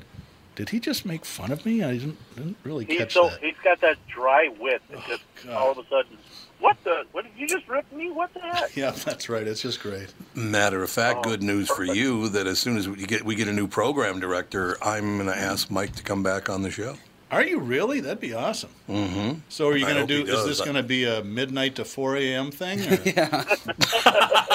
"Did 0.56 0.70
he 0.70 0.80
just 0.80 1.06
make 1.06 1.24
fun 1.24 1.52
of 1.52 1.64
me?" 1.64 1.82
I 1.82 1.92
didn't, 1.92 2.18
didn't 2.36 2.56
really 2.64 2.84
He's 2.84 2.98
catch 2.98 3.14
so 3.14 3.28
that. 3.28 3.40
he's 3.40 3.54
got 3.62 3.80
that 3.80 3.96
dry 4.08 4.48
wit 4.60 4.82
that 4.90 4.98
oh, 4.98 5.04
just 5.08 5.22
God. 5.44 5.54
all 5.54 5.70
of 5.72 5.78
a 5.78 5.86
sudden, 5.88 6.18
what 6.58 6.76
the? 6.84 7.04
What 7.12 7.24
did 7.24 7.32
you 7.38 7.46
just 7.46 7.68
rip 7.68 7.90
me? 7.92 8.10
What 8.10 8.34
the 8.34 8.40
heck? 8.40 8.74
Yeah, 8.76 8.90
that's 8.90 9.28
right. 9.28 9.46
It's 9.46 9.62
just 9.62 9.80
great. 9.80 10.12
Matter 10.34 10.82
of 10.82 10.90
fact, 10.90 11.20
Oh, 11.20 11.30
good 11.30 11.42
news 11.42 11.68
for 11.70 11.84
you 11.84 12.28
that 12.30 12.46
as 12.48 12.58
soon 12.58 12.76
as 12.76 12.88
we 12.88 12.96
get 13.06 13.24
we 13.24 13.36
get 13.36 13.46
a 13.48 13.52
new 13.52 13.68
program 13.68 14.18
director, 14.18 14.76
I'm 14.82 15.16
going 15.18 15.28
to 15.28 15.38
ask 15.38 15.70
Mike 15.70 15.94
to 15.96 16.02
come 16.02 16.22
back 16.24 16.50
on 16.50 16.62
the 16.62 16.70
show. 16.72 16.96
Are 17.30 17.42
you 17.42 17.58
really? 17.58 18.00
That'd 18.00 18.20
be 18.20 18.34
awesome. 18.34 18.70
Mm-hmm. 18.88 19.40
So 19.48 19.68
are 19.68 19.76
you 19.76 19.84
going 19.84 20.06
to 20.06 20.24
do? 20.24 20.32
Is 20.32 20.44
this 20.44 20.60
going 20.60 20.76
to 20.76 20.82
be 20.82 21.04
a 21.04 21.24
midnight 21.24 21.76
to 21.76 21.84
four 21.84 22.16
a.m. 22.16 22.52
thing? 22.52 22.80
Or? 22.80 23.02
yeah. 23.04 23.44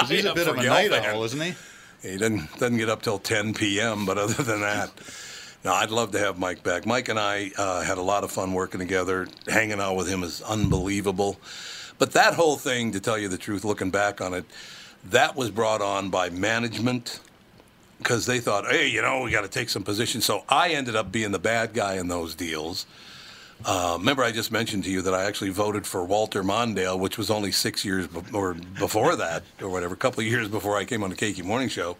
he's 0.06 0.24
a 0.24 0.34
bit 0.34 0.48
of 0.48 0.56
a 0.56 0.62
night 0.62 0.92
owl, 0.92 1.22
isn't 1.24 1.40
he? 1.40 1.54
He 2.02 2.16
doesn't 2.16 2.58
doesn't 2.58 2.78
get 2.78 2.88
up 2.88 3.02
till 3.02 3.18
10 3.18 3.54
p.m. 3.54 4.06
But 4.06 4.16
other 4.18 4.42
than 4.42 4.60
that, 4.62 4.90
no, 5.64 5.72
I'd 5.72 5.90
love 5.90 6.12
to 6.12 6.18
have 6.18 6.38
Mike 6.38 6.62
back. 6.62 6.86
Mike 6.86 7.08
and 7.08 7.18
I 7.18 7.52
uh, 7.58 7.82
had 7.82 7.98
a 7.98 8.02
lot 8.02 8.24
of 8.24 8.32
fun 8.32 8.54
working 8.54 8.80
together. 8.80 9.28
Hanging 9.46 9.80
out 9.80 9.94
with 9.96 10.08
him 10.08 10.22
is 10.22 10.40
unbelievable. 10.42 11.38
But 11.98 12.12
that 12.12 12.34
whole 12.34 12.56
thing, 12.56 12.92
to 12.92 13.00
tell 13.00 13.18
you 13.18 13.28
the 13.28 13.38
truth, 13.38 13.64
looking 13.64 13.90
back 13.90 14.20
on 14.20 14.34
it, 14.34 14.44
that 15.10 15.36
was 15.36 15.50
brought 15.50 15.82
on 15.82 16.10
by 16.10 16.30
management 16.30 17.20
because 18.02 18.26
they 18.26 18.40
thought, 18.40 18.66
hey, 18.66 18.88
you 18.88 19.00
know, 19.02 19.22
we 19.22 19.30
got 19.30 19.42
to 19.42 19.48
take 19.48 19.68
some 19.68 19.82
position. 19.82 20.20
So 20.20 20.44
I 20.48 20.70
ended 20.70 20.96
up 20.96 21.12
being 21.12 21.32
the 21.32 21.38
bad 21.38 21.72
guy 21.72 21.94
in 21.94 22.08
those 22.08 22.34
deals. 22.34 22.86
Uh, 23.64 23.96
remember, 23.98 24.24
I 24.24 24.32
just 24.32 24.50
mentioned 24.50 24.84
to 24.84 24.90
you 24.90 25.02
that 25.02 25.14
I 25.14 25.24
actually 25.24 25.50
voted 25.50 25.86
for 25.86 26.04
Walter 26.04 26.42
Mondale, 26.42 26.98
which 26.98 27.16
was 27.16 27.30
only 27.30 27.52
six 27.52 27.84
years 27.84 28.08
be- 28.08 28.20
or 28.32 28.54
before 28.54 29.14
that, 29.16 29.44
or 29.60 29.68
whatever, 29.68 29.94
a 29.94 29.96
couple 29.96 30.20
of 30.20 30.26
years 30.26 30.48
before 30.48 30.76
I 30.76 30.84
came 30.84 31.04
on 31.04 31.10
the 31.10 31.16
KQ 31.16 31.44
Morning 31.44 31.68
Show. 31.68 31.96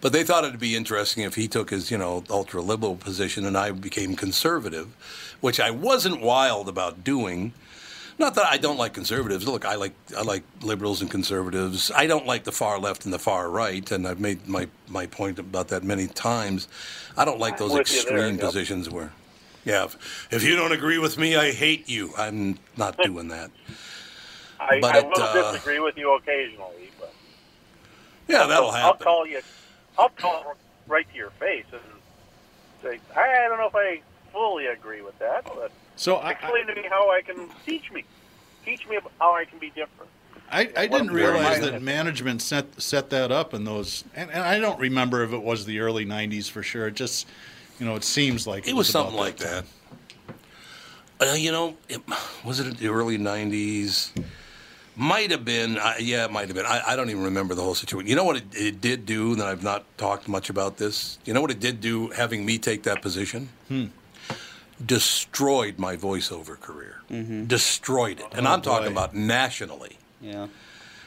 But 0.00 0.12
they 0.12 0.22
thought 0.22 0.44
it'd 0.44 0.60
be 0.60 0.76
interesting 0.76 1.24
if 1.24 1.34
he 1.34 1.48
took 1.48 1.70
his, 1.70 1.90
you 1.90 1.96
know, 1.98 2.24
ultra 2.28 2.60
liberal 2.60 2.96
position 2.96 3.46
and 3.46 3.56
I 3.56 3.70
became 3.70 4.16
conservative, 4.16 4.88
which 5.40 5.58
I 5.58 5.70
wasn't 5.70 6.20
wild 6.20 6.68
about 6.68 7.04
doing. 7.04 7.52
Not 8.18 8.34
that 8.34 8.46
I 8.46 8.56
don't 8.56 8.76
like 8.76 8.94
conservatives. 8.94 9.46
Look, 9.46 9.64
I 9.64 9.76
like 9.76 9.94
I 10.16 10.22
like 10.22 10.42
liberals 10.60 11.00
and 11.00 11.10
conservatives. 11.10 11.92
I 11.94 12.08
don't 12.08 12.26
like 12.26 12.42
the 12.42 12.52
far 12.52 12.80
left 12.80 13.04
and 13.04 13.14
the 13.14 13.18
far 13.18 13.48
right, 13.48 13.88
and 13.92 14.08
I've 14.08 14.18
made 14.18 14.48
my, 14.48 14.68
my 14.88 15.06
point 15.06 15.38
about 15.38 15.68
that 15.68 15.84
many 15.84 16.08
times. 16.08 16.66
I 17.16 17.24
don't 17.24 17.38
like 17.38 17.58
those 17.58 17.70
you 17.70 17.76
there, 17.76 17.80
extreme 17.82 18.34
yep. 18.34 18.40
positions 18.40 18.90
where, 18.90 19.12
yeah, 19.64 19.84
if, 19.84 20.28
if 20.32 20.42
you 20.42 20.56
don't 20.56 20.72
agree 20.72 20.98
with 20.98 21.16
me, 21.16 21.36
I 21.36 21.52
hate 21.52 21.88
you. 21.88 22.12
I'm 22.18 22.58
not 22.76 22.96
doing 23.04 23.28
that. 23.28 23.52
I, 24.58 24.80
But 24.80 24.96
I 24.96 24.98
it, 24.98 25.06
will 25.06 25.22
uh, 25.22 25.52
disagree 25.52 25.78
with 25.78 25.96
you 25.96 26.14
occasionally, 26.16 26.90
but 26.98 27.14
Yeah, 28.26 28.46
that'll 28.46 28.72
happen. 28.72 28.86
I'll 28.86 28.94
call 28.94 29.26
you. 29.28 29.40
I'll 29.96 30.08
call 30.08 30.56
right 30.88 31.08
to 31.08 31.16
your 31.16 31.30
face 31.30 31.66
and 31.72 31.80
say, 32.82 32.98
I 33.16 33.46
don't 33.48 33.58
know 33.58 33.68
if 33.68 33.76
I 33.76 34.00
fully 34.32 34.66
agree 34.66 35.02
with 35.02 35.18
that, 35.20 35.44
but 35.44 35.70
So 35.98 36.14
I, 36.14 36.28
I, 36.28 36.30
explain 36.30 36.66
to 36.68 36.74
me 36.76 36.84
how 36.88 37.10
I 37.10 37.22
can 37.22 37.48
teach 37.66 37.90
me. 37.90 38.04
Teach 38.64 38.86
me 38.88 38.98
how 39.18 39.34
I 39.34 39.44
can 39.44 39.58
be 39.58 39.70
different. 39.70 40.10
I, 40.50 40.70
I 40.76 40.86
didn't 40.86 41.10
realize 41.10 41.60
that 41.60 41.82
management 41.82 42.40
set 42.40 42.80
set 42.80 43.10
that 43.10 43.32
up 43.32 43.52
in 43.52 43.64
those, 43.64 44.04
and, 44.14 44.30
and 44.30 44.42
I 44.42 44.60
don't 44.60 44.78
remember 44.78 45.22
if 45.24 45.32
it 45.32 45.42
was 45.42 45.66
the 45.66 45.80
early 45.80 46.06
'90s 46.06 46.48
for 46.48 46.62
sure. 46.62 46.86
It 46.86 46.94
just, 46.94 47.26
you 47.80 47.84
know, 47.84 47.96
it 47.96 48.04
seems 48.04 48.46
like 48.46 48.66
It 48.66 48.74
was 48.74 48.88
about 48.88 49.06
something 49.06 49.18
like 49.18 49.36
time. 49.38 49.64
that. 51.18 51.30
Uh, 51.30 51.34
you 51.34 51.50
know, 51.50 51.76
it, 51.88 52.00
was 52.44 52.60
it 52.60 52.78
the 52.78 52.88
early 52.88 53.18
'90s? 53.18 54.10
Might 54.94 55.32
have 55.32 55.44
been. 55.44 55.78
Uh, 55.78 55.94
yeah, 55.98 56.24
it 56.24 56.30
might 56.30 56.46
have 56.46 56.56
been. 56.56 56.66
I, 56.66 56.80
I 56.88 56.96
don't 56.96 57.10
even 57.10 57.24
remember 57.24 57.54
the 57.54 57.62
whole 57.62 57.74
situation. 57.74 58.08
You 58.08 58.16
know 58.16 58.24
what 58.24 58.36
it, 58.36 58.44
it 58.52 58.80
did 58.80 59.04
do? 59.04 59.32
And 59.32 59.42
I've 59.42 59.64
not 59.64 59.84
talked 59.98 60.28
much 60.28 60.48
about 60.48 60.76
this. 60.76 61.18
You 61.24 61.34
know 61.34 61.40
what 61.40 61.50
it 61.50 61.60
did 61.60 61.80
do? 61.80 62.08
Having 62.10 62.46
me 62.46 62.58
take 62.58 62.84
that 62.84 63.02
position, 63.02 63.48
destroyed 64.84 65.78
my 65.78 65.96
voiceover 65.96 66.58
career. 66.60 66.96
Mm-hmm. 67.10 67.44
Destroyed 67.46 68.20
it, 68.20 68.26
and 68.32 68.46
Oh, 68.46 68.50
I'm 68.52 68.62
talking 68.62 68.92
about 68.92 69.14
nationally 69.14 69.98
Yeah. 70.20 70.48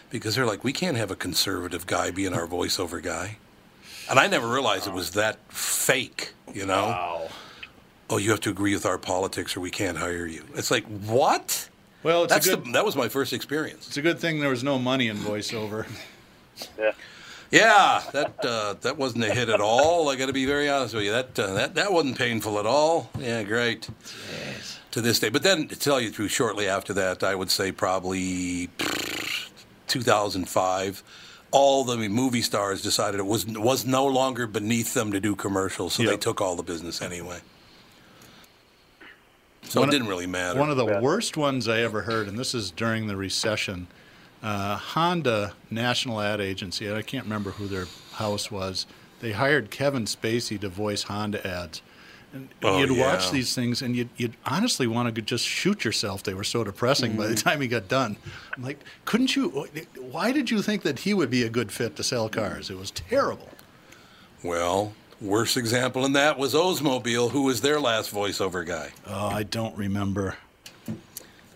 because 0.09 0.36
they're 0.36 0.45
like, 0.45 0.63
we 0.63 0.74
can't 0.74 0.97
have 0.97 1.11
a 1.11 1.15
conservative 1.15 1.86
guy 1.86 2.11
being 2.11 2.34
our 2.34 2.47
voiceover 2.47 3.01
guy. 3.01 3.38
And 4.09 4.19
I 4.19 4.28
never 4.28 4.47
realized 4.47 4.88
it 4.88 4.93
was 4.93 5.11
that 5.11 5.38
fake, 5.49 6.34
you 6.53 6.65
know? 6.65 6.88
Wow. 6.88 7.30
Oh, 8.09 8.17
you 8.17 8.32
have 8.32 8.41
to 8.41 8.49
agree 8.49 8.74
with 8.74 8.86
our 8.86 8.97
politics 8.97 9.55
or 9.55 9.61
we 9.61 9.72
can't 9.72 9.97
hire 9.97 10.26
you. 10.26 10.43
It's 10.55 10.69
like, 10.72 10.84
what? 10.86 11.69
Well, 12.03 12.24
it's 12.26 12.34
That's 12.34 12.47
a 12.47 12.57
good. 12.57 12.65
the, 12.65 12.72
that 12.74 12.84
was 12.84 12.95
my 12.97 13.07
first 13.07 13.32
experience. 13.32 13.88
it's 13.88 13.95
a 13.97 14.01
good 14.01 14.19
thing 14.19 14.39
there 14.41 14.49
was 14.49 14.63
no 14.63 14.78
money 14.80 15.07
in 15.07 15.17
voiceover. 15.17 15.86
Yeah. 16.78 16.91
Yeah, 17.52 18.02
that 18.14 18.45
uh, 18.45 18.76
that 18.82 18.97
wasn't 18.97 19.26
a 19.26 19.34
hit 19.34 19.49
at 19.49 19.60
all. 19.60 20.10
I 20.10 20.16
got 20.16 20.28
to 20.28 20.34
be 20.34 20.45
very 20.45 20.70
honest 20.70 20.95
with 20.95 21.04
you. 21.04 21.12
That 21.12 21.38
uh, 21.38 21.54
that 21.54 21.76
that 21.76 21.91
wasn't 21.91 22.18
painful 22.18 22.58
at 22.60 22.66
all. 22.66 23.10
Yeah, 23.20 23.43
great. 23.43 23.89
Yes. 24.34 24.80
to 24.91 25.02
this 25.02 25.20
day. 25.20 25.28
But 25.30 25.43
then, 25.43 25.68
to 25.68 25.78
tell 25.78 25.99
you 25.99 26.10
the 26.10 26.16
truth, 26.16 26.32
shortly 26.32 26.68
after 26.68 26.93
that, 26.93 27.24
I 27.24 27.36
would 27.36 27.52
say 27.52 27.74
probably 27.74 28.70
2005. 29.88 31.04
All 31.54 31.84
the 31.84 31.97
movie 32.08 32.41
stars 32.41 32.82
decided 32.82 33.20
it 33.20 33.26
was 33.26 33.45
was 33.45 33.86
no 33.86 34.06
longer 34.08 34.47
beneath 34.47 34.93
them 34.93 35.12
to 35.12 35.20
do 35.20 35.36
commercials, 35.36 35.95
so 35.95 36.04
they 36.04 36.16
took 36.16 36.39
all 36.39 36.56
the 36.56 36.64
business 36.64 37.02
anyway. 37.02 37.39
So 39.64 39.82
One 39.82 39.89
it 39.89 39.91
didn't 39.91 40.08
really 40.08 40.28
matter. 40.28 40.58
One 40.58 40.70
of 40.70 40.78
the 40.78 40.86
worst 41.02 41.36
ones 41.36 41.68
I 41.68 41.82
ever 41.82 42.04
heard, 42.04 42.30
and 42.30 42.39
this 42.39 42.56
is 42.56 42.72
during 42.72 43.08
the 43.08 43.18
recession. 43.18 43.88
Uh, 44.43 44.75
Honda 44.77 45.53
National 45.69 46.19
Ad 46.19 46.41
Agency, 46.41 46.87
and 46.87 46.97
I 46.97 47.01
can't 47.03 47.25
remember 47.25 47.51
who 47.51 47.67
their 47.67 47.85
house 48.13 48.49
was. 48.49 48.87
They 49.19 49.33
hired 49.33 49.69
Kevin 49.69 50.05
Spacey 50.05 50.59
to 50.61 50.69
voice 50.69 51.03
Honda 51.03 51.45
ads. 51.45 51.81
And 52.33 52.49
Oh, 52.63 52.79
you'd 52.79 52.97
watch 52.97 53.29
these 53.29 53.53
things, 53.53 53.81
and 53.81 53.95
you'd, 53.95 54.09
you'd 54.17 54.35
honestly 54.45 54.87
want 54.87 55.13
to 55.13 55.21
just 55.21 55.45
shoot 55.45 55.83
yourself. 55.85 56.23
They 56.23 56.33
were 56.33 56.45
so 56.45 56.63
depressing 56.63 57.17
by 57.17 57.27
the 57.27 57.35
Mm. 57.35 57.43
time 57.43 57.61
he 57.61 57.67
got 57.67 57.87
done. 57.87 58.15
I'm 58.55 58.63
like, 58.63 58.79
couldn't 59.05 59.35
you? 59.35 59.67
Why 59.99 60.31
did 60.31 60.49
you 60.49 60.61
think 60.61 60.81
that 60.83 60.99
he 60.99 61.13
would 61.13 61.29
be 61.29 61.43
a 61.43 61.49
good 61.49 61.71
fit 61.71 61.95
to 61.97 62.03
sell 62.03 62.29
cars? 62.29 62.69
It 62.71 62.77
was 62.79 62.89
terrible. 62.89 63.49
Well, 64.43 64.93
worst 65.19 65.55
example 65.57 66.03
in 66.05 66.13
that 66.13 66.39
was 66.39 66.53
Oldsmobile, 66.55 67.29
who 67.31 67.43
was 67.43 67.61
their 67.61 67.79
last 67.79 68.11
voiceover 68.11 68.65
guy. 68.65 68.91
Oh, 69.05 69.27
I 69.27 69.43
don't 69.43 69.77
remember. 69.77 70.37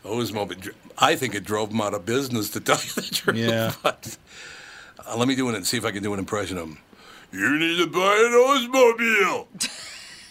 Oldsmobile, 0.03 0.73
I 0.97 1.15
think 1.15 1.35
it 1.35 1.43
drove 1.43 1.71
him 1.71 1.81
out 1.81 1.93
of 1.93 2.05
business, 2.05 2.49
to 2.51 2.59
tell 2.59 2.75
you 2.83 2.91
the 2.93 3.01
truth. 3.01 3.37
Yeah. 3.37 3.73
But, 3.83 4.17
uh, 5.05 5.17
let 5.17 5.27
me 5.27 5.35
do 5.35 5.49
it. 5.49 5.55
And 5.55 5.65
see 5.65 5.77
if 5.77 5.85
I 5.85 5.91
can 5.91 6.03
do 6.03 6.13
an 6.13 6.19
impression 6.19 6.57
of 6.57 6.67
him. 6.69 6.77
You 7.31 7.57
need 7.59 7.77
to 7.79 7.87
buy 7.87 8.15
an 8.25 8.69
Oldsmobile. 8.71 9.47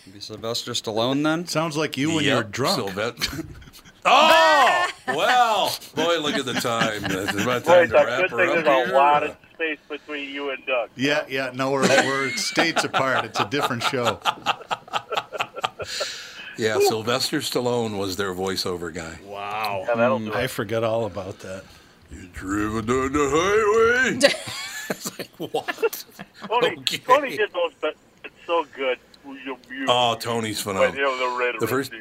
Be 0.14 0.20
Sylvester 0.20 0.72
Stallone 0.72 1.22
then? 1.22 1.46
Sounds 1.46 1.76
like 1.76 1.96
you 1.96 2.14
when 2.14 2.24
you're 2.24 2.42
drunk. 2.44 2.80
Sylvet- 2.80 3.46
oh, 4.04 4.88
well, 5.08 5.72
boy, 5.94 6.18
look 6.20 6.34
at 6.34 6.44
the 6.44 6.52
time. 6.54 7.02
It's 7.04 7.32
about 7.42 7.64
time 7.64 7.78
Wait, 7.80 7.86
to 7.86 7.92
that 7.92 8.06
wrap 8.06 8.20
good 8.22 8.30
her 8.30 8.36
thing 8.36 8.58
up 8.58 8.64
there's 8.64 8.86
here. 8.86 8.94
a 8.94 8.98
lot 8.98 9.22
of 9.22 9.36
space 9.54 9.78
between 9.88 10.30
you 10.30 10.50
and 10.50 10.64
Doug. 10.66 10.90
Yeah, 10.94 11.24
yeah. 11.28 11.50
No, 11.54 11.70
we're, 11.72 11.82
we're 11.88 12.30
states 12.36 12.84
apart. 12.84 13.24
It's 13.24 13.40
a 13.40 13.46
different 13.46 13.82
show. 13.82 14.20
Yeah, 16.56 16.78
Sylvester 16.80 17.38
Stallone 17.40 17.98
was 17.98 18.16
their 18.16 18.32
voiceover 18.34 18.92
guy. 18.94 19.18
Wow. 19.24 19.84
Yeah, 19.88 19.94
that'll 19.94 20.18
do 20.18 20.30
hmm. 20.30 20.36
I 20.36 20.42
it. 20.44 20.50
forgot 20.50 20.84
all 20.84 21.06
about 21.06 21.38
that. 21.40 21.64
You 22.10 22.28
driven 22.32 22.86
down 22.86 23.12
the 23.12 23.28
highway? 23.30 24.18
it's 24.90 25.18
like, 25.18 25.30
what? 25.38 26.04
Tony, 26.48 26.76
Okay. 26.78 26.98
Tony 26.98 27.36
did 27.36 27.52
those, 27.52 27.72
but 27.80 27.96
it's 28.24 28.34
so 28.46 28.64
good. 28.76 28.98
You, 29.26 29.56
you, 29.70 29.86
Oh, 29.88 30.16
Tony's 30.20 30.64
when, 30.64 30.76
phenomenal. 30.76 30.96
you 30.96 31.18
know, 31.18 31.30
the 31.32 31.38
red 31.44 31.54
The 31.60 31.66
first- 31.66 31.92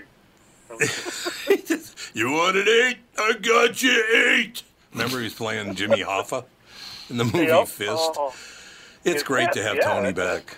You 2.13 2.31
wanted 2.31 2.67
eight? 2.67 2.97
I 3.17 3.33
got 3.41 3.81
you 3.81 4.03
eight. 4.15 4.61
Remember 4.91 5.17
he 5.19 5.23
was 5.25 5.33
playing 5.33 5.73
Jimmy 5.75 6.03
Hoffa 6.03 6.43
in 7.09 7.17
the 7.17 7.23
movie 7.25 7.45
Yep. 7.45 7.67
Fist? 7.67 7.91
Oh, 7.91 8.13
oh. 8.17 8.35
It's 9.03 9.21
Yeah, 9.21 9.27
great 9.27 9.51
to 9.53 9.63
have 9.63 9.77
yeah, 9.77 9.81
Tony 9.83 10.11
that's- 10.11 10.43
back. 10.43 10.57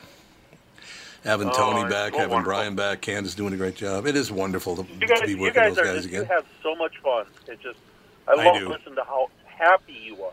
Having 1.26 1.50
Oh, 1.50 1.54
Tony 1.54 1.82
it's 1.82 1.92
back, 1.92 2.12
so 2.14 2.20
having 2.20 2.34
wonderful. 2.34 2.54
Brian 2.54 2.76
back, 2.76 3.02
Candace 3.02 3.34
doing 3.36 3.54
a 3.54 3.58
great 3.58 3.76
job. 3.76 4.06
It 4.06 4.16
is 4.16 4.32
wonderful 4.32 4.76
to, 4.78 4.86
you 5.00 5.08
guys, 5.08 5.20
to 5.22 5.26
be 5.26 5.32
you 5.34 5.40
working 5.40 5.56
guys 5.56 5.70
with 5.72 5.78
those 5.78 5.86
are 5.88 5.94
guys 5.94 6.02
just, 6.04 6.14
you 6.14 6.22
again. 6.22 6.30
have 6.36 6.46
so 6.62 6.76
much 6.76 6.94
fun. 7.04 7.26
It 7.48 7.60
just, 7.62 7.80
I 8.28 8.34
I 8.34 8.46
love 8.46 8.60
do. 8.60 8.70
listening 8.70 8.96
to 8.96 9.04
how 9.04 9.30
happy 9.46 9.94
you 10.04 10.24
are. 10.24 10.32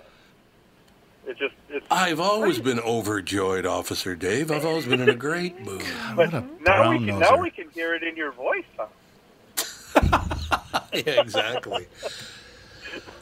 It 1.26 1.38
just, 1.38 1.54
it's. 1.70 1.86
I've 1.90 2.20
always 2.20 2.58
been 2.58 2.78
overjoyed, 2.80 3.64
Officer 3.64 4.14
Dave. 4.14 4.50
I've 4.50 4.66
always 4.66 4.84
been 4.86 5.00
in 5.00 5.08
a 5.08 5.14
great 5.14 5.60
mood. 5.64 5.82
but 6.14 6.32
What 6.32 6.34
a 6.34 6.44
now 6.62 6.90
we 6.90 6.98
can 6.98 7.06
brown 7.06 7.20
now 7.20 7.36
we 7.38 7.50
can 7.50 7.70
hear 7.70 7.94
it 7.94 8.02
in 8.02 8.14
your 8.16 8.32
voice. 8.32 8.64
Huh? 8.76 8.86
yeah, 10.92 11.20
exactly. 11.22 11.86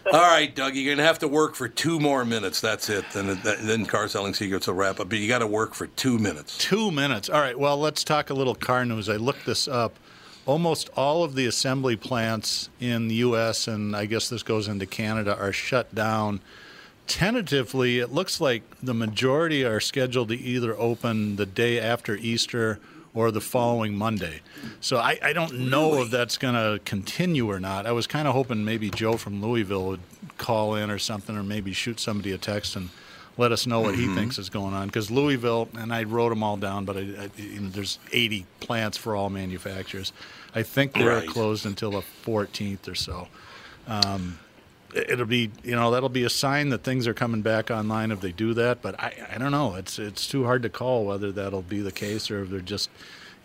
All 0.06 0.20
right, 0.20 0.54
Doug, 0.54 0.74
you're 0.74 0.96
to 0.96 1.02
have 1.02 1.18
to 1.20 1.28
work 1.28 1.54
for 1.54 1.68
two 1.68 2.00
more 2.00 2.24
minutes. 2.24 2.60
That's 2.60 2.88
it. 2.88 3.04
Then, 3.12 3.38
then 3.42 3.86
car 3.86 4.08
selling 4.08 4.34
secrets 4.34 4.66
will 4.66 4.74
wrap 4.74 4.98
up. 5.00 5.08
But 5.08 5.18
you 5.18 5.28
got 5.28 5.40
to 5.40 5.46
work 5.46 5.74
for 5.74 5.86
two 5.88 6.18
minutes. 6.18 6.58
Two 6.58 6.90
minutes. 6.90 7.28
All 7.28 7.40
right. 7.40 7.58
Well, 7.58 7.76
let's 7.78 8.02
talk 8.02 8.30
a 8.30 8.34
little 8.34 8.54
car 8.54 8.84
news. 8.84 9.08
I 9.08 9.16
looked 9.16 9.46
this 9.46 9.68
up. 9.68 9.94
Almost 10.46 10.88
all 10.96 11.22
of 11.22 11.34
the 11.34 11.46
assembly 11.46 11.96
plants 11.96 12.70
in 12.80 13.08
the 13.08 13.16
U.S. 13.16 13.68
and 13.68 13.94
I 13.94 14.06
guess 14.06 14.28
this 14.28 14.42
goes 14.42 14.68
into 14.68 14.86
Canada 14.86 15.36
are 15.38 15.52
shut 15.52 15.94
down. 15.94 16.40
Tentatively, 17.06 17.98
it 17.98 18.10
looks 18.10 18.40
like 18.40 18.62
the 18.82 18.94
majority 18.94 19.64
are 19.64 19.80
scheduled 19.80 20.28
to 20.28 20.38
either 20.38 20.76
open 20.78 21.36
the 21.36 21.46
day 21.46 21.78
after 21.78 22.16
Easter 22.16 22.80
or 23.14 23.30
the 23.30 23.40
following 23.40 23.94
Monday. 23.96 24.40
So 24.80 24.98
I, 24.98 25.18
I 25.22 25.32
don't 25.32 25.68
know 25.68 26.00
if 26.02 26.10
that's 26.10 26.38
going 26.38 26.54
to 26.54 26.80
continue 26.84 27.50
or 27.50 27.58
not. 27.58 27.86
I 27.86 27.92
was 27.92 28.06
kind 28.06 28.28
of 28.28 28.34
hoping 28.34 28.64
maybe 28.64 28.88
Joe 28.90 29.16
from 29.16 29.42
Louisville 29.42 29.84
would 29.86 30.00
call 30.38 30.74
in 30.76 30.90
or 30.90 30.98
something, 30.98 31.36
or 31.36 31.42
maybe 31.42 31.72
shoot 31.72 31.98
somebody 31.98 32.32
a 32.32 32.38
text 32.38 32.76
and 32.76 32.90
let 33.36 33.52
us 33.52 33.66
know 33.66 33.80
what 33.80 33.94
he 33.94 34.06
thinks 34.14 34.38
is 34.38 34.48
going 34.50 34.74
on. 34.74 34.86
Because 34.88 35.10
Louisville, 35.10 35.68
and 35.74 35.92
I 35.92 36.04
wrote 36.04 36.28
them 36.28 36.42
all 36.42 36.56
down, 36.56 36.84
but 36.84 36.96
I, 36.96 37.00
I, 37.00 37.30
you 37.36 37.60
know, 37.60 37.68
there's 37.70 37.98
80 38.12 38.46
plants 38.60 38.96
for 38.96 39.16
all 39.16 39.28
manufacturers. 39.30 40.12
I 40.54 40.62
think 40.62 40.92
they're 40.92 41.08
Right. 41.16 41.28
closed 41.28 41.64
until 41.66 41.90
the 41.92 42.02
14th 42.24 42.86
or 42.88 42.94
so. 42.94 43.28
Um, 43.88 44.38
it'll 44.94 45.26
be, 45.26 45.50
you 45.62 45.74
know, 45.76 45.90
that'll 45.90 46.08
be 46.08 46.24
a 46.24 46.30
sign 46.30 46.68
that 46.70 46.82
things 46.82 47.06
are 47.06 47.14
coming 47.14 47.42
back 47.42 47.70
online 47.70 48.10
if 48.10 48.20
they 48.20 48.32
do 48.32 48.54
that. 48.54 48.82
But 48.82 48.98
I, 49.00 49.14
I 49.34 49.38
don't 49.38 49.52
know. 49.52 49.74
It's 49.74 49.98
it's 49.98 50.26
too 50.26 50.44
hard 50.44 50.62
to 50.62 50.68
call 50.68 51.04
whether 51.04 51.32
that'll 51.32 51.62
be 51.62 51.80
the 51.80 51.92
case 51.92 52.30
or 52.30 52.42
if 52.42 52.50
they're 52.50 52.60
just, 52.60 52.90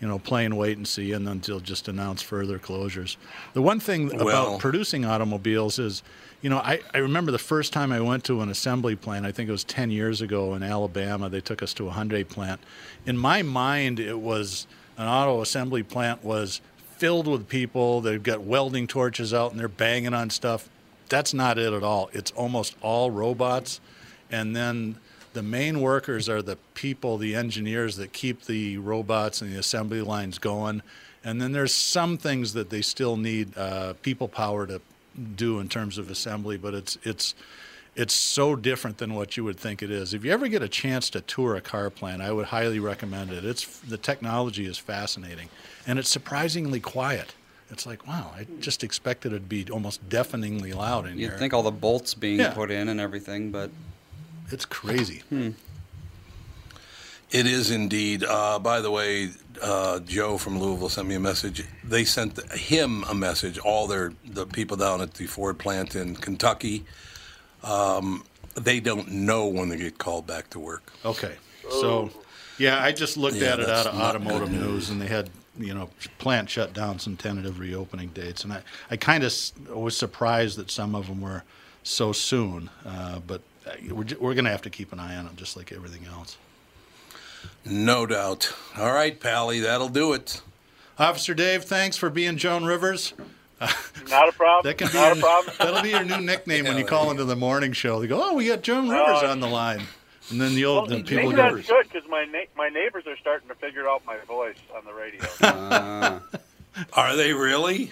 you 0.02 0.08
know, 0.08 0.20
playing 0.20 0.56
wait 0.56 0.78
and 0.78 0.88
see, 0.88 1.12
and 1.12 1.28
then 1.28 1.40
they'll 1.40 1.60
just 1.60 1.88
announce 1.88 2.22
further 2.22 2.60
closures. 2.60 3.18
The 3.54 3.62
one 3.62 3.80
thing 3.80 4.10
Well- 4.10 4.28
about 4.28 4.60
producing 4.60 5.06
automobiles 5.06 5.80
is, 5.80 6.04
you 6.42 6.50
know, 6.50 6.58
I, 6.58 6.80
I 6.94 7.00
remember 7.00 7.32
the 7.32 7.40
first 7.40 7.74
time 7.74 7.92
I 7.92 8.00
went 8.02 8.24
to 8.26 8.42
an 8.42 8.50
assembly 8.50 8.96
plant, 8.96 9.26
I 9.26 9.32
think 9.32 9.50
it 9.50 9.52
was 9.52 9.64
10 9.64 9.90
years 9.90 10.22
ago 10.22 10.54
in 10.54 10.64
Alabama. 10.64 11.30
They 11.30 11.42
took 11.42 11.64
us 11.64 11.74
to 11.76 11.88
a 11.88 11.92
Hyundai 11.92 12.28
plant. 12.28 12.62
In 13.06 13.18
my 13.18 13.42
mind, 13.42 14.00
it 14.00 14.20
was 14.20 14.68
an 14.98 15.08
auto 15.08 15.42
assembly 15.42 15.82
plant 15.82 16.24
was 16.24 16.62
filled 16.98 17.28
with 17.28 17.48
people. 17.48 18.00
They've 18.02 18.22
got 18.22 18.42
welding 18.42 18.88
torches 18.88 19.34
out 19.34 19.52
and 19.52 19.60
they're 19.60 19.68
banging 19.68 20.14
on 20.14 20.30
stuff. 20.30 20.70
That's 21.10 21.34
not 21.34 21.58
it 21.58 21.74
at 21.74 21.84
all. 21.84 22.10
It's 22.14 22.32
almost 22.32 22.76
all 22.82 23.12
robots. 23.12 23.80
And 24.32 24.56
then 24.56 24.98
the 25.34 25.44
main 25.44 25.82
workers 25.82 26.30
are 26.30 26.42
the 26.42 26.58
people, 26.74 27.18
the 27.18 27.36
engineers 27.36 27.98
that 27.98 28.14
keep 28.14 28.46
the 28.46 28.78
robots 28.78 29.42
and 29.42 29.54
the 29.54 29.60
assembly 29.60 30.02
lines 30.02 30.40
going. 30.40 30.82
And 31.24 31.42
then 31.42 31.52
there's 31.52 31.74
some 31.74 32.18
things 32.18 32.54
that 32.54 32.70
they 32.70 32.82
still 32.82 33.18
need 33.18 33.58
uh, 33.58 33.94
people 34.02 34.28
power 34.28 34.66
to 34.68 34.82
do 35.36 35.60
in 35.60 35.70
terms 35.70 35.98
of 35.98 36.10
assembly, 36.10 36.58
but 36.58 36.74
it's 36.74 36.98
it's 37.04 37.36
it's 37.96 38.14
so 38.14 38.56
different 38.56 38.98
than 38.98 39.14
what 39.14 39.38
you 39.38 39.44
would 39.46 39.58
think 39.58 39.82
it 39.82 39.90
is. 39.90 40.14
If 40.14 40.26
you 40.26 40.32
ever 40.32 40.50
get 40.50 40.62
a 40.62 40.68
chance 40.68 41.10
to 41.12 41.22
tour 41.22 41.56
a 41.56 41.62
car 41.62 41.90
plant, 41.90 42.22
I 42.22 42.32
would 42.32 42.48
highly 42.48 42.80
recommend 42.80 43.32
it. 43.32 43.46
It's 43.46 43.80
the 43.80 43.98
technology 43.98 44.66
is 44.66 44.78
fascinating, 44.78 45.50
and 45.88 45.98
it's 45.98 46.10
surprisingly 46.10 46.80
quiet. 46.80 47.34
It's 47.72 47.86
like 47.86 48.06
wow, 48.08 48.32
I 48.36 48.46
just 48.60 48.84
expected 48.84 49.34
it 49.34 49.40
to 49.40 49.46
be 49.46 49.66
almost 49.72 50.08
deafeningly 50.08 50.74
loud 50.74 51.08
in 51.08 51.18
You'd 51.18 51.30
here. 51.32 51.38
think 51.40 51.54
all 51.54 51.64
the 51.64 51.72
bolts 51.72 52.14
being 52.14 52.40
Yeah. 52.40 52.54
put 52.54 52.70
in 52.72 52.90
and 52.90 53.00
everything, 53.00 53.52
but 53.52 53.72
it's 54.52 54.66
crazy. 54.66 55.24
It 57.32 57.48
is 57.48 57.72
indeed. 57.72 58.24
Uh, 58.24 58.60
by 58.60 58.80
the 58.82 58.92
way, 58.92 59.32
uh, 59.62 60.00
Joe 60.02 60.38
from 60.38 60.60
Louisville 60.60 60.90
sent 60.90 61.08
me 61.08 61.16
a 61.16 61.20
message. 61.20 61.64
They 61.84 62.06
sent 62.06 62.40
him 62.54 63.04
a 63.10 63.16
message. 63.16 63.58
All 63.58 63.88
their 63.88 64.14
the 64.24 64.46
people 64.46 64.78
down 64.78 65.02
at 65.02 65.16
the 65.16 65.26
Ford 65.26 65.58
plant 65.58 65.96
in 65.96 66.16
Kentucky. 66.16 66.86
Um, 67.64 68.24
they 68.54 68.80
don't 68.80 69.10
know 69.12 69.48
when 69.48 69.70
they 69.70 69.78
get 69.78 69.98
called 69.98 70.28
back 70.28 70.50
to 70.52 70.60
work. 70.60 70.94
Okay. 71.04 71.34
So, 71.72 72.12
yeah, 72.60 72.82
I 72.82 72.92
just 72.92 73.18
looked 73.18 73.38
Yeah, 73.38 73.54
at 73.54 73.60
it 73.60 73.70
out 73.70 73.88
of 73.88 73.96
automotive 73.96 74.52
news. 74.52 74.62
news. 74.62 74.90
and 74.92 75.02
they 75.02 75.08
had, 75.08 75.30
you 75.58 75.74
know, 75.74 75.90
plant 76.20 76.50
shut 76.50 76.74
down, 76.74 77.00
some 77.00 77.16
tentative 77.18 77.60
reopening 77.60 78.10
dates. 78.10 78.44
And 78.44 78.54
I, 78.54 78.62
I 78.92 78.98
kind 78.98 79.24
of 79.24 79.34
was 79.70 79.96
surprised 79.98 80.58
that 80.58 80.70
some 80.72 80.96
of 80.96 81.08
them 81.08 81.22
were 81.22 81.44
so 81.84 82.12
soon. 82.12 82.70
Uh, 82.86 83.20
but 83.26 83.42
uh, 83.68 83.72
we're, 83.92 84.04
ju- 84.04 84.18
we're 84.20 84.34
going 84.34 84.46
to 84.46 84.52
have 84.52 84.62
to 84.64 84.70
keep 84.70 84.92
an 84.94 85.00
eye 85.00 85.16
on 85.16 85.26
them, 85.26 85.36
just 85.36 85.56
like 85.58 85.72
everything 85.72 86.06
else. 86.06 86.38
No 87.64 88.06
doubt. 88.06 88.54
All 88.78 88.92
right, 88.94 89.20
Pally, 89.20 89.60
that'll 89.60 89.90
do 89.90 90.14
it. 90.14 90.42
Officer 90.98 91.34
Dave, 91.34 91.64
thanks 91.66 91.98
for 91.98 92.10
being 92.10 92.38
Joan 92.38 92.64
Rivers. 92.66 93.14
Not 94.10 94.30
a 94.30 94.32
problem. 94.34 94.64
That 94.64 94.78
can 94.78 94.88
be 94.88 94.94
Not 94.94 95.12
a 95.12 95.16
your, 95.16 95.24
problem. 95.24 95.56
that'll 95.60 95.82
be 95.82 95.90
your 95.90 96.04
new 96.04 96.20
nickname 96.22 96.66
when 96.66 96.74
you 96.78 96.80
Yeah, 96.84 96.90
call 96.90 97.12
into 97.12 97.24
the 97.26 97.36
morning 97.36 97.72
show. 97.74 98.00
They 98.02 98.08
go, 98.08 98.22
"Oh, 98.22 98.34
we 98.34 98.48
got 98.48 98.62
Joan 98.64 98.90
Rivers 98.90 99.20
Oh, 99.24 99.28
on 99.32 99.40
the 99.40 99.48
line," 99.48 99.82
and 100.32 100.42
then 100.42 100.56
the 100.56 100.66
old 100.66 100.90
Well, 100.90 100.98
the 100.98 101.04
people 101.04 101.24
maybe 101.32 101.36
go, 101.36 101.56
that's 101.56 101.68
good 101.68 101.88
because 101.92 102.10
my 102.10 102.26
na- 102.26 102.40
my 102.58 102.70
neighbors 102.70 103.06
are 103.08 103.18
starting 103.18 103.48
to 103.50 103.56
figure 103.56 103.88
out 103.90 104.06
my 104.06 104.18
voice 104.28 104.58
on 104.76 104.84
the 104.86 104.94
radio. 104.94 105.22
uh, 105.42 106.20
Are 106.94 107.16
they 107.16 107.34
really? 107.34 107.92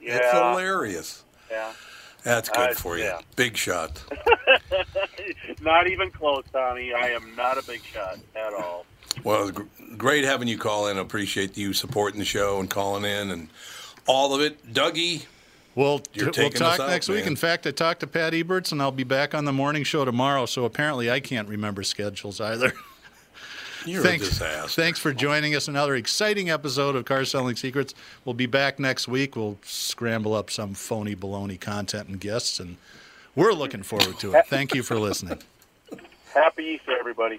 It's 0.00 0.24
yeah, 0.24 0.50
hilarious. 0.52 1.24
yeah. 1.50 1.72
That's 2.22 2.48
good 2.48 2.70
Uh, 2.70 2.74
for 2.74 2.96
you. 2.98 3.04
yeah. 3.04 3.20
Big 3.36 3.56
shot. 3.56 4.02
Not 5.60 5.88
even 5.88 6.10
close, 6.10 6.44
Tommy. 6.52 6.92
I 6.92 7.10
am 7.10 7.34
not 7.36 7.58
a 7.58 7.62
big 7.66 7.82
shot 7.84 8.18
at 8.34 8.52
all. 8.52 8.84
Well, 9.24 9.50
gr- 9.50 9.62
great 9.96 10.24
having 10.24 10.48
you 10.48 10.58
call 10.58 10.88
in. 10.88 10.98
Appreciate 10.98 11.56
you 11.56 11.72
supporting 11.72 12.18
the 12.18 12.24
show 12.24 12.58
and 12.60 12.68
calling 12.68 13.04
in 13.04 13.30
and 13.30 13.48
all 14.06 14.34
of 14.34 14.40
it. 14.40 14.72
Dougie, 14.72 15.26
We'll, 15.76 16.00
You're 16.14 16.32
we'll 16.34 16.50
talk 16.50 16.80
out, 16.80 16.88
next 16.88 17.08
week. 17.10 17.26
In 17.26 17.36
fact, 17.36 17.66
I 17.66 17.70
talked 17.70 18.00
to 18.00 18.06
Pat 18.06 18.32
Eberts, 18.32 18.72
and 18.72 18.80
I'll 18.80 18.90
be 18.90 19.04
back 19.04 19.34
on 19.34 19.44
the 19.44 19.52
morning 19.52 19.84
show 19.84 20.06
tomorrow. 20.06 20.46
So 20.46 20.64
apparently, 20.64 21.10
I 21.10 21.20
can't 21.20 21.46
remember 21.46 21.82
schedules 21.82 22.40
either. 22.40 22.72
you're 23.84 24.02
thanks, 24.02 24.26
a 24.26 24.30
disaster. 24.30 24.82
thanks 24.82 24.98
for 24.98 25.12
joining 25.12 25.54
us. 25.54 25.68
Another 25.68 25.94
exciting 25.94 26.48
episode 26.48 26.96
of 26.96 27.04
Car 27.04 27.26
Selling 27.26 27.56
Secrets. 27.56 27.94
We'll 28.24 28.32
be 28.32 28.46
back 28.46 28.78
next 28.78 29.06
week. 29.06 29.36
We'll 29.36 29.58
scramble 29.62 30.32
up 30.32 30.50
some 30.50 30.72
phony 30.72 31.14
baloney 31.14 31.60
content 31.60 32.08
and 32.08 32.18
guests, 32.18 32.58
and 32.58 32.78
we're 33.34 33.52
looking 33.52 33.82
forward 33.82 34.18
to 34.20 34.32
it. 34.32 34.46
Thank 34.46 34.74
you 34.74 34.82
for 34.82 34.98
listening. 34.98 35.42
Happy 36.32 36.80
Easter, 36.80 36.96
everybody. 36.98 37.38